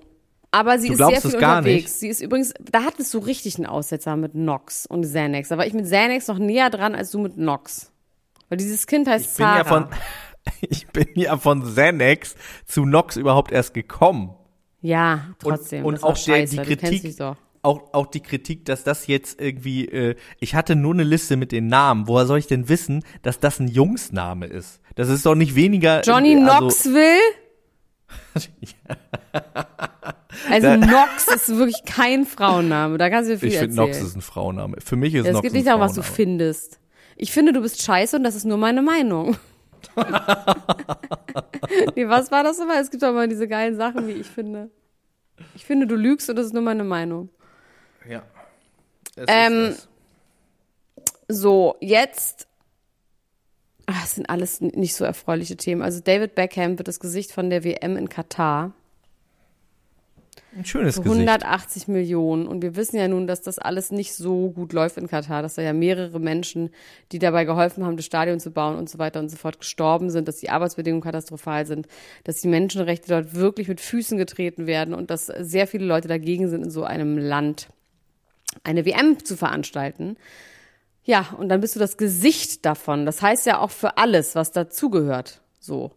Aber 0.54 0.78
sie 0.78 0.88
du 0.88 0.92
ist 0.92 0.98
sehr 0.98 1.20
viel 1.20 1.34
unterwegs. 1.34 1.84
Nicht. 1.84 1.92
Sie 1.98 2.08
ist 2.08 2.20
übrigens, 2.20 2.52
da 2.60 2.84
hattest 2.84 3.12
du 3.14 3.18
richtig 3.18 3.56
einen 3.56 3.66
Aussetzer 3.66 4.16
mit 4.16 4.34
Nox 4.34 4.84
und 4.86 5.02
Xanax. 5.02 5.48
Da 5.48 5.56
war 5.56 5.66
ich 5.66 5.72
mit 5.72 5.86
Xanax 5.86 6.28
noch 6.28 6.38
näher 6.38 6.68
dran 6.68 6.94
als 6.94 7.10
du 7.10 7.18
mit 7.18 7.38
Nox. 7.38 7.90
Weil 8.50 8.58
dieses 8.58 8.86
Kind 8.86 9.08
heißt 9.08 9.24
ich 9.24 9.36
bin 9.38 9.46
Sarah. 9.46 9.56
Ja 9.58 9.64
von, 9.64 9.86
ich 10.60 10.86
bin 10.88 11.08
ja 11.14 11.38
von 11.38 11.62
Xanax 11.62 12.36
zu 12.66 12.84
Nox 12.84 13.16
überhaupt 13.16 13.50
erst 13.50 13.72
gekommen. 13.72 14.34
Ja, 14.82 15.28
trotzdem. 15.38 15.86
Und, 15.86 15.94
und 15.94 16.04
auch 16.04 16.18
der, 16.22 16.44
die 16.44 16.56
Kritik, 16.58 17.16
auch, 17.62 17.94
auch 17.94 18.06
die 18.08 18.20
Kritik, 18.20 18.66
dass 18.66 18.84
das 18.84 19.06
jetzt 19.06 19.40
irgendwie, 19.40 19.86
äh, 19.86 20.16
ich 20.38 20.54
hatte 20.54 20.76
nur 20.76 20.92
eine 20.92 21.04
Liste 21.04 21.36
mit 21.36 21.50
den 21.52 21.68
Namen. 21.68 22.08
Woher 22.08 22.26
soll 22.26 22.38
ich 22.38 22.46
denn 22.46 22.68
wissen, 22.68 23.04
dass 23.22 23.40
das 23.40 23.58
ein 23.58 23.68
Jungsname 23.68 24.46
ist? 24.46 24.80
Das 24.96 25.08
ist 25.08 25.24
doch 25.24 25.34
nicht 25.34 25.54
weniger. 25.54 26.02
Johnny 26.02 26.36
also, 26.36 26.58
Knoxville? 26.58 27.20
Also 30.50 30.76
Nox 30.76 31.28
ist 31.28 31.48
wirklich 31.48 31.84
kein 31.84 32.24
Frauenname. 32.24 32.98
Da 32.98 33.10
kannst 33.10 33.30
du 33.30 33.38
viel 33.38 33.48
Ich 33.48 33.58
finde 33.58 33.76
Nox 33.76 34.00
ist 34.00 34.16
ein 34.16 34.22
Frauenname. 34.22 34.78
Für 34.80 34.96
mich 34.96 35.14
ist 35.14 35.26
ja, 35.26 35.32
Nox 35.32 35.38
Es 35.38 35.42
geht 35.42 35.52
nicht 35.52 35.66
darum, 35.66 35.80
was 35.80 35.94
du 35.94 36.02
findest. 36.02 36.78
Ich 37.16 37.32
finde, 37.32 37.52
du 37.52 37.60
bist 37.60 37.82
scheiße 37.82 38.16
und 38.16 38.24
das 38.24 38.34
ist 38.34 38.44
nur 38.44 38.58
meine 38.58 38.82
Meinung. 38.82 39.36
nee, 41.96 42.08
was 42.08 42.30
war 42.30 42.42
das 42.44 42.58
immer? 42.58 42.80
Es 42.80 42.90
gibt 42.90 43.02
doch 43.02 43.12
mal 43.12 43.28
diese 43.28 43.46
geilen 43.48 43.76
Sachen, 43.76 44.08
wie 44.08 44.12
ich 44.12 44.26
finde. 44.26 44.70
Ich 45.54 45.64
finde, 45.64 45.86
du 45.86 45.96
lügst 45.96 46.30
und 46.30 46.36
das 46.36 46.46
ist 46.46 46.54
nur 46.54 46.62
meine 46.62 46.84
Meinung. 46.84 47.28
Ja. 48.08 48.22
Ähm, 49.16 49.74
so, 51.28 51.76
jetzt. 51.80 52.48
Ach, 53.86 54.00
das 54.00 54.14
sind 54.14 54.30
alles 54.30 54.60
nicht 54.60 54.94
so 54.94 55.04
erfreuliche 55.04 55.56
Themen. 55.56 55.82
Also 55.82 56.00
David 56.00 56.34
Beckham 56.34 56.78
wird 56.78 56.88
das 56.88 57.00
Gesicht 57.00 57.32
von 57.32 57.50
der 57.50 57.64
WM 57.64 57.96
in 57.96 58.08
Katar. 58.08 58.72
Ein 60.56 60.64
schönes 60.64 60.98
180 60.98 61.72
Gesicht. 61.72 61.88
Millionen. 61.88 62.46
Und 62.46 62.62
wir 62.62 62.76
wissen 62.76 62.96
ja 62.96 63.08
nun, 63.08 63.26
dass 63.26 63.40
das 63.40 63.58
alles 63.58 63.90
nicht 63.90 64.14
so 64.14 64.50
gut 64.50 64.72
läuft 64.72 64.98
in 64.98 65.08
Katar, 65.08 65.42
dass 65.42 65.54
da 65.54 65.62
ja 65.62 65.72
mehrere 65.72 66.20
Menschen, 66.20 66.70
die 67.10 67.18
dabei 67.18 67.44
geholfen 67.44 67.84
haben, 67.84 67.96
das 67.96 68.04
Stadion 68.04 68.38
zu 68.38 68.50
bauen 68.50 68.76
und 68.76 68.90
so 68.90 68.98
weiter 68.98 69.20
und 69.20 69.30
so 69.30 69.36
fort, 69.36 69.60
gestorben 69.60 70.10
sind, 70.10 70.28
dass 70.28 70.38
die 70.38 70.50
Arbeitsbedingungen 70.50 71.02
katastrophal 71.02 71.66
sind, 71.66 71.86
dass 72.24 72.40
die 72.40 72.48
Menschenrechte 72.48 73.08
dort 73.08 73.34
wirklich 73.34 73.68
mit 73.68 73.80
Füßen 73.80 74.18
getreten 74.18 74.66
werden 74.66 74.94
und 74.94 75.10
dass 75.10 75.26
sehr 75.26 75.66
viele 75.66 75.86
Leute 75.86 76.08
dagegen 76.08 76.48
sind, 76.48 76.64
in 76.64 76.70
so 76.70 76.84
einem 76.84 77.16
Land 77.16 77.68
eine 78.64 78.84
WM 78.84 79.24
zu 79.24 79.36
veranstalten. 79.36 80.16
Ja, 81.04 81.34
und 81.38 81.48
dann 81.48 81.60
bist 81.60 81.74
du 81.74 81.80
das 81.80 81.96
Gesicht 81.96 82.64
davon. 82.64 83.06
Das 83.06 83.22
heißt 83.22 83.46
ja 83.46 83.58
auch 83.58 83.70
für 83.70 83.96
alles, 83.96 84.34
was 84.34 84.52
dazugehört. 84.52 85.40
So. 85.58 85.92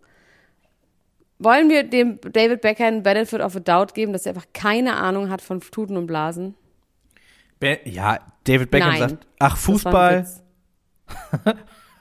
Wollen 1.37 1.69
wir 1.69 1.83
dem 1.83 2.19
David 2.21 2.61
Becker 2.61 2.85
einen 2.85 3.03
Benefit 3.03 3.41
of 3.41 3.55
a 3.55 3.59
Doubt 3.59 3.93
geben, 3.93 4.13
dass 4.13 4.25
er 4.25 4.31
einfach 4.31 4.47
keine 4.53 4.95
Ahnung 4.95 5.29
hat 5.29 5.41
von 5.41 5.59
Tuten 5.59 5.97
und 5.97 6.07
Blasen? 6.07 6.55
Be 7.59 7.79
ja, 7.83 8.19
David 8.45 8.71
Beckham 8.71 8.89
Nein, 8.89 8.99
sagt, 9.09 9.27
ach, 9.39 9.57
Fußball. 9.57 10.25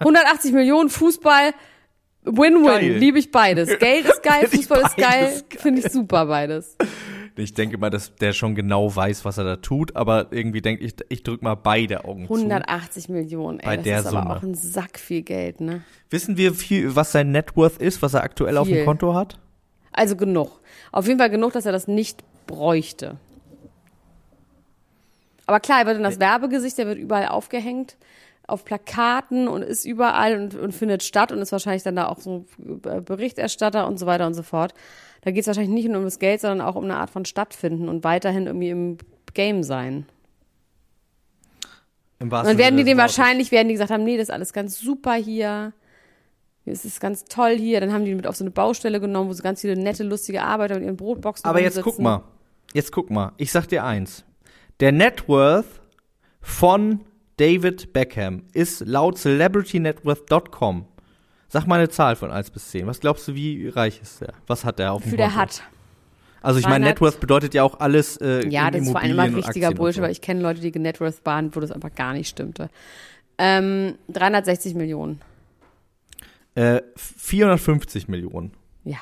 180 0.01 0.53
Millionen 0.53 0.89
Fußball, 0.89 1.53
Win-Win, 2.25 2.99
liebe 2.99 3.19
ich 3.19 3.31
beides. 3.31 3.69
Geld 3.79 4.07
ist 4.07 4.23
geil, 4.23 4.49
Fußball 4.49 4.83
ist 4.83 4.97
geil. 4.97 5.43
finde 5.59 5.81
ich 5.81 5.93
super 5.93 6.27
beides. 6.27 6.77
Ich 7.37 7.53
denke 7.53 7.79
mal, 7.79 7.91
dass 7.91 8.15
der 8.15 8.33
schon 8.33 8.55
genau 8.55 8.95
weiß, 8.95 9.25
was 9.25 9.39
er 9.39 9.45
da 9.45 9.57
tut, 9.57 9.97
aber 9.97 10.29
irgendwie 10.31 10.63
denke 10.63 10.85
ich, 10.85 10.95
ich 11.09 11.23
drück 11.25 11.43
mal 11.43 11.57
beide 11.57 12.05
Augen 12.05 12.23
180 12.25 13.07
zu. 13.07 13.13
Millionen, 13.13 13.59
ey, 13.59 13.67
Bei 13.67 13.77
das 13.77 13.85
der 13.85 13.99
ist 14.01 14.05
Summe. 14.09 14.21
aber 14.21 14.37
auch 14.37 14.43
ein 14.43 14.55
Sack 14.55 14.99
viel 15.01 15.23
Geld, 15.23 15.61
ne? 15.61 15.83
Wissen 16.11 16.37
wir 16.37 16.55
viel, 16.55 16.95
was 16.95 17.11
sein 17.11 17.33
Net 17.33 17.57
Worth 17.57 17.79
ist, 17.79 18.03
was 18.03 18.15
er 18.15 18.23
aktuell 18.23 18.53
viel. 18.53 18.59
auf 18.59 18.69
dem 18.69 18.85
Konto 18.85 19.15
hat? 19.15 19.39
Also 19.91 20.15
genug. 20.15 20.61
Auf 20.93 21.07
jeden 21.09 21.19
Fall 21.19 21.31
genug, 21.31 21.53
dass 21.53 21.67
er 21.67 21.73
das 21.73 21.89
nicht 21.89 22.23
bräuchte. 22.47 23.17
Aber 25.47 25.61
klar, 25.61 25.81
er 25.81 25.87
wird 25.87 25.97
in 25.99 26.03
das 26.05 26.21
Werbegesicht, 26.21 26.79
der 26.79 26.87
wird 26.87 26.99
überall 26.99 27.29
aufgehängt, 27.29 27.97
auf 28.47 28.65
Plakaten 28.65 29.49
und 29.49 29.63
ist 29.63 29.85
überall 29.85 30.41
und, 30.41 30.55
und 30.55 30.73
findet 30.73 31.03
statt 31.03 31.33
und 31.33 31.39
ist 31.39 31.53
wahrscheinlich 31.53 31.83
dann 31.83 31.97
da 31.97 32.07
auch 32.07 32.21
so 32.21 32.45
Berichterstatter 33.05 33.87
und 33.87 33.99
so 33.99 34.07
weiter 34.07 34.27
und 34.27 34.35
so 34.35 34.43
fort. 34.43 34.73
Da 35.25 35.31
geht 35.31 35.41
es 35.41 35.47
wahrscheinlich 35.47 35.73
nicht 35.73 35.89
nur 35.89 35.99
um 35.99 36.05
das 36.05 36.19
Geld, 36.19 36.43
sondern 36.43 36.61
auch 36.61 36.75
um 36.75 36.85
eine 36.85 36.97
Art 36.97 37.09
von 37.09 37.25
Stattfinden 37.25 37.89
und 37.89 38.05
weiterhin 38.05 38.47
irgendwie 38.47 38.69
im 38.69 38.99
Game 39.33 39.63
sein. 39.63 40.05
Im 42.19 42.27
und 42.27 42.33
dann 42.33 42.59
werden 42.59 42.77
die 42.77 42.85
dem 42.85 42.99
wahrscheinlich, 42.99 43.51
werden 43.51 43.69
die 43.69 43.75
gesagt 43.75 43.91
haben, 43.91 44.05
nee, 44.05 44.19
das 44.19 44.25
ist 44.25 44.35
alles 44.35 44.53
ganz 44.53 44.79
super 44.79 45.15
hier. 45.15 45.73
Es 46.67 46.85
ist 46.85 47.01
ganz 47.01 47.25
toll 47.25 47.57
hier. 47.57 47.81
Dann 47.81 47.91
haben 47.91 48.05
die 48.05 48.15
mit 48.15 48.27
auf 48.27 48.37
so 48.37 48.45
eine 48.45 48.51
Baustelle 48.51 49.01
genommen, 49.01 49.31
wo 49.31 49.33
so 49.33 49.43
ganz 49.43 49.63
viele 49.63 49.77
nette, 49.77 50.05
lustige 50.05 50.43
Arbeiter 50.43 50.75
mit 50.75 50.85
ihren 50.85 50.97
Brotboxen 50.97 51.49
Aber 51.49 51.61
jetzt 51.61 51.81
guck 51.81 51.99
mal. 51.99 52.23
Jetzt 52.75 52.93
guck 52.93 53.09
mal. 53.09 53.33
Ich 53.39 53.51
sag 53.51 53.67
dir 53.67 53.83
eins. 53.83 54.25
Der 54.81 54.93
Net 54.93 55.27
Worth 55.27 55.81
von 56.43 57.01
David 57.39 57.95
Beckham 57.95 58.43
ist 58.53 58.81
laut 58.81 59.17
CelebrityNetworth.com 59.17 60.87
Sag 61.49 61.67
mal 61.67 61.77
eine 61.77 61.89
Zahl 61.89 62.17
von 62.17 62.31
1 62.31 62.51
bis 62.51 62.71
10. 62.71 62.87
Was 62.87 63.01
glaubst 63.01 63.29
du, 63.29 63.35
wie 63.35 63.69
reich 63.69 64.01
ist 64.03 64.21
der? 64.21 64.35
Was 64.47 64.65
hat 64.65 64.79
der 64.79 64.93
auf 64.93 65.03
dem 65.03 65.11
Konto? 65.11 65.17
der 65.17 65.35
hat. 65.35 65.63
Also 66.43 66.61
ich 66.61 66.69
meine, 66.69 66.85
Networth 66.85 67.21
bedeutet 67.21 67.55
ja 67.55 67.63
auch 67.63 67.81
alles 67.81 68.19
äh, 68.19 68.47
Ja, 68.49 68.71
das 68.71 68.83
ist 68.83 68.91
vor 68.91 69.01
allem 69.01 69.19
immer 69.19 69.37
richtiger 69.37 69.71
Bullshit, 69.71 69.97
so. 69.97 70.03
weil 70.03 70.11
ich 70.11 70.21
kenne 70.21 70.43
Leute, 70.43 70.61
die 70.61 70.79
Networth 70.79 71.25
waren, 71.25 71.55
wo 71.55 71.61
das 71.61 71.71
einfach 71.71 71.95
gar 71.95 72.13
nicht 72.13 72.29
stimmte. 72.29 72.69
Ähm, 73.39 73.95
360 74.09 74.75
Millionen. 74.75 75.21
Äh, 76.55 76.83
450 76.97 78.09
Millionen. 78.09 78.53
Ja, 78.85 78.99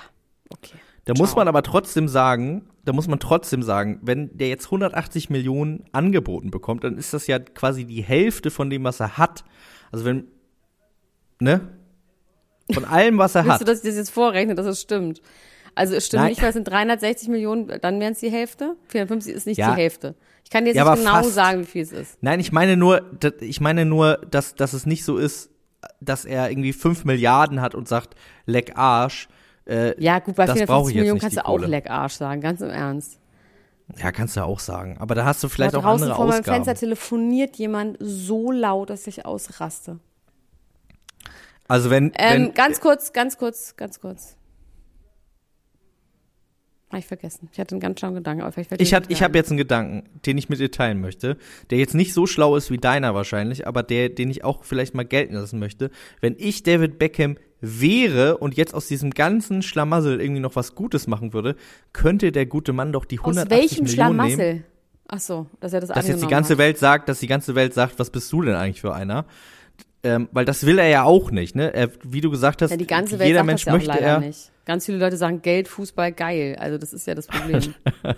okay. 0.50 0.76
Da 1.04 1.14
Ciao. 1.14 1.22
muss 1.22 1.34
man 1.34 1.48
aber 1.48 1.64
trotzdem 1.64 2.06
sagen, 2.06 2.68
da 2.84 2.92
muss 2.92 3.08
man 3.08 3.18
trotzdem 3.18 3.62
sagen, 3.62 3.98
wenn 4.02 4.36
der 4.36 4.48
jetzt 4.48 4.66
180 4.66 5.28
Millionen 5.30 5.84
angeboten 5.90 6.50
bekommt, 6.50 6.84
dann 6.84 6.96
ist 6.96 7.12
das 7.12 7.26
ja 7.26 7.40
quasi 7.40 7.84
die 7.84 8.02
Hälfte 8.02 8.50
von 8.50 8.70
dem, 8.70 8.84
was 8.84 9.00
er 9.00 9.18
hat. 9.18 9.44
Also 9.90 10.04
wenn, 10.04 10.28
ne? 11.40 11.60
Von 12.72 12.84
allem, 12.84 13.18
was 13.18 13.34
er 13.34 13.44
Willst 13.44 13.54
hat. 13.54 13.60
du, 13.62 13.64
dass 13.64 13.78
ich 13.78 13.84
das 13.84 13.96
jetzt 13.96 14.10
vorrechne, 14.10 14.54
dass 14.54 14.66
es 14.66 14.80
stimmt? 14.80 15.20
Also 15.74 15.94
es 15.94 16.06
stimmt 16.06 16.22
Nein. 16.22 16.30
nicht, 16.30 16.42
weil 16.42 16.48
es 16.48 16.54
sind 16.54 16.68
360 16.68 17.28
Millionen, 17.28 17.68
dann 17.80 17.98
wären 18.00 18.12
es 18.12 18.20
die 18.20 18.30
Hälfte. 18.30 18.76
450 18.88 19.34
ist 19.34 19.46
nicht 19.46 19.58
ja. 19.58 19.70
die 19.70 19.80
Hälfte. 19.80 20.14
Ich 20.44 20.50
kann 20.50 20.64
dir 20.64 20.70
jetzt 20.70 20.76
ja, 20.76 20.90
nicht 20.90 21.04
genau 21.04 21.22
fast. 21.22 21.34
sagen, 21.34 21.60
wie 21.60 21.66
viel 21.66 21.82
es 21.82 21.92
ist. 21.92 22.18
Nein, 22.20 22.40
ich 22.40 22.52
meine 22.52 22.76
nur, 22.76 23.02
ich 23.40 23.60
meine 23.60 23.86
nur, 23.86 24.18
dass, 24.30 24.54
dass 24.54 24.74
es 24.74 24.84
nicht 24.84 25.04
so 25.04 25.16
ist, 25.16 25.50
dass 26.00 26.24
er 26.24 26.50
irgendwie 26.50 26.72
5 26.72 27.04
Milliarden 27.04 27.60
hat 27.60 27.74
und 27.74 27.88
sagt, 27.88 28.14
leck 28.46 28.76
Arsch. 28.76 29.28
Äh, 29.64 30.00
ja, 30.02 30.18
gut, 30.18 30.36
bei 30.36 30.46
450 30.46 30.96
Millionen 30.96 31.20
kannst 31.20 31.36
du 31.36 31.46
auch 31.46 31.58
leck 31.58 31.88
Arsch 31.88 32.14
sagen, 32.14 32.40
ganz 32.40 32.60
im 32.60 32.70
Ernst. 32.70 33.18
Ja, 33.98 34.12
kannst 34.12 34.36
du 34.36 34.44
auch 34.44 34.60
sagen. 34.60 34.96
Aber 34.98 35.14
da 35.14 35.24
hast 35.24 35.42
du 35.42 35.48
vielleicht 35.48 35.74
auch 35.74 35.84
andere 35.84 36.12
Ausgaben. 36.12 36.16
vor 36.16 36.26
meinem 36.26 36.44
Fenster 36.44 36.74
telefoniert 36.74 37.56
jemand 37.56 37.96
so 38.00 38.50
laut, 38.50 38.90
dass 38.90 39.06
ich 39.06 39.26
ausraste. 39.26 39.98
Also 41.68 41.90
wenn, 41.90 42.12
ähm, 42.16 42.46
wenn 42.46 42.54
ganz 42.54 42.80
kurz, 42.80 43.12
ganz 43.12 43.38
kurz, 43.38 43.76
ganz 43.76 44.00
kurz. 44.00 44.36
Habe 46.92 47.00
ich 47.00 47.06
vergessen. 47.06 47.48
Ich 47.50 47.58
hatte 47.58 47.72
einen 47.72 47.80
ganz 47.80 48.00
schlauen 48.00 48.14
Gedanken. 48.14 48.42
Aber 48.42 48.52
vielleicht 48.52 48.72
ich 48.72 48.92
ich 49.08 49.22
habe 49.22 49.38
jetzt 49.38 49.48
einen 49.48 49.56
Gedanken, 49.56 50.10
den 50.26 50.36
ich 50.36 50.50
mit 50.50 50.60
dir 50.60 50.70
teilen 50.70 51.00
möchte, 51.00 51.38
der 51.70 51.78
jetzt 51.78 51.94
nicht 51.94 52.12
so 52.12 52.26
schlau 52.26 52.54
ist 52.54 52.70
wie 52.70 52.76
deiner 52.76 53.14
wahrscheinlich, 53.14 53.66
aber 53.66 53.82
der, 53.82 54.10
den 54.10 54.30
ich 54.30 54.44
auch 54.44 54.62
vielleicht 54.62 54.94
mal 54.94 55.06
gelten 55.06 55.34
lassen 55.34 55.58
möchte. 55.58 55.90
Wenn 56.20 56.36
ich 56.38 56.64
David 56.64 56.98
Beckham 56.98 57.38
wäre 57.62 58.36
und 58.36 58.58
jetzt 58.58 58.74
aus 58.74 58.88
diesem 58.88 59.12
ganzen 59.12 59.62
Schlamassel 59.62 60.20
irgendwie 60.20 60.42
noch 60.42 60.54
was 60.54 60.74
Gutes 60.74 61.06
machen 61.06 61.32
würde, 61.32 61.56
könnte 61.94 62.30
der 62.30 62.44
gute 62.44 62.74
Mann 62.74 62.92
doch 62.92 63.06
die 63.06 63.18
Aus 63.20 63.38
180 63.38 63.58
welchem 63.58 63.84
Millionen 63.84 64.16
nehmen. 64.16 64.30
Schlamassel? 64.30 64.64
Ach 65.08 65.20
so, 65.20 65.46
dass 65.60 65.72
er 65.72 65.80
das 65.80 65.88
Dass 65.90 66.08
jetzt 66.08 66.22
die 66.22 66.28
ganze 66.28 66.52
hat. 66.52 66.58
Welt 66.58 66.78
sagt, 66.78 67.08
dass 67.08 67.20
die 67.20 67.26
ganze 67.26 67.54
Welt 67.54 67.72
sagt, 67.72 67.98
was 67.98 68.10
bist 68.10 68.30
du 68.32 68.42
denn 68.42 68.54
eigentlich 68.54 68.82
für 68.82 68.94
einer? 68.94 69.24
Ähm, 70.04 70.28
weil 70.32 70.44
das 70.44 70.66
will 70.66 70.78
er 70.78 70.88
ja 70.88 71.04
auch 71.04 71.30
nicht, 71.30 71.54
ne? 71.54 71.72
Er, 71.72 71.88
wie 72.02 72.20
du 72.20 72.30
gesagt 72.30 72.60
hast, 72.60 72.70
Ja, 72.70 72.76
die 72.76 72.86
ganze 72.88 73.18
Welt 73.20 73.28
jeder 73.28 73.40
sagt 73.40 73.46
Mensch 73.46 73.64
das 73.64 73.66
ja 73.66 73.72
auch 73.72 73.76
möchte 73.76 73.88
leider 73.92 74.06
er. 74.06 74.20
nicht. 74.20 74.50
Ganz 74.64 74.86
viele 74.86 74.98
Leute 74.98 75.16
sagen 75.16 75.42
Geld, 75.42 75.68
Fußball, 75.68 76.12
geil. 76.12 76.56
Also 76.58 76.78
das 76.78 76.92
ist 76.92 77.06
ja 77.06 77.14
das 77.14 77.26
Problem. 77.26 77.74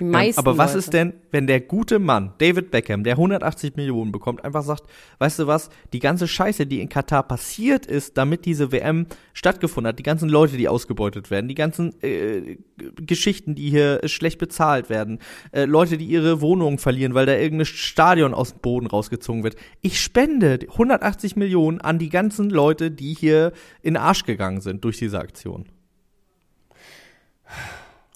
Ähm, 0.00 0.14
aber 0.36 0.58
was 0.58 0.72
Leute. 0.72 0.78
ist 0.78 0.92
denn, 0.92 1.12
wenn 1.30 1.46
der 1.46 1.60
gute 1.60 1.98
Mann, 1.98 2.32
David 2.38 2.70
Beckham, 2.70 3.04
der 3.04 3.14
180 3.14 3.76
Millionen 3.76 4.12
bekommt, 4.12 4.44
einfach 4.44 4.62
sagt, 4.62 4.84
weißt 5.18 5.40
du 5.40 5.46
was, 5.46 5.70
die 5.92 5.98
ganze 5.98 6.28
Scheiße, 6.28 6.66
die 6.66 6.80
in 6.80 6.88
Katar 6.88 7.22
passiert 7.22 7.86
ist, 7.86 8.16
damit 8.16 8.44
diese 8.44 8.72
WM 8.72 9.06
stattgefunden 9.32 9.88
hat, 9.88 9.98
die 9.98 10.04
ganzen 10.04 10.28
Leute, 10.28 10.56
die 10.56 10.68
ausgebeutet 10.68 11.30
werden, 11.30 11.48
die 11.48 11.54
ganzen 11.54 11.94
äh, 12.02 12.58
Geschichten, 12.96 13.54
die 13.54 13.70
hier 13.70 14.00
schlecht 14.04 14.38
bezahlt 14.38 14.90
werden, 14.90 15.18
äh, 15.52 15.64
Leute, 15.64 15.98
die 15.98 16.06
ihre 16.06 16.40
Wohnungen 16.40 16.78
verlieren, 16.78 17.14
weil 17.14 17.26
da 17.26 17.34
irgendein 17.34 17.66
Stadion 17.66 18.34
aus 18.34 18.52
dem 18.52 18.60
Boden 18.60 18.86
rausgezogen 18.86 19.44
wird. 19.44 19.56
Ich 19.80 20.00
spende 20.00 20.58
180 20.60 21.36
Millionen 21.36 21.80
an 21.80 21.98
die 21.98 22.08
ganzen 22.08 22.50
Leute, 22.50 22.90
die 22.90 23.14
hier 23.14 23.52
in 23.82 23.94
den 23.94 24.02
Arsch 24.02 24.24
gegangen 24.24 24.60
sind 24.60 24.84
durch 24.84 24.98
diese 24.98 25.18
Aktion. 25.18 25.66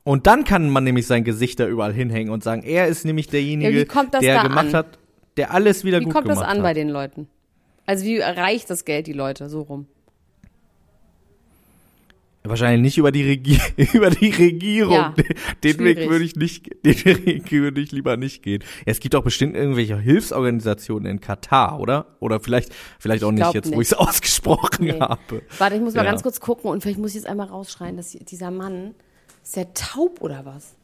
Und 0.05 0.27
dann 0.27 0.45
kann 0.45 0.69
man 0.69 0.85
nämlich 0.85 1.07
sein 1.07 1.23
Gesicht 1.25 1.61
da 1.61 1.67
überall 1.69 1.93
hinhängen 1.93 2.33
und 2.33 2.43
sagen, 2.43 2.63
er 2.65 2.89
ist 2.89 3.05
nämlich 3.05 3.29
derjenige, 3.29 3.71
Ja, 3.71 3.87
wie 3.87 4.21
der 4.21 4.43
gemacht 4.43 4.67
an? 4.69 4.75
hat, 4.75 4.99
der 5.37 5.53
alles 5.53 5.85
wieder 5.85 6.01
Wie 6.01 6.05
gut 6.05 6.13
kommt 6.15 6.29
das 6.29 6.39
gemacht 6.39 6.51
an 6.51 6.59
hat. 6.59 6.63
bei 6.65 6.75
den 6.75 6.89
Leuten? 6.89 7.29
Also 7.87 8.05
wie 8.05 8.19
erreicht 8.19 8.69
das 8.71 8.85
Geld 8.85 9.07
die 9.07 9.13
Leute 9.13 9.49
so 9.49 9.63
rum? 9.63 9.87
Wahrscheinlich 12.45 12.81
nicht 12.83 12.99
über 12.99 13.13
die, 13.13 13.23
Regie 13.23 13.61
über 13.95 14.11
die 14.11 14.31
Regierung. 14.31 14.95
Ja, 14.95 15.15
den 15.17 15.77
den 15.77 15.79
Weg 15.85 15.97
schwierig. 15.99 16.11
würde 16.11 16.25
ich 16.25 16.35
nicht, 16.35 16.67
den 16.85 17.05
Weg 17.25 17.53
würde 17.53 17.81
ich 17.81 17.93
lieber 17.93 18.17
nicht 18.17 18.43
gehen. 18.43 18.65
Es 18.85 18.99
gibt 18.99 19.15
auch 19.15 19.23
bestimmt 19.23 19.55
irgendwelche 19.55 19.97
Hilfsorganisationen 19.97 21.07
in 21.07 21.21
Katar, 21.21 21.79
oder? 21.79 22.07
Oder 22.19 22.41
vielleicht, 22.41 22.73
vielleicht 22.99 23.23
auch 23.23 23.31
nicht 23.31 23.55
jetzt, 23.55 23.67
wo 23.73 23.79
nicht. 23.79 23.93
ich 23.93 23.93
es 23.93 23.95
ausgesprochen 24.09 24.87
Nee. 24.87 24.99
habe. 24.99 25.43
Warte, 25.59 25.77
ich 25.77 25.83
muss 25.83 25.95
mal 25.95 26.05
Ja. 26.05 26.11
ganz 26.11 26.25
kurz 26.25 26.41
gucken 26.41 26.69
und 26.69 26.83
vielleicht 26.83 26.99
muss 26.99 27.11
ich 27.11 27.17
jetzt 27.17 27.27
einmal 27.27 27.47
rausschreien, 27.47 27.97
dass 27.97 28.11
dieser 28.11 28.51
Mann, 28.51 28.97
ist 29.43 29.57
der 29.57 29.75
taub 29.75 30.21
oder 30.21 30.45
was? 30.45 30.75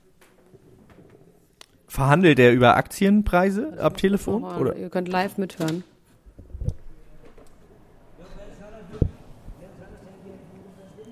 Verhandelt 1.86 2.38
er 2.38 2.52
über 2.52 2.76
Aktienpreise 2.76 3.78
am 3.80 3.96
Telefon? 3.96 4.44
Aber 4.44 4.60
Oder? 4.60 4.76
Ihr 4.76 4.90
könnt 4.90 5.08
live 5.08 5.38
mithören. 5.38 5.84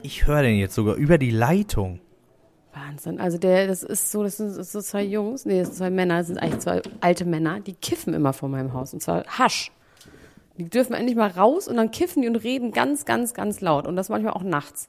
Ich 0.02 0.26
höre 0.26 0.42
den 0.42 0.56
jetzt 0.58 0.74
sogar 0.74 0.94
über 0.94 1.18
die 1.18 1.30
Leitung. 1.30 2.00
Wahnsinn. 2.72 3.18
Also 3.18 3.38
der, 3.38 3.66
das 3.66 3.82
ist 3.82 4.12
so, 4.12 4.22
das 4.22 4.36
sind 4.36 4.52
so 4.52 4.80
zwei 4.80 5.02
Jungs, 5.02 5.46
nee, 5.46 5.58
das 5.58 5.68
sind 5.68 5.78
zwei 5.78 5.90
Männer, 5.90 6.18
das 6.18 6.28
sind 6.28 6.38
eigentlich 6.38 6.60
zwei 6.60 6.82
alte 7.00 7.24
Männer, 7.24 7.60
die 7.60 7.72
kiffen 7.72 8.14
immer 8.14 8.32
vor 8.32 8.48
meinem 8.48 8.72
Haus 8.72 8.92
und 8.92 9.02
zwar 9.02 9.24
Hasch. 9.24 9.72
Die 10.58 10.68
dürfen 10.68 10.94
endlich 10.94 11.16
mal 11.16 11.30
raus 11.30 11.68
und 11.68 11.76
dann 11.76 11.90
kiffen 11.90 12.22
die 12.22 12.28
und 12.28 12.36
reden 12.36 12.72
ganz, 12.72 13.04
ganz, 13.04 13.34
ganz 13.34 13.60
laut 13.60 13.86
und 13.86 13.96
das 13.96 14.08
manchmal 14.08 14.34
auch 14.34 14.42
nachts. 14.42 14.88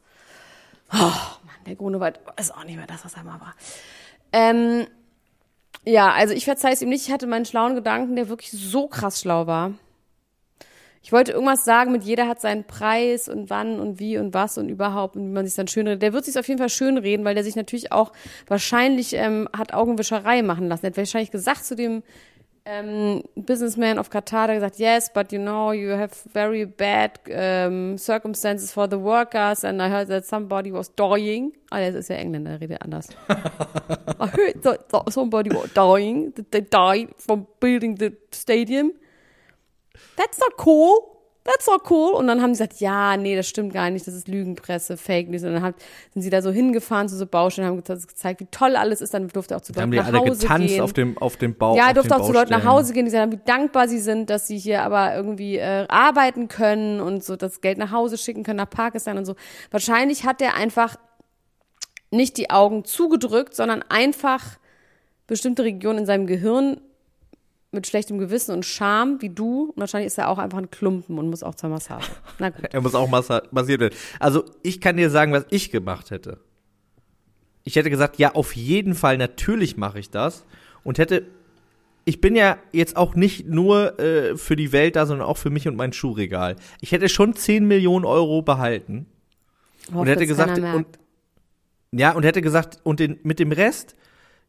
Oh, 0.91 0.97
Mann, 0.97 1.63
der 1.65 1.75
Grunewald 1.75 2.19
ist 2.39 2.53
auch 2.53 2.63
nicht 2.63 2.77
mehr 2.77 2.87
das, 2.87 3.03
was 3.03 3.15
er 3.15 3.23
mal 3.23 3.39
war. 3.39 3.55
Ähm, 4.31 4.87
ja, 5.85 6.11
also 6.11 6.33
ich 6.33 6.45
verzeih 6.45 6.71
es 6.71 6.81
ihm 6.81 6.89
nicht. 6.89 7.07
Ich 7.07 7.13
hatte 7.13 7.27
meinen 7.27 7.45
schlauen 7.45 7.75
Gedanken, 7.75 8.15
der 8.15 8.29
wirklich 8.29 8.51
so 8.51 8.87
krass 8.87 9.21
schlau 9.21 9.47
war. 9.47 9.73
Ich 11.07 11.13
wollte 11.13 11.31
irgendwas 11.31 11.63
sagen 11.63 11.93
mit 11.93 12.03
jeder 12.03 12.27
hat 12.27 12.41
seinen 12.41 12.65
Preis 12.65 13.29
und 13.29 13.49
wann 13.49 13.79
und 13.79 13.97
wie 13.97 14.17
und 14.17 14.33
was 14.33 14.57
und 14.57 14.67
überhaupt 14.67 15.15
und 15.15 15.23
wie 15.23 15.33
man 15.33 15.45
sich 15.45 15.55
dann 15.55 15.69
schön 15.69 15.87
redet. 15.87 16.01
Der 16.01 16.11
wird 16.11 16.25
sich 16.25 16.37
auf 16.37 16.47
jeden 16.49 16.57
Fall 16.57 16.67
schön 16.67 16.97
reden, 16.97 17.23
weil 17.23 17.33
der 17.33 17.45
sich 17.45 17.55
natürlich 17.55 17.93
auch 17.93 18.11
wahrscheinlich 18.47 19.13
ähm, 19.13 19.47
hat 19.55 19.73
Augenwischerei 19.73 20.41
machen 20.41 20.67
lassen. 20.67 20.85
Er 20.85 20.89
hat 20.89 20.97
wahrscheinlich 20.97 21.31
gesagt 21.31 21.63
zu 21.63 21.77
dem 21.77 22.03
ähm, 22.67 23.23
Businessman 23.35 23.97
of 23.97 24.09
Qatar, 24.09 24.47
der 24.47 24.55
gesagt, 24.55 24.77
yes, 24.77 25.09
but 25.13 25.31
you 25.31 25.39
know, 25.39 25.71
you 25.71 25.91
have 25.91 26.11
very 26.33 26.65
bad 26.65 27.19
um, 27.29 27.97
circumstances 27.97 28.73
for 28.73 28.89
the 28.89 28.97
workers 28.97 29.63
and 29.63 29.81
I 29.81 29.89
heard 29.89 30.09
that 30.09 30.25
somebody 30.25 30.71
was 30.71 30.93
dying. 30.93 31.53
Ah, 31.71 31.77
der 31.77 31.95
ist 31.95 32.09
ja 32.09 32.17
Engländer, 32.17 32.51
der 32.51 32.61
redet 32.61 32.81
anders. 32.81 33.07
I 34.19 34.27
heard 34.27 34.61
that, 34.63 34.89
that 34.89 35.13
somebody 35.13 35.49
was 35.49 35.71
dying, 35.73 36.33
that 36.35 36.51
they 36.51 36.61
died 36.61 37.09
from 37.17 37.47
building 37.61 37.95
the 37.95 38.11
stadium. 38.31 38.91
That's 40.17 40.37
not 40.37 40.57
cool. 40.57 41.16
That's 41.47 41.65
not 41.65 41.89
cool. 41.89 42.11
Und 42.13 42.27
dann 42.27 42.41
haben 42.41 42.53
sie 42.53 42.61
gesagt, 42.63 42.81
ja, 42.81 43.15
nee, 43.15 43.35
das 43.35 43.47
stimmt 43.47 43.73
gar 43.73 43.89
nicht, 43.89 44.05
das 44.05 44.13
ist 44.13 44.27
Lügenpresse, 44.27 44.97
Fake 44.97 45.29
News. 45.29 45.43
Und 45.43 45.53
dann 45.53 45.63
hat, 45.63 45.75
sind 46.13 46.21
sie 46.21 46.29
da 46.29 46.41
so 46.41 46.51
hingefahren 46.51 47.07
zu 47.07 47.15
so 47.15 47.25
Baustellen, 47.25 47.67
haben 47.67 47.81
ge- 47.81 47.95
gezeigt, 47.95 48.41
wie 48.41 48.47
toll 48.51 48.75
alles 48.75 48.99
ist. 48.99 49.13
Dann 49.13 49.29
durfte 49.29 49.55
auch 49.55 49.61
zu 49.61 49.71
Da 49.71 49.81
haben 49.81 49.91
Leuten 49.93 50.05
die 50.05 50.11
nach 50.11 50.19
alle 50.19 50.29
Hause 50.29 50.41
getanzt 50.41 50.67
gehen. 50.67 50.81
auf 50.81 50.93
dem, 50.93 51.17
auf 51.17 51.37
dem 51.37 51.55
Bau. 51.57 51.75
Ja, 51.77 51.93
durfte 51.93 52.15
auch 52.15 52.25
zu 52.25 52.33
Leuten 52.33 52.51
nach. 52.51 52.65
Hause 52.65 52.91
gehen, 52.93 53.05
die 53.05 53.11
sagen, 53.11 53.31
wie 53.31 53.39
dankbar 53.45 53.87
sie 53.87 53.99
sind, 53.99 54.29
dass 54.29 54.45
sie 54.47 54.57
hier 54.57 54.83
aber 54.83 55.15
irgendwie 55.15 55.57
äh, 55.57 55.85
arbeiten 55.87 56.49
können 56.49 56.99
und 56.99 57.23
so 57.23 57.35
das 57.37 57.61
Geld 57.61 57.77
nach 57.77 57.91
Hause 57.91 58.17
schicken 58.17 58.43
können 58.43 58.57
nach 58.57 58.69
Pakistan 58.69 59.17
und 59.17 59.25
so. 59.25 59.35
Wahrscheinlich 59.71 60.25
hat 60.25 60.41
er 60.41 60.55
einfach 60.55 60.97
nicht 62.11 62.37
die 62.37 62.49
Augen 62.49 62.83
zugedrückt, 62.85 63.55
sondern 63.55 63.83
einfach 63.89 64.57
bestimmte 65.27 65.63
Regionen 65.63 65.99
in 65.99 66.05
seinem 66.05 66.27
Gehirn 66.27 66.79
mit 67.71 67.85
schlechtem 67.85 68.17
Gewissen 68.17 68.53
und 68.53 68.65
Scham, 68.65 69.21
wie 69.21 69.29
du. 69.29 69.71
Und 69.75 69.77
wahrscheinlich 69.77 70.07
ist 70.07 70.17
er 70.17 70.29
auch 70.29 70.37
einfach 70.37 70.57
ein 70.57 70.71
Klumpen 70.71 71.17
und 71.17 71.29
muss 71.29 71.43
auch 71.43 71.55
zur 71.55 71.69
Massage. 71.69 72.11
Na 72.39 72.49
gut. 72.49 72.65
Er 72.71 72.81
muss 72.81 72.95
auch 72.95 73.09
massa 73.09 73.43
massiert 73.51 73.81
werden. 73.81 73.95
Also 74.19 74.45
ich 74.63 74.79
kann 74.79 74.97
dir 74.97 75.09
sagen, 75.09 75.31
was 75.31 75.45
ich 75.49 75.71
gemacht 75.71 76.11
hätte. 76.11 76.39
Ich 77.63 77.75
hätte 77.75 77.89
gesagt, 77.89 78.17
ja, 78.17 78.33
auf 78.33 78.55
jeden 78.55 78.95
Fall, 78.95 79.17
natürlich 79.17 79.75
mache 79.75 79.99
ich 79.99 80.09
das. 80.09 80.45
Und 80.83 80.99
hätte, 80.99 81.25
ich 82.05 82.21
bin 82.21 82.35
ja 82.35 82.57
jetzt 82.71 82.95
auch 82.95 83.15
nicht 83.15 83.47
nur 83.47 83.99
äh, 83.99 84.37
für 84.37 84.55
die 84.55 84.71
Welt 84.71 84.95
da, 84.95 85.05
sondern 85.05 85.27
auch 85.27 85.37
für 85.37 85.49
mich 85.49 85.67
und 85.67 85.75
mein 85.75 85.91
Schuhregal. 85.91 86.55
Ich 86.79 86.93
hätte 86.93 87.09
schon 87.09 87.35
10 87.35 87.67
Millionen 87.67 88.05
Euro 88.05 88.41
behalten. 88.41 89.07
Hoffe, 89.93 90.09
hätte 90.09 90.21
dass 90.21 90.29
gesagt, 90.29 90.57
und-. 90.59 90.87
Ja, 91.91 92.11
und 92.13 92.23
hätte 92.23 92.41
gesagt, 92.41 92.79
und 92.83 93.01
den, 93.01 93.19
mit 93.23 93.39
dem 93.39 93.51
Rest 93.51 93.95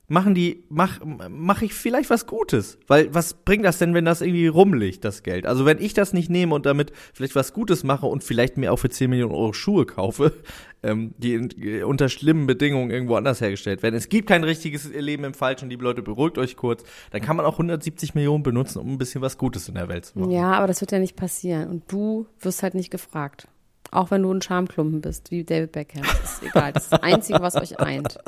machen 0.08 0.34
die, 0.34 0.64
mach, 0.70 1.00
mach 1.04 1.60
ich 1.60 1.74
vielleicht 1.74 2.08
was 2.08 2.26
Gutes. 2.26 2.78
Weil 2.86 3.14
was 3.14 3.34
bringt 3.34 3.64
das 3.64 3.78
denn, 3.78 3.92
wenn 3.92 4.06
das 4.06 4.22
irgendwie 4.22 4.46
rumliegt, 4.46 5.04
das 5.04 5.22
Geld? 5.22 5.46
Also 5.46 5.66
wenn 5.66 5.80
ich 5.80 5.92
das 5.92 6.14
nicht 6.14 6.30
nehme 6.30 6.54
und 6.54 6.64
damit 6.64 6.92
vielleicht 7.12 7.36
was 7.36 7.52
Gutes 7.52 7.84
mache 7.84 8.06
und 8.06 8.24
vielleicht 8.24 8.56
mir 8.56 8.72
auch 8.72 8.78
für 8.78 8.88
10 8.88 9.10
Millionen 9.10 9.34
Euro 9.34 9.52
Schuhe 9.52 9.84
kaufe, 9.84 10.32
ähm, 10.82 11.14
die 11.18 11.34
in, 11.34 11.84
unter 11.84 12.08
schlimmen 12.08 12.46
Bedingungen 12.46 12.90
irgendwo 12.90 13.16
anders 13.16 13.42
hergestellt 13.42 13.82
werden. 13.82 13.94
Es 13.94 14.08
gibt 14.08 14.28
kein 14.28 14.44
richtiges 14.44 14.90
Leben 14.90 15.24
im 15.24 15.34
Falschen, 15.34 15.68
liebe 15.68 15.84
Leute, 15.84 16.00
beruhigt 16.00 16.38
euch 16.38 16.56
kurz. 16.56 16.84
Dann 17.10 17.20
kann 17.20 17.36
man 17.36 17.44
auch 17.44 17.54
170 17.54 18.14
Millionen 18.14 18.42
benutzen, 18.42 18.78
um 18.78 18.92
ein 18.92 18.98
bisschen 18.98 19.20
was 19.20 19.36
Gutes 19.36 19.68
in 19.68 19.74
der 19.74 19.88
Welt 19.88 20.06
zu 20.06 20.18
machen. 20.18 20.30
Ja, 20.30 20.52
aber 20.52 20.66
das 20.66 20.80
wird 20.80 20.90
ja 20.90 20.98
nicht 20.98 21.16
passieren. 21.16 21.68
Und 21.68 21.84
du 21.88 22.26
wirst 22.40 22.62
halt 22.62 22.74
nicht 22.74 22.90
gefragt. 22.90 23.46
Auch 23.90 24.10
wenn 24.10 24.22
du 24.22 24.32
ein 24.32 24.42
Schamklumpen 24.42 25.00
bist, 25.00 25.30
wie 25.30 25.44
David 25.44 25.72
Beckham. 25.72 26.02
Das 26.02 26.34
ist 26.34 26.42
egal. 26.42 26.72
Das 26.72 26.84
ist 26.84 26.92
das 26.92 27.02
Einzige, 27.02 27.40
was 27.40 27.56
euch 27.56 27.80
eint. 27.80 28.18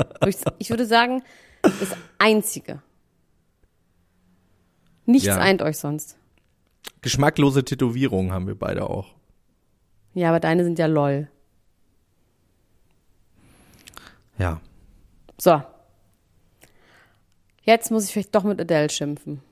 Ich 0.59 0.71
würde 0.71 0.87
sagen, 0.87 1.23
das 1.63 1.97
Einzige. 2.19 2.83
Nichts 5.07 5.27
Ja. 5.27 5.39
eint 5.39 5.63
euch 5.63 5.79
sonst. 5.79 6.17
Geschmacklose 7.03 7.65
Tätowierungen 7.65 8.33
haben 8.33 8.47
wir 8.47 8.55
beide 8.59 8.89
auch. 8.89 9.15
Ja, 10.15 10.29
aber 10.29 10.41
deine 10.41 10.65
sind 10.65 10.79
ja 10.79 10.87
lol. 10.87 11.29
Ja. 14.39 14.61
So. 15.39 15.63
Jetzt 17.63 17.91
muss 17.91 18.05
ich 18.07 18.13
vielleicht 18.13 18.35
doch 18.35 18.45
mit 18.45 18.61
Adele 18.61 18.91
schimpfen. 18.91 19.43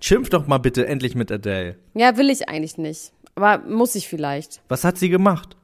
Schimpf 0.00 0.28
doch 0.28 0.46
mal 0.46 0.58
bitte 0.58 0.86
endlich 0.86 1.14
mit 1.14 1.30
Adele. 1.32 1.78
Ja, 1.94 2.16
will 2.16 2.28
ich 2.30 2.48
eigentlich 2.48 2.76
nicht. 2.76 3.12
Aber 3.34 3.58
muss 3.66 3.94
ich 3.94 4.08
vielleicht. 4.08 4.60
Was 4.68 4.84
hat 4.84 4.98
sie 4.98 5.08
gemacht? 5.08 5.56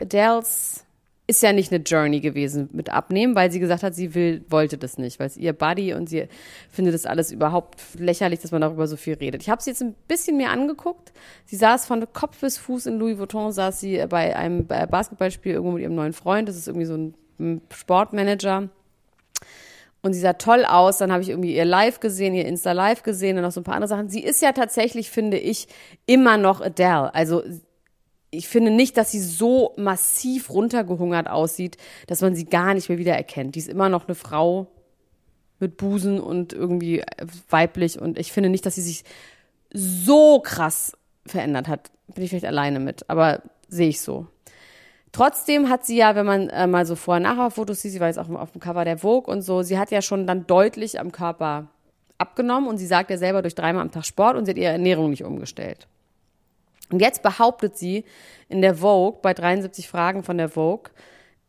Adele's 0.00 0.83
ist 1.26 1.42
ja 1.42 1.52
nicht 1.52 1.72
eine 1.72 1.82
Journey 1.82 2.20
gewesen 2.20 2.68
mit 2.72 2.90
Abnehmen, 2.90 3.34
weil 3.34 3.50
sie 3.50 3.60
gesagt 3.60 3.82
hat, 3.82 3.94
sie 3.94 4.14
will, 4.14 4.44
wollte 4.48 4.76
das 4.76 4.98
nicht, 4.98 5.18
weil 5.18 5.28
es 5.28 5.36
ihr 5.36 5.54
Buddy 5.54 5.94
und 5.94 6.08
sie 6.08 6.28
findet 6.68 6.94
das 6.94 7.06
alles 7.06 7.32
überhaupt 7.32 7.80
lächerlich, 7.98 8.40
dass 8.40 8.50
man 8.50 8.60
darüber 8.60 8.86
so 8.86 8.96
viel 8.96 9.14
redet. 9.14 9.42
Ich 9.42 9.48
habe 9.48 9.62
sie 9.62 9.70
jetzt 9.70 9.82
ein 9.82 9.94
bisschen 10.06 10.36
mir 10.36 10.50
angeguckt. 10.50 11.12
Sie 11.46 11.56
saß 11.56 11.86
von 11.86 12.06
Kopf 12.12 12.40
bis 12.40 12.58
Fuß 12.58 12.86
in 12.86 12.98
Louis 12.98 13.18
Vuitton, 13.18 13.52
saß 13.52 13.80
sie 13.80 14.04
bei 14.08 14.36
einem 14.36 14.66
Basketballspiel 14.66 15.52
irgendwo 15.52 15.72
mit 15.72 15.82
ihrem 15.82 15.94
neuen 15.94 16.12
Freund. 16.12 16.48
Das 16.48 16.56
ist 16.56 16.68
irgendwie 16.68 16.86
so 16.86 16.94
ein 16.94 17.14
ein 17.38 17.62
Sportmanager. 17.72 18.68
Und 20.02 20.12
sie 20.12 20.20
sah 20.20 20.34
toll 20.34 20.64
aus. 20.64 20.98
Dann 20.98 21.12
habe 21.12 21.22
ich 21.22 21.30
irgendwie 21.30 21.54
ihr 21.54 21.64
Live 21.64 22.00
gesehen, 22.00 22.34
ihr 22.34 22.44
Insta 22.44 22.72
Live 22.72 23.02
gesehen 23.02 23.36
und 23.36 23.42
noch 23.42 23.52
so 23.52 23.60
ein 23.60 23.64
paar 23.64 23.74
andere 23.74 23.88
Sachen. 23.88 24.08
Sie 24.08 24.22
ist 24.22 24.42
ja 24.42 24.52
tatsächlich, 24.52 25.10
finde 25.10 25.38
ich, 25.38 25.66
immer 26.06 26.36
noch 26.36 26.60
Adele. 26.60 27.14
Also 27.14 27.42
ich 28.36 28.48
finde 28.48 28.70
nicht, 28.70 28.96
dass 28.96 29.10
sie 29.10 29.20
so 29.20 29.72
massiv 29.76 30.50
runtergehungert 30.50 31.28
aussieht, 31.28 31.76
dass 32.06 32.20
man 32.20 32.34
sie 32.34 32.44
gar 32.44 32.74
nicht 32.74 32.88
mehr 32.88 32.98
wiedererkennt. 32.98 33.54
Die 33.54 33.58
ist 33.58 33.68
immer 33.68 33.88
noch 33.88 34.06
eine 34.06 34.14
Frau 34.14 34.68
mit 35.60 35.76
Busen 35.76 36.20
und 36.20 36.52
irgendwie 36.52 37.02
weiblich 37.48 38.00
und 38.00 38.18
ich 38.18 38.32
finde 38.32 38.50
nicht, 38.50 38.66
dass 38.66 38.74
sie 38.74 38.82
sich 38.82 39.04
so 39.72 40.40
krass 40.40 40.96
verändert 41.26 41.68
hat. 41.68 41.90
bin 42.14 42.24
ich 42.24 42.30
vielleicht 42.30 42.44
alleine 42.44 42.80
mit, 42.80 43.08
aber 43.08 43.42
sehe 43.68 43.88
ich 43.88 44.00
so. 44.00 44.26
Trotzdem 45.12 45.70
hat 45.70 45.86
sie 45.86 45.96
ja, 45.96 46.16
wenn 46.16 46.26
man 46.26 46.48
äh, 46.48 46.66
mal 46.66 46.86
so 46.86 46.96
Vorher-Nachher-Fotos 46.96 47.80
sieht, 47.80 47.92
sie 47.92 48.00
war 48.00 48.08
jetzt 48.08 48.18
auch 48.18 48.28
auf 48.30 48.50
dem 48.50 48.60
Cover 48.60 48.84
der 48.84 48.98
Vogue 48.98 49.32
und 49.32 49.42
so, 49.42 49.62
sie 49.62 49.78
hat 49.78 49.90
ja 49.90 50.02
schon 50.02 50.26
dann 50.26 50.46
deutlich 50.46 50.98
am 50.98 51.12
Körper 51.12 51.68
abgenommen 52.18 52.68
und 52.68 52.78
sie 52.78 52.86
sagt 52.86 53.10
ja 53.10 53.16
selber 53.16 53.42
durch 53.42 53.54
dreimal 53.54 53.82
am 53.82 53.92
Tag 53.92 54.04
Sport 54.04 54.36
und 54.36 54.44
sie 54.44 54.50
hat 54.50 54.58
ihre 54.58 54.72
Ernährung 54.72 55.10
nicht 55.10 55.24
umgestellt. 55.24 55.86
Und 56.90 57.00
jetzt 57.00 57.22
behauptet 57.22 57.76
sie 57.76 58.04
in 58.48 58.62
der 58.62 58.76
Vogue, 58.76 59.18
bei 59.22 59.34
73 59.34 59.88
Fragen 59.88 60.22
von 60.22 60.38
der 60.38 60.48
Vogue, 60.48 60.92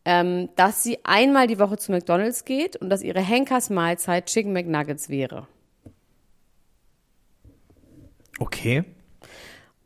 ähm, 0.04 0.48
dass 0.56 0.82
sie 0.82 0.98
einmal 1.04 1.46
die 1.46 1.58
Woche 1.58 1.78
zu 1.78 1.92
McDonalds 1.92 2.44
geht 2.44 2.76
und 2.76 2.90
dass 2.90 3.02
ihre 3.02 3.20
Henkers-Mahlzeit 3.20 4.26
Chicken 4.26 4.52
McNuggets 4.52 5.08
wäre. 5.08 5.46
Okay. 8.38 8.84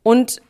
Und 0.03 0.41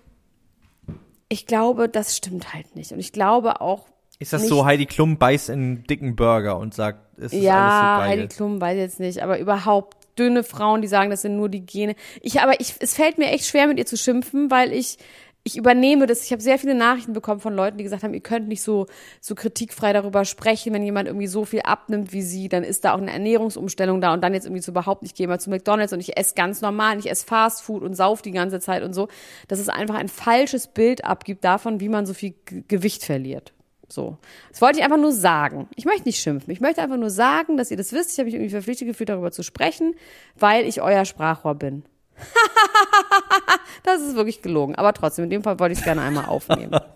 ich 1.30 1.46
glaube, 1.46 1.88
das 1.88 2.18
stimmt 2.18 2.54
halt 2.54 2.76
nicht. 2.76 2.92
Und 2.92 3.00
ich 3.00 3.14
glaube 3.14 3.62
auch. 3.62 3.86
Ist 4.20 4.34
das 4.34 4.42
nicht, 4.42 4.50
so, 4.50 4.66
Heidi 4.66 4.86
Klum 4.86 5.18
beißt 5.18 5.50
in 5.50 5.54
einen 5.56 5.84
dicken 5.86 6.16
Burger 6.16 6.58
und 6.58 6.74
sagt, 6.74 7.18
es 7.18 7.34
ist 7.34 7.42
ja, 7.42 7.54
alles 7.54 7.74
so 7.74 8.10
geil? 8.10 8.10
Heidi 8.10 8.28
Klum 8.28 8.62
weiß 8.62 8.78
jetzt 8.78 9.00
nicht, 9.00 9.24
aber 9.24 9.40
überhaupt 9.40 10.01
dünne 10.18 10.44
Frauen, 10.44 10.82
die 10.82 10.88
sagen, 10.88 11.10
das 11.10 11.22
sind 11.22 11.38
nur 11.38 11.50
die 11.50 11.66
Gene. 11.66 11.96
Ich, 12.22 12.42
aber 12.42 12.60
ich, 12.60 12.76
es 12.80 12.96
fällt 12.96 13.18
mir 13.18 13.28
echt 13.28 13.46
schwer, 13.46 13.68
mit 13.68 13.78
ihr 13.78 13.86
zu 13.86 13.98
schimpfen, 13.98 14.52
weil 14.52 14.74
ich, 14.74 14.98
ich 15.44 15.58
übernehme 15.58 16.06
das. 16.06 16.24
Ich 16.24 16.32
habe 16.32 16.42
sehr 16.42 16.60
viele 16.60 16.76
Nachrichten 16.76 17.14
bekommen 17.14 17.40
von 17.40 17.56
Leuten, 17.56 17.78
die 17.78 17.84
gesagt 17.84 18.04
haben, 18.04 18.14
ihr 18.14 18.22
könnt 18.22 18.48
nicht 18.48 18.62
so, 18.62 18.86
so 19.20 19.34
kritikfrei 19.34 19.94
darüber 19.94 20.26
sprechen, 20.26 20.74
wenn 20.74 20.84
jemand 20.84 21.08
irgendwie 21.08 21.28
so 21.28 21.46
viel 21.46 21.62
abnimmt 21.62 22.14
wie 22.14 22.22
sie, 22.22 22.48
dann 22.48 22.64
ist 22.64 22.86
da 22.86 22.94
auch 22.94 23.02
eine 23.02 23.12
Ernährungsumstellung 23.12 24.02
da 24.02 24.14
und 24.14 24.22
dann 24.22 24.34
jetzt 24.34 24.46
irgendwie 24.46 24.62
zu 24.62 24.74
behaupten, 24.74 25.06
ich 25.06 25.16
gehe 25.16 25.28
mal 25.28 25.40
zu 25.40 25.50
McDonalds 25.50 25.94
und 25.94 26.00
ich 26.00 26.18
esse 26.18 26.36
ganz 26.36 26.62
normal, 26.62 27.00
ich 27.00 27.10
esse 27.10 27.26
Fast 27.26 27.64
Food 27.64 27.82
und 27.82 27.96
sauf 27.96 28.22
die 28.22 28.32
ganze 28.32 28.60
Zeit 28.60 28.84
und 28.84 28.94
so, 28.94 29.08
dass 29.48 29.60
es 29.60 29.70
einfach 29.70 29.96
ein 29.96 30.10
falsches 30.10 30.68
Bild 30.68 31.06
abgibt 31.06 31.44
davon, 31.44 31.80
wie 31.80 31.90
man 31.90 32.06
so 32.06 32.14
viel 32.14 32.36
Gewicht 32.68 33.04
verliert. 33.04 33.54
So. 33.92 34.18
Das 34.50 34.62
wollte 34.62 34.80
ich 34.80 34.84
einfach 34.86 34.98
nur 34.98 35.12
sagen. 35.12 35.68
Ich 35.76 35.86
möchte 35.86 36.04
nicht 36.06 36.20
schimpfen. 36.20 36.52
Ich 36.52 36.62
möchte 36.62 36.82
einfach 36.82 36.98
nur 36.98 37.10
sagen, 37.10 37.58
dass 37.58 37.72
ihr 37.72 37.78
das 37.78 37.92
wisst. 37.92 38.12
Ich 38.14 38.20
habe 38.20 38.26
mich 38.26 38.36
irgendwie 38.36 38.52
verpflichtet 38.52 38.88
gefühlt, 38.88 39.10
darüber 39.10 39.32
zu 39.32 39.44
sprechen, 39.44 39.96
weil 40.38 40.66
ich 40.66 40.82
euer 40.82 41.06
Sprachrohr 41.06 41.56
bin. 41.56 41.84
das 43.84 44.02
ist 44.02 44.16
wirklich 44.16 44.42
gelogen. 44.42 44.76
Aber 44.76 44.94
trotzdem, 44.94 45.26
in 45.26 45.30
dem 45.30 45.44
Fall 45.44 45.60
wollte 45.60 45.74
ich 45.74 45.80
es 45.80 45.86
gerne 45.86 46.02
einmal 46.02 46.26
aufnehmen. 46.26 46.80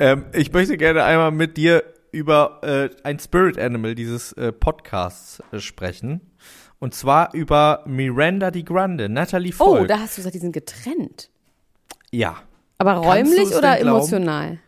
Ähm, 0.00 0.26
ich 0.32 0.52
möchte 0.52 0.76
gerne 0.76 1.02
einmal 1.02 1.32
mit 1.32 1.56
dir 1.56 1.82
über 2.12 2.60
äh, 2.62 2.88
ein 3.02 3.18
Spirit 3.18 3.58
Animal 3.58 3.96
dieses 3.96 4.32
äh, 4.34 4.52
Podcasts 4.52 5.42
äh, 5.50 5.58
sprechen. 5.58 6.20
Und 6.78 6.94
zwar 6.94 7.34
über 7.34 7.82
Miranda 7.84 8.52
Di 8.52 8.62
Grande, 8.62 9.08
Natalie 9.08 9.50
Volk. 9.52 9.82
Oh, 9.82 9.86
da 9.86 9.98
hast 9.98 10.16
du 10.16 10.20
gesagt, 10.20 10.36
die 10.36 10.40
sind 10.40 10.52
getrennt. 10.52 11.30
ja. 12.12 12.36
Aber 12.78 12.94
räumlich 12.94 13.48
oder 13.48 13.76
glauben? 13.76 13.88
emotional? 13.88 14.58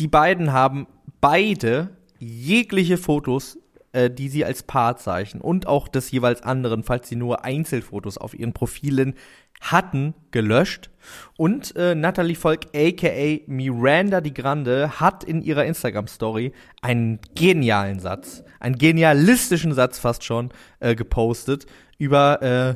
Die 0.00 0.08
beiden 0.08 0.54
haben 0.54 0.86
beide 1.20 1.90
jegliche 2.18 2.96
Fotos, 2.96 3.58
äh, 3.92 4.08
die 4.08 4.30
sie 4.30 4.46
als 4.46 4.62
Paar 4.62 4.96
zeichnen 4.96 5.42
und 5.42 5.66
auch 5.66 5.88
des 5.88 6.10
jeweils 6.10 6.42
anderen, 6.42 6.84
falls 6.84 7.06
sie 7.06 7.16
nur 7.16 7.44
Einzelfotos 7.44 8.16
auf 8.16 8.32
ihren 8.32 8.54
Profilen 8.54 9.14
hatten, 9.60 10.14
gelöscht. 10.30 10.88
Und 11.36 11.76
äh, 11.76 11.94
Natalie 11.94 12.34
Volk, 12.34 12.68
aka 12.74 13.40
Miranda 13.46 14.22
Di 14.22 14.32
Grande, 14.32 15.00
hat 15.00 15.22
in 15.22 15.42
ihrer 15.42 15.66
Instagram-Story 15.66 16.54
einen 16.80 17.18
genialen 17.34 18.00
Satz, 18.00 18.42
einen 18.58 18.78
genialistischen 18.78 19.74
Satz 19.74 19.98
fast 19.98 20.24
schon, 20.24 20.48
äh, 20.78 20.94
gepostet 20.94 21.66
über, 21.98 22.40
äh, 22.40 22.74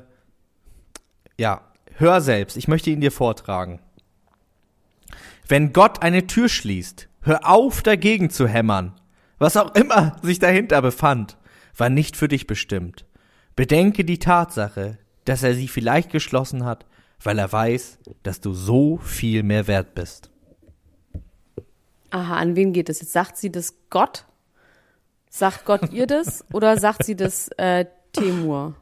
ja, 1.41 1.63
hör 1.97 2.21
selbst, 2.21 2.59
ich 2.59 2.69
möchte 2.69 2.91
ihn 2.91 3.01
dir 3.01 3.13
vortragen. 3.13 3.81
Wenn 5.49 5.73
Gott 5.73 6.03
eine 6.03 6.27
Tür 6.27 6.51
schließt, 6.51 7.09
hör 7.25 7.49
auf 7.49 7.83
dagegen 7.83 8.31
zu 8.31 8.47
hämmern. 8.47 8.95
Was 9.39 9.57
auch 9.57 9.75
immer 9.75 10.17
sich 10.23 10.39
dahinter 10.39 10.81
befand, 10.81 11.37
war 11.77 11.89
nicht 11.89 12.17
für 12.17 12.29
dich 12.29 12.47
bestimmt. 12.47 13.05
Bedenke 13.57 14.05
die 14.05 14.19
Tatsache, 14.19 14.99
dass 15.25 15.43
er 15.43 15.55
sie 15.55 15.69
vielleicht 15.69 16.11
geschlossen 16.11 16.65
hat, 16.65 16.87
weil 17.23 17.39
er 17.39 17.51
weiß, 17.51 17.99
dass 18.23 18.41
du 18.41 18.53
so 18.53 18.99
viel 18.99 19.43
mehr 19.43 19.67
wert 19.67 19.95
bist. 19.95 20.31
Aha, 22.11 22.37
an 22.37 22.55
wen 22.55 22.73
geht 22.73 22.89
es 22.89 23.01
jetzt? 23.01 23.13
Sagt 23.13 23.37
sie 23.37 23.51
das 23.51 23.75
Gott? 23.91 24.25
Sagt 25.31 25.65
Gott 25.65 25.93
ihr 25.93 26.07
das? 26.07 26.45
Oder 26.53 26.79
sagt 26.79 27.05
sie 27.05 27.17
das 27.17 27.49
äh, 27.57 27.87
Temur? 28.13 28.77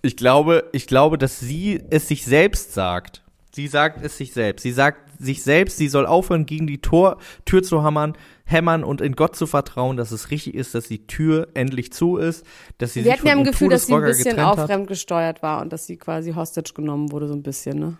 Ich 0.00 0.16
glaube, 0.16 0.70
ich 0.72 0.86
glaube, 0.86 1.18
dass 1.18 1.40
sie 1.40 1.82
es 1.90 2.08
sich 2.08 2.24
selbst 2.24 2.72
sagt. 2.72 3.22
Sie 3.54 3.68
sagt 3.68 4.02
es 4.02 4.16
sich 4.16 4.32
selbst. 4.32 4.62
Sie 4.62 4.72
sagt 4.72 5.03
sich 5.18 5.42
selbst, 5.42 5.76
sie 5.78 5.88
soll 5.88 6.06
aufhören, 6.06 6.46
gegen 6.46 6.66
die 6.66 6.78
Tor, 6.78 7.18
Tür 7.44 7.62
zu 7.62 7.82
hammern, 7.82 8.14
hämmern 8.44 8.84
und 8.84 9.00
in 9.00 9.14
Gott 9.14 9.36
zu 9.36 9.46
vertrauen, 9.46 9.96
dass 9.96 10.12
es 10.12 10.30
richtig 10.30 10.54
ist, 10.54 10.74
dass 10.74 10.88
die 10.88 11.06
Tür 11.06 11.48
endlich 11.54 11.92
zu 11.92 12.16
ist, 12.16 12.44
dass 12.78 12.92
sie 12.92 13.00
Wir 13.00 13.04
sich 13.04 13.12
hatten 13.12 13.26
ja 13.26 13.32
von 13.32 13.40
im 13.40 13.50
Gefühl, 13.50 13.68
dass 13.70 13.86
sie 13.86 13.94
ein 13.94 14.02
bisschen 14.02 14.24
getrennt 14.24 14.48
auf 14.48 14.58
hat. 14.58 14.66
fremdgesteuert 14.66 15.42
war 15.42 15.62
und 15.62 15.72
dass 15.72 15.86
sie 15.86 15.96
quasi 15.96 16.32
hostage 16.32 16.72
genommen 16.74 17.10
wurde, 17.10 17.28
so 17.28 17.34
ein 17.34 17.42
bisschen, 17.42 17.78
ne? 17.78 17.96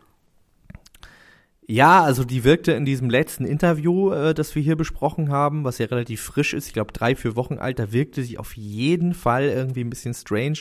Ja, 1.66 2.02
also 2.02 2.24
die 2.24 2.44
wirkte 2.44 2.72
in 2.72 2.84
diesem 2.84 3.08
letzten 3.08 3.46
Interview, 3.46 4.12
äh, 4.12 4.34
das 4.34 4.54
wir 4.54 4.62
hier 4.62 4.76
besprochen 4.76 5.30
haben, 5.30 5.64
was 5.64 5.78
ja 5.78 5.86
relativ 5.86 6.20
frisch 6.20 6.52
ist, 6.52 6.66
ich 6.66 6.74
glaube 6.74 6.92
drei, 6.92 7.16
vier 7.16 7.36
Wochen 7.36 7.54
alt, 7.54 7.78
da 7.78 7.90
wirkte 7.90 8.22
sie 8.22 8.36
auf 8.36 8.54
jeden 8.54 9.14
Fall 9.14 9.44
irgendwie 9.44 9.82
ein 9.82 9.90
bisschen 9.90 10.12
strange. 10.12 10.58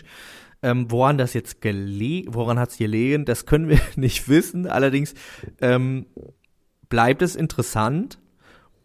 Ähm, 0.62 0.90
woran 0.90 1.18
das 1.18 1.34
jetzt 1.34 1.60
gelegen, 1.60 2.34
woran 2.34 2.58
hat's 2.58 2.78
gelegen, 2.78 3.26
das 3.26 3.46
können 3.46 3.68
wir 3.68 3.82
nicht 3.98 4.30
wissen. 4.30 4.66
Allerdings 4.66 5.14
ähm, 5.60 6.06
bleibt 6.94 7.24
es 7.24 7.36
interessant 7.36 8.20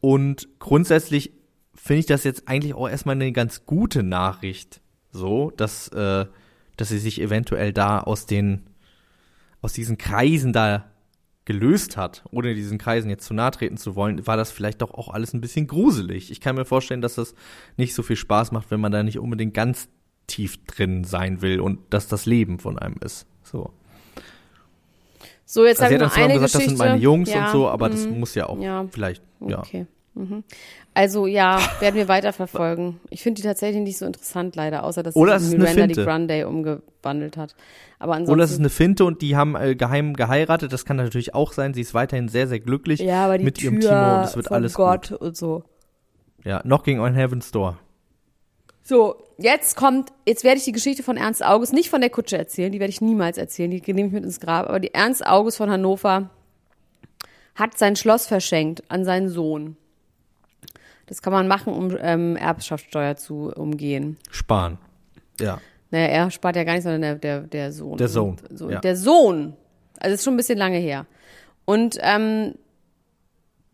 und 0.00 0.48
grundsätzlich 0.60 1.34
finde 1.74 2.00
ich 2.00 2.06
das 2.06 2.24
jetzt 2.24 2.48
eigentlich 2.48 2.72
auch 2.72 2.88
erstmal 2.88 3.16
eine 3.16 3.32
ganz 3.32 3.66
gute 3.66 4.02
Nachricht, 4.02 4.80
so, 5.10 5.50
dass, 5.50 5.88
äh, 5.88 6.24
dass 6.78 6.88
sie 6.88 7.00
sich 7.00 7.20
eventuell 7.20 7.74
da 7.74 8.00
aus 8.00 8.24
den, 8.24 8.62
aus 9.60 9.74
diesen 9.74 9.98
Kreisen 9.98 10.54
da 10.54 10.90
gelöst 11.44 11.98
hat, 11.98 12.24
ohne 12.30 12.54
diesen 12.54 12.78
Kreisen 12.78 13.10
jetzt 13.10 13.26
zu 13.26 13.34
nahe 13.34 13.50
treten 13.50 13.76
zu 13.76 13.94
wollen, 13.94 14.26
war 14.26 14.38
das 14.38 14.52
vielleicht 14.52 14.80
doch 14.80 14.94
auch 14.94 15.10
alles 15.10 15.34
ein 15.34 15.42
bisschen 15.42 15.66
gruselig. 15.66 16.30
Ich 16.30 16.40
kann 16.40 16.56
mir 16.56 16.64
vorstellen, 16.64 17.02
dass 17.02 17.16
das 17.16 17.34
nicht 17.76 17.92
so 17.92 18.02
viel 18.02 18.16
Spaß 18.16 18.52
macht, 18.52 18.70
wenn 18.70 18.80
man 18.80 18.90
da 18.90 19.02
nicht 19.02 19.18
unbedingt 19.18 19.52
ganz 19.52 19.90
tief 20.26 20.64
drin 20.64 21.04
sein 21.04 21.42
will 21.42 21.60
und 21.60 21.80
dass 21.90 22.08
das 22.08 22.24
Leben 22.24 22.58
von 22.58 22.78
einem 22.78 22.96
ist. 23.04 23.26
So. 23.42 23.74
So, 25.50 25.64
jetzt 25.64 25.80
Also 25.80 25.94
habe 25.94 26.04
ich 26.04 26.10
noch 26.10 26.16
eine 26.16 26.34
gesagt, 26.34 26.44
das 26.44 26.52
Geschichte. 26.52 26.76
sind 26.76 26.78
meine 26.78 27.00
Jungs 27.00 27.30
ja, 27.30 27.46
und 27.46 27.52
so, 27.52 27.68
aber 27.68 27.88
mm, 27.88 27.92
das 27.92 28.06
muss 28.06 28.34
ja 28.34 28.46
auch 28.50 28.60
ja. 28.60 28.86
vielleicht, 28.90 29.22
ja. 29.40 29.60
Okay. 29.60 29.86
Mhm. 30.14 30.44
Also 30.92 31.26
ja, 31.26 31.58
werden 31.80 31.94
wir 31.94 32.06
weiterverfolgen. 32.06 33.00
Ich 33.08 33.22
finde 33.22 33.40
die 33.40 33.48
tatsächlich 33.48 33.82
nicht 33.82 33.96
so 33.96 34.04
interessant 34.04 34.56
leider, 34.56 34.84
außer 34.84 35.02
dass 35.02 35.16
Oder 35.16 35.40
sie 35.40 35.56
es 35.56 35.58
Miranda 35.58 35.86
die. 35.86 35.94
Grande 35.94 36.46
umgewandelt 36.46 37.38
hat. 37.38 37.54
Aber 37.98 38.12
ansonsten 38.12 38.34
Oder 38.34 38.44
es 38.44 38.50
ist 38.50 38.58
eine 38.58 38.68
Finte 38.68 39.06
und 39.06 39.22
die 39.22 39.36
haben 39.36 39.56
äh, 39.56 39.74
geheim 39.74 40.12
geheiratet. 40.12 40.70
Das 40.70 40.84
kann 40.84 40.98
natürlich 40.98 41.34
auch 41.34 41.54
sein. 41.54 41.72
Sie 41.72 41.80
ist 41.80 41.94
weiterhin 41.94 42.28
sehr, 42.28 42.46
sehr 42.46 42.60
glücklich 42.60 43.00
ja, 43.00 43.24
aber 43.24 43.38
die 43.38 43.44
mit 43.46 43.54
Tür 43.56 43.72
ihrem 43.72 43.80
Timo 43.80 44.16
und 44.18 44.24
es 44.24 44.36
wird 44.36 44.52
alles 44.52 44.74
Gott 44.74 45.08
gut. 45.08 45.18
und 45.18 45.34
so. 45.34 45.64
Ja, 46.44 46.60
Knocking 46.60 47.00
on 47.00 47.14
Heaven's 47.14 47.50
Door. 47.52 47.78
So, 48.88 49.22
jetzt 49.36 49.76
kommt, 49.76 50.14
jetzt 50.26 50.44
werde 50.44 50.56
ich 50.56 50.64
die 50.64 50.72
Geschichte 50.72 51.02
von 51.02 51.18
Ernst 51.18 51.44
August 51.44 51.74
nicht 51.74 51.90
von 51.90 52.00
der 52.00 52.08
Kutsche 52.08 52.38
erzählen, 52.38 52.72
die 52.72 52.80
werde 52.80 52.90
ich 52.90 53.02
niemals 53.02 53.36
erzählen, 53.36 53.70
die 53.70 53.82
nehme 53.92 54.06
ich 54.06 54.14
mit 54.14 54.24
ins 54.24 54.40
Grab, 54.40 54.66
aber 54.66 54.80
die 54.80 54.94
Ernst 54.94 55.26
August 55.26 55.58
von 55.58 55.68
Hannover 55.70 56.30
hat 57.54 57.76
sein 57.76 57.96
Schloss 57.96 58.26
verschenkt 58.26 58.82
an 58.88 59.04
seinen 59.04 59.28
Sohn. 59.28 59.76
Das 61.04 61.20
kann 61.20 61.34
man 61.34 61.48
machen, 61.48 61.74
um 61.74 61.98
ähm, 62.00 62.36
Erbschaftssteuer 62.36 63.16
zu 63.16 63.52
umgehen. 63.54 64.16
Sparen. 64.30 64.78
Ja. 65.38 65.60
Naja, 65.90 66.06
er 66.06 66.30
spart 66.30 66.56
ja 66.56 66.64
gar 66.64 66.72
nicht, 66.72 66.84
sondern 66.84 67.02
der, 67.02 67.14
der, 67.16 67.40
der 67.42 67.72
Sohn. 67.72 67.98
Der 67.98 68.08
Sohn, 68.08 68.38
Und 68.48 68.58
So, 68.58 68.70
ja. 68.70 68.80
Der 68.80 68.96
Sohn. 68.96 69.54
Also 70.00 70.14
ist 70.14 70.24
schon 70.24 70.32
ein 70.32 70.38
bisschen 70.38 70.56
lange 70.56 70.78
her. 70.78 71.04
Und 71.66 71.98
ähm, 72.00 72.54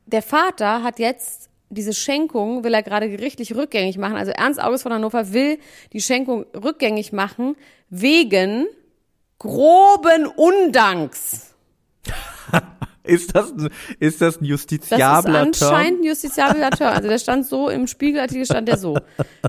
der 0.06 0.22
Vater 0.22 0.82
hat 0.82 0.98
jetzt 0.98 1.50
diese 1.70 1.92
Schenkung, 1.94 2.62
will 2.64 2.74
er 2.74 2.82
gerade 2.82 3.08
gerichtlich 3.08 3.54
rückgängig 3.54 3.98
machen. 3.98 4.16
Also 4.16 4.30
Ernst 4.32 4.60
August 4.62 4.82
von 4.84 4.92
Hannover 4.92 5.32
will 5.32 5.58
die 5.92 6.00
Schenkung 6.00 6.46
rückgängig 6.54 7.12
machen 7.12 7.56
wegen 7.90 8.66
groben 9.38 10.26
Undanks. 10.26 11.54
Ist 13.06 13.34
das, 13.36 13.50
ein- 13.52 13.68
ist 14.00 14.22
das 14.22 14.36
ein 14.36 14.40
Das 14.44 14.48
justiziabler 14.48 15.46
ist 15.50 15.58
Term? 15.58 15.74
anscheinend 15.74 16.00
ein 16.00 16.04
justiziabler 16.04 16.70
Term. 16.70 16.94
Also 16.94 17.06
der 17.06 17.18
stand 17.18 17.44
so, 17.44 17.68
im 17.68 17.86
Spiegelartikel 17.86 18.46
stand 18.46 18.66
der 18.66 18.78
so. 18.78 18.96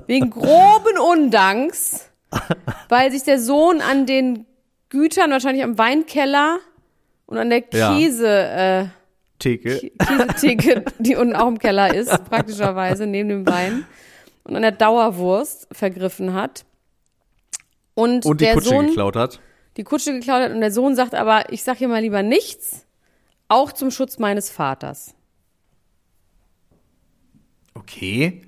Wegen 0.06 0.28
groben 0.28 0.98
Undanks, 1.10 2.10
weil 2.90 3.10
sich 3.10 3.22
der 3.22 3.40
Sohn 3.40 3.80
an 3.80 4.04
den 4.04 4.44
Gütern, 4.90 5.30
wahrscheinlich 5.30 5.64
am 5.64 5.78
Weinkeller 5.78 6.58
und 7.24 7.38
an 7.38 7.48
der 7.48 7.64
Ja. 7.72 7.94
Käse, 7.96 8.28
äh, 8.28 8.84
Theke. 9.38 9.90
Käsetheke, 9.98 10.84
die 10.98 11.16
unten 11.16 11.36
auch 11.36 11.48
im 11.48 11.58
Keller 11.58 11.94
ist, 11.94 12.10
praktischerweise, 12.24 13.06
neben 13.06 13.28
dem 13.28 13.46
Wein, 13.46 13.84
und 14.44 14.56
an 14.56 14.62
der 14.62 14.72
Dauerwurst 14.72 15.68
vergriffen 15.72 16.32
hat. 16.34 16.64
Und, 17.94 18.24
Und 18.26 18.40
die 18.40 18.44
der 18.44 18.54
Kutsche 18.54 18.68
Sohn 18.68 18.86
geklaut 18.88 19.16
hat. 19.16 19.40
die 19.76 19.84
Kutsche 19.84 20.12
geklaut 20.12 20.42
hat 20.42 20.52
und 20.52 20.60
der 20.60 20.70
Sohn 20.70 20.94
sagt 20.94 21.14
aber, 21.14 21.50
ich 21.52 21.62
sag 21.62 21.78
hier 21.78 21.88
mal 21.88 22.00
lieber 22.02 22.22
nichts, 22.22 22.86
Auch 23.48 23.72
zum 23.72 23.90
Schutz 23.90 24.18
meines 24.18 24.50
Vaters. 24.50 25.14
Okay. 27.74 28.42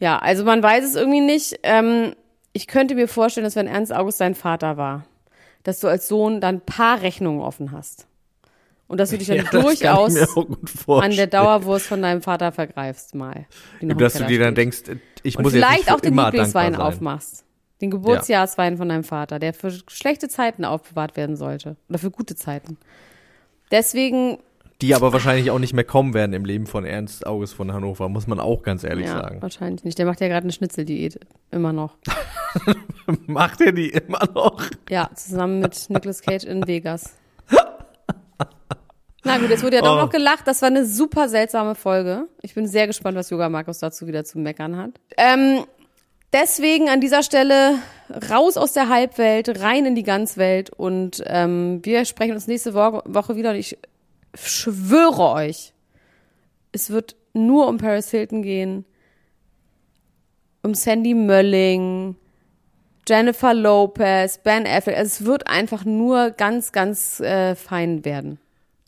Ja, 0.00 0.18
also 0.18 0.44
man 0.44 0.62
weiß 0.62 0.84
es 0.84 0.94
irgendwie 0.96 1.20
nicht. 1.20 1.60
Ähm, 1.62 2.14
ich 2.52 2.66
könnte 2.66 2.94
mir 2.94 3.08
vorstellen, 3.08 3.44
dass 3.44 3.56
wenn 3.56 3.66
Ernst 3.66 3.92
August 3.92 4.20
dein 4.20 4.34
Vater 4.34 4.76
war, 4.76 5.06
dass 5.62 5.80
du 5.80 5.88
als 5.88 6.08
Sohn 6.08 6.40
dann 6.40 6.56
ein 6.56 6.60
paar 6.60 7.02
Rechnungen 7.02 7.40
offen 7.40 7.72
hast. 7.72 8.07
Und 8.88 8.98
dass 8.98 9.10
du 9.10 9.18
dich 9.18 9.28
dann 9.28 9.36
Ja, 9.52 9.60
durchaus 9.60 10.16
an 10.86 11.10
der. 11.12 11.26
Dauerwurst 11.26 11.86
von 11.86 12.02
deinem 12.02 12.22
Vater 12.22 12.52
vergreifst 12.52 13.14
mal. 13.14 13.46
im 13.80 13.96
Dass 13.96 14.14
du 14.14 14.24
dir 14.24 14.40
dann 14.40 14.54
denkst, 14.54 14.82
ich 15.22 15.36
Und 15.36 15.44
muss 15.44 15.52
jetzt 15.52 15.60
nicht 15.60 15.70
vielleicht 15.70 15.92
auch 15.92 16.00
den 16.00 16.16
Lieblingswein 16.16 16.74
aufmachst. 16.74 17.44
Den 17.80 17.90
Geburtsjahreswein 17.90 18.76
von 18.76 18.88
deinem 18.88 19.04
Vater, 19.04 19.38
der 19.38 19.54
für 19.54 19.70
schlechte 19.70 20.28
Zeiten 20.28 20.64
aufbewahrt 20.64 21.16
werden 21.16 21.36
sollte. 21.36 21.76
Oder 21.88 21.98
für 21.98 22.10
gute 22.10 22.34
Zeiten. 22.34 22.76
Deswegen, 23.70 24.38
Die 24.80 24.94
aber 24.94 25.12
wahrscheinlich 25.12 25.50
auch 25.50 25.58
nicht 25.58 25.74
mehr 25.74 25.84
kommen 25.84 26.14
werden 26.14 26.32
im 26.32 26.44
Leben 26.44 26.66
von 26.66 26.84
Ernst 26.84 27.26
August 27.26 27.54
von 27.54 27.72
Hannover, 27.72 28.08
muss 28.08 28.26
man 28.26 28.40
auch 28.40 28.62
ganz 28.62 28.82
ehrlich 28.82 29.06
ja, 29.06 29.20
sagen. 29.20 29.42
wahrscheinlich 29.42 29.84
nicht. 29.84 29.98
Der 29.98 30.06
macht 30.06 30.20
ja 30.20 30.28
gerade 30.28 30.44
eine 30.44 30.52
Schnitzeldiät. 30.52 31.20
Immer 31.50 31.72
noch. 31.72 31.96
Macht 33.26 33.60
er 33.60 33.72
die 33.72 33.90
immer 33.90 34.26
noch? 34.34 34.62
Ja, 34.88 35.10
zusammen 35.14 35.60
mit 35.60 35.90
Nicolas 35.90 36.22
Cage 36.22 36.44
in 36.44 36.66
Vegas. 36.66 37.14
Na 39.28 39.36
gut, 39.36 39.50
jetzt 39.50 39.62
wurde 39.62 39.76
ja 39.76 39.82
doch 39.82 39.98
Oh. 39.98 40.00
noch 40.04 40.10
gelacht. 40.10 40.46
Das 40.46 40.62
war 40.62 40.68
eine 40.68 40.86
super 40.86 41.28
seltsame 41.28 41.74
Folge. 41.74 42.28
Ich 42.40 42.54
bin 42.54 42.66
sehr 42.66 42.86
gespannt, 42.86 43.14
was 43.16 43.28
Yoga 43.28 43.50
Markus 43.50 43.78
dazu 43.78 44.06
wieder 44.06 44.24
zu 44.24 44.38
meckern 44.38 44.76
hat. 44.78 44.92
Ähm, 45.18 45.64
deswegen 46.32 46.88
an 46.88 47.02
dieser 47.02 47.22
Stelle 47.22 47.74
raus 48.30 48.56
aus 48.56 48.72
der 48.72 48.88
Halbwelt, 48.88 49.60
rein 49.60 49.84
in 49.84 49.94
die 49.94 50.02
Ganzwelt 50.02 50.70
und 50.70 51.22
ähm, 51.26 51.80
wir 51.82 52.06
sprechen 52.06 52.32
uns 52.32 52.46
nächste 52.46 52.72
Wo 52.72 53.02
Woche 53.04 53.36
wieder 53.36 53.50
und 53.50 53.56
ich 53.56 53.76
schwöre 54.34 55.32
euch, 55.32 55.74
es 56.72 56.88
wird 56.88 57.14
nur 57.34 57.68
um 57.68 57.76
Paris 57.76 58.10
Hilton 58.10 58.42
gehen, 58.42 58.86
um 60.62 60.72
Sandy 60.72 61.12
Mölling, 61.12 62.16
Jennifer 63.06 63.52
Lopez, 63.52 64.38
Ben 64.38 64.66
Affleck. 64.66 64.96
Also 64.96 65.06
es 65.08 65.24
wird 65.26 65.46
einfach 65.48 65.84
nur 65.84 66.30
ganz, 66.30 66.72
ganz 66.72 67.20
äh, 67.20 67.54
fein 67.54 68.06
werden. 68.06 68.38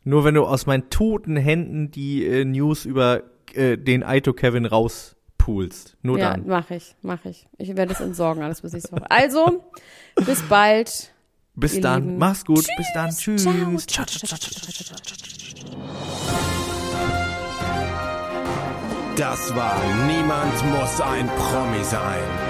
Nur 0.05 0.25
wenn 0.25 0.35
du 0.35 0.45
aus 0.45 0.67
meinen 0.67 0.89
toten 0.91 1.37
Händen 1.37 1.91
die 1.91 2.25
äh, 2.27 2.45
News 2.45 2.85
über 2.85 3.23
äh, 3.55 3.77
den 3.77 4.03
Aito 4.03 4.33
Kevin 4.33 4.65
rauspulst. 4.65 5.97
Nur 6.03 6.19
ja, 6.19 6.31
dann. 6.31 6.47
mache 6.47 6.77
ich, 6.77 6.97
mache 7.03 7.31
ich. 7.31 7.47
Ich 7.59 7.77
werde 7.77 7.93
es 7.93 8.01
entsorgen, 8.01 8.43
alles 8.43 8.63
bis 8.63 8.73
nächste 8.73 8.93
Woche. 8.93 9.11
Also, 9.11 9.65
bis 10.25 10.43
bald. 10.43 11.13
Bis 11.55 11.75
ihr 11.75 11.83
dann. 11.83 12.05
Lieben. 12.05 12.19
Mach's 12.19 12.45
gut. 12.45 12.67
Bis 12.77 12.87
dann. 12.95 13.11
Tschüss. 13.11 13.43
Ciao. 13.43 13.53
Ciao, 13.53 14.07
ciao, 14.07 14.07
ciao, 14.07 14.39
ciao, 14.39 14.39
ciao, 14.39 14.97
ciao. 14.97 16.11
Das 19.17 19.55
war 19.55 19.79
Niemand 20.07 20.55
muss 20.73 21.01
ein 21.03 21.29
Promi 21.29 21.85
sein. 21.85 22.50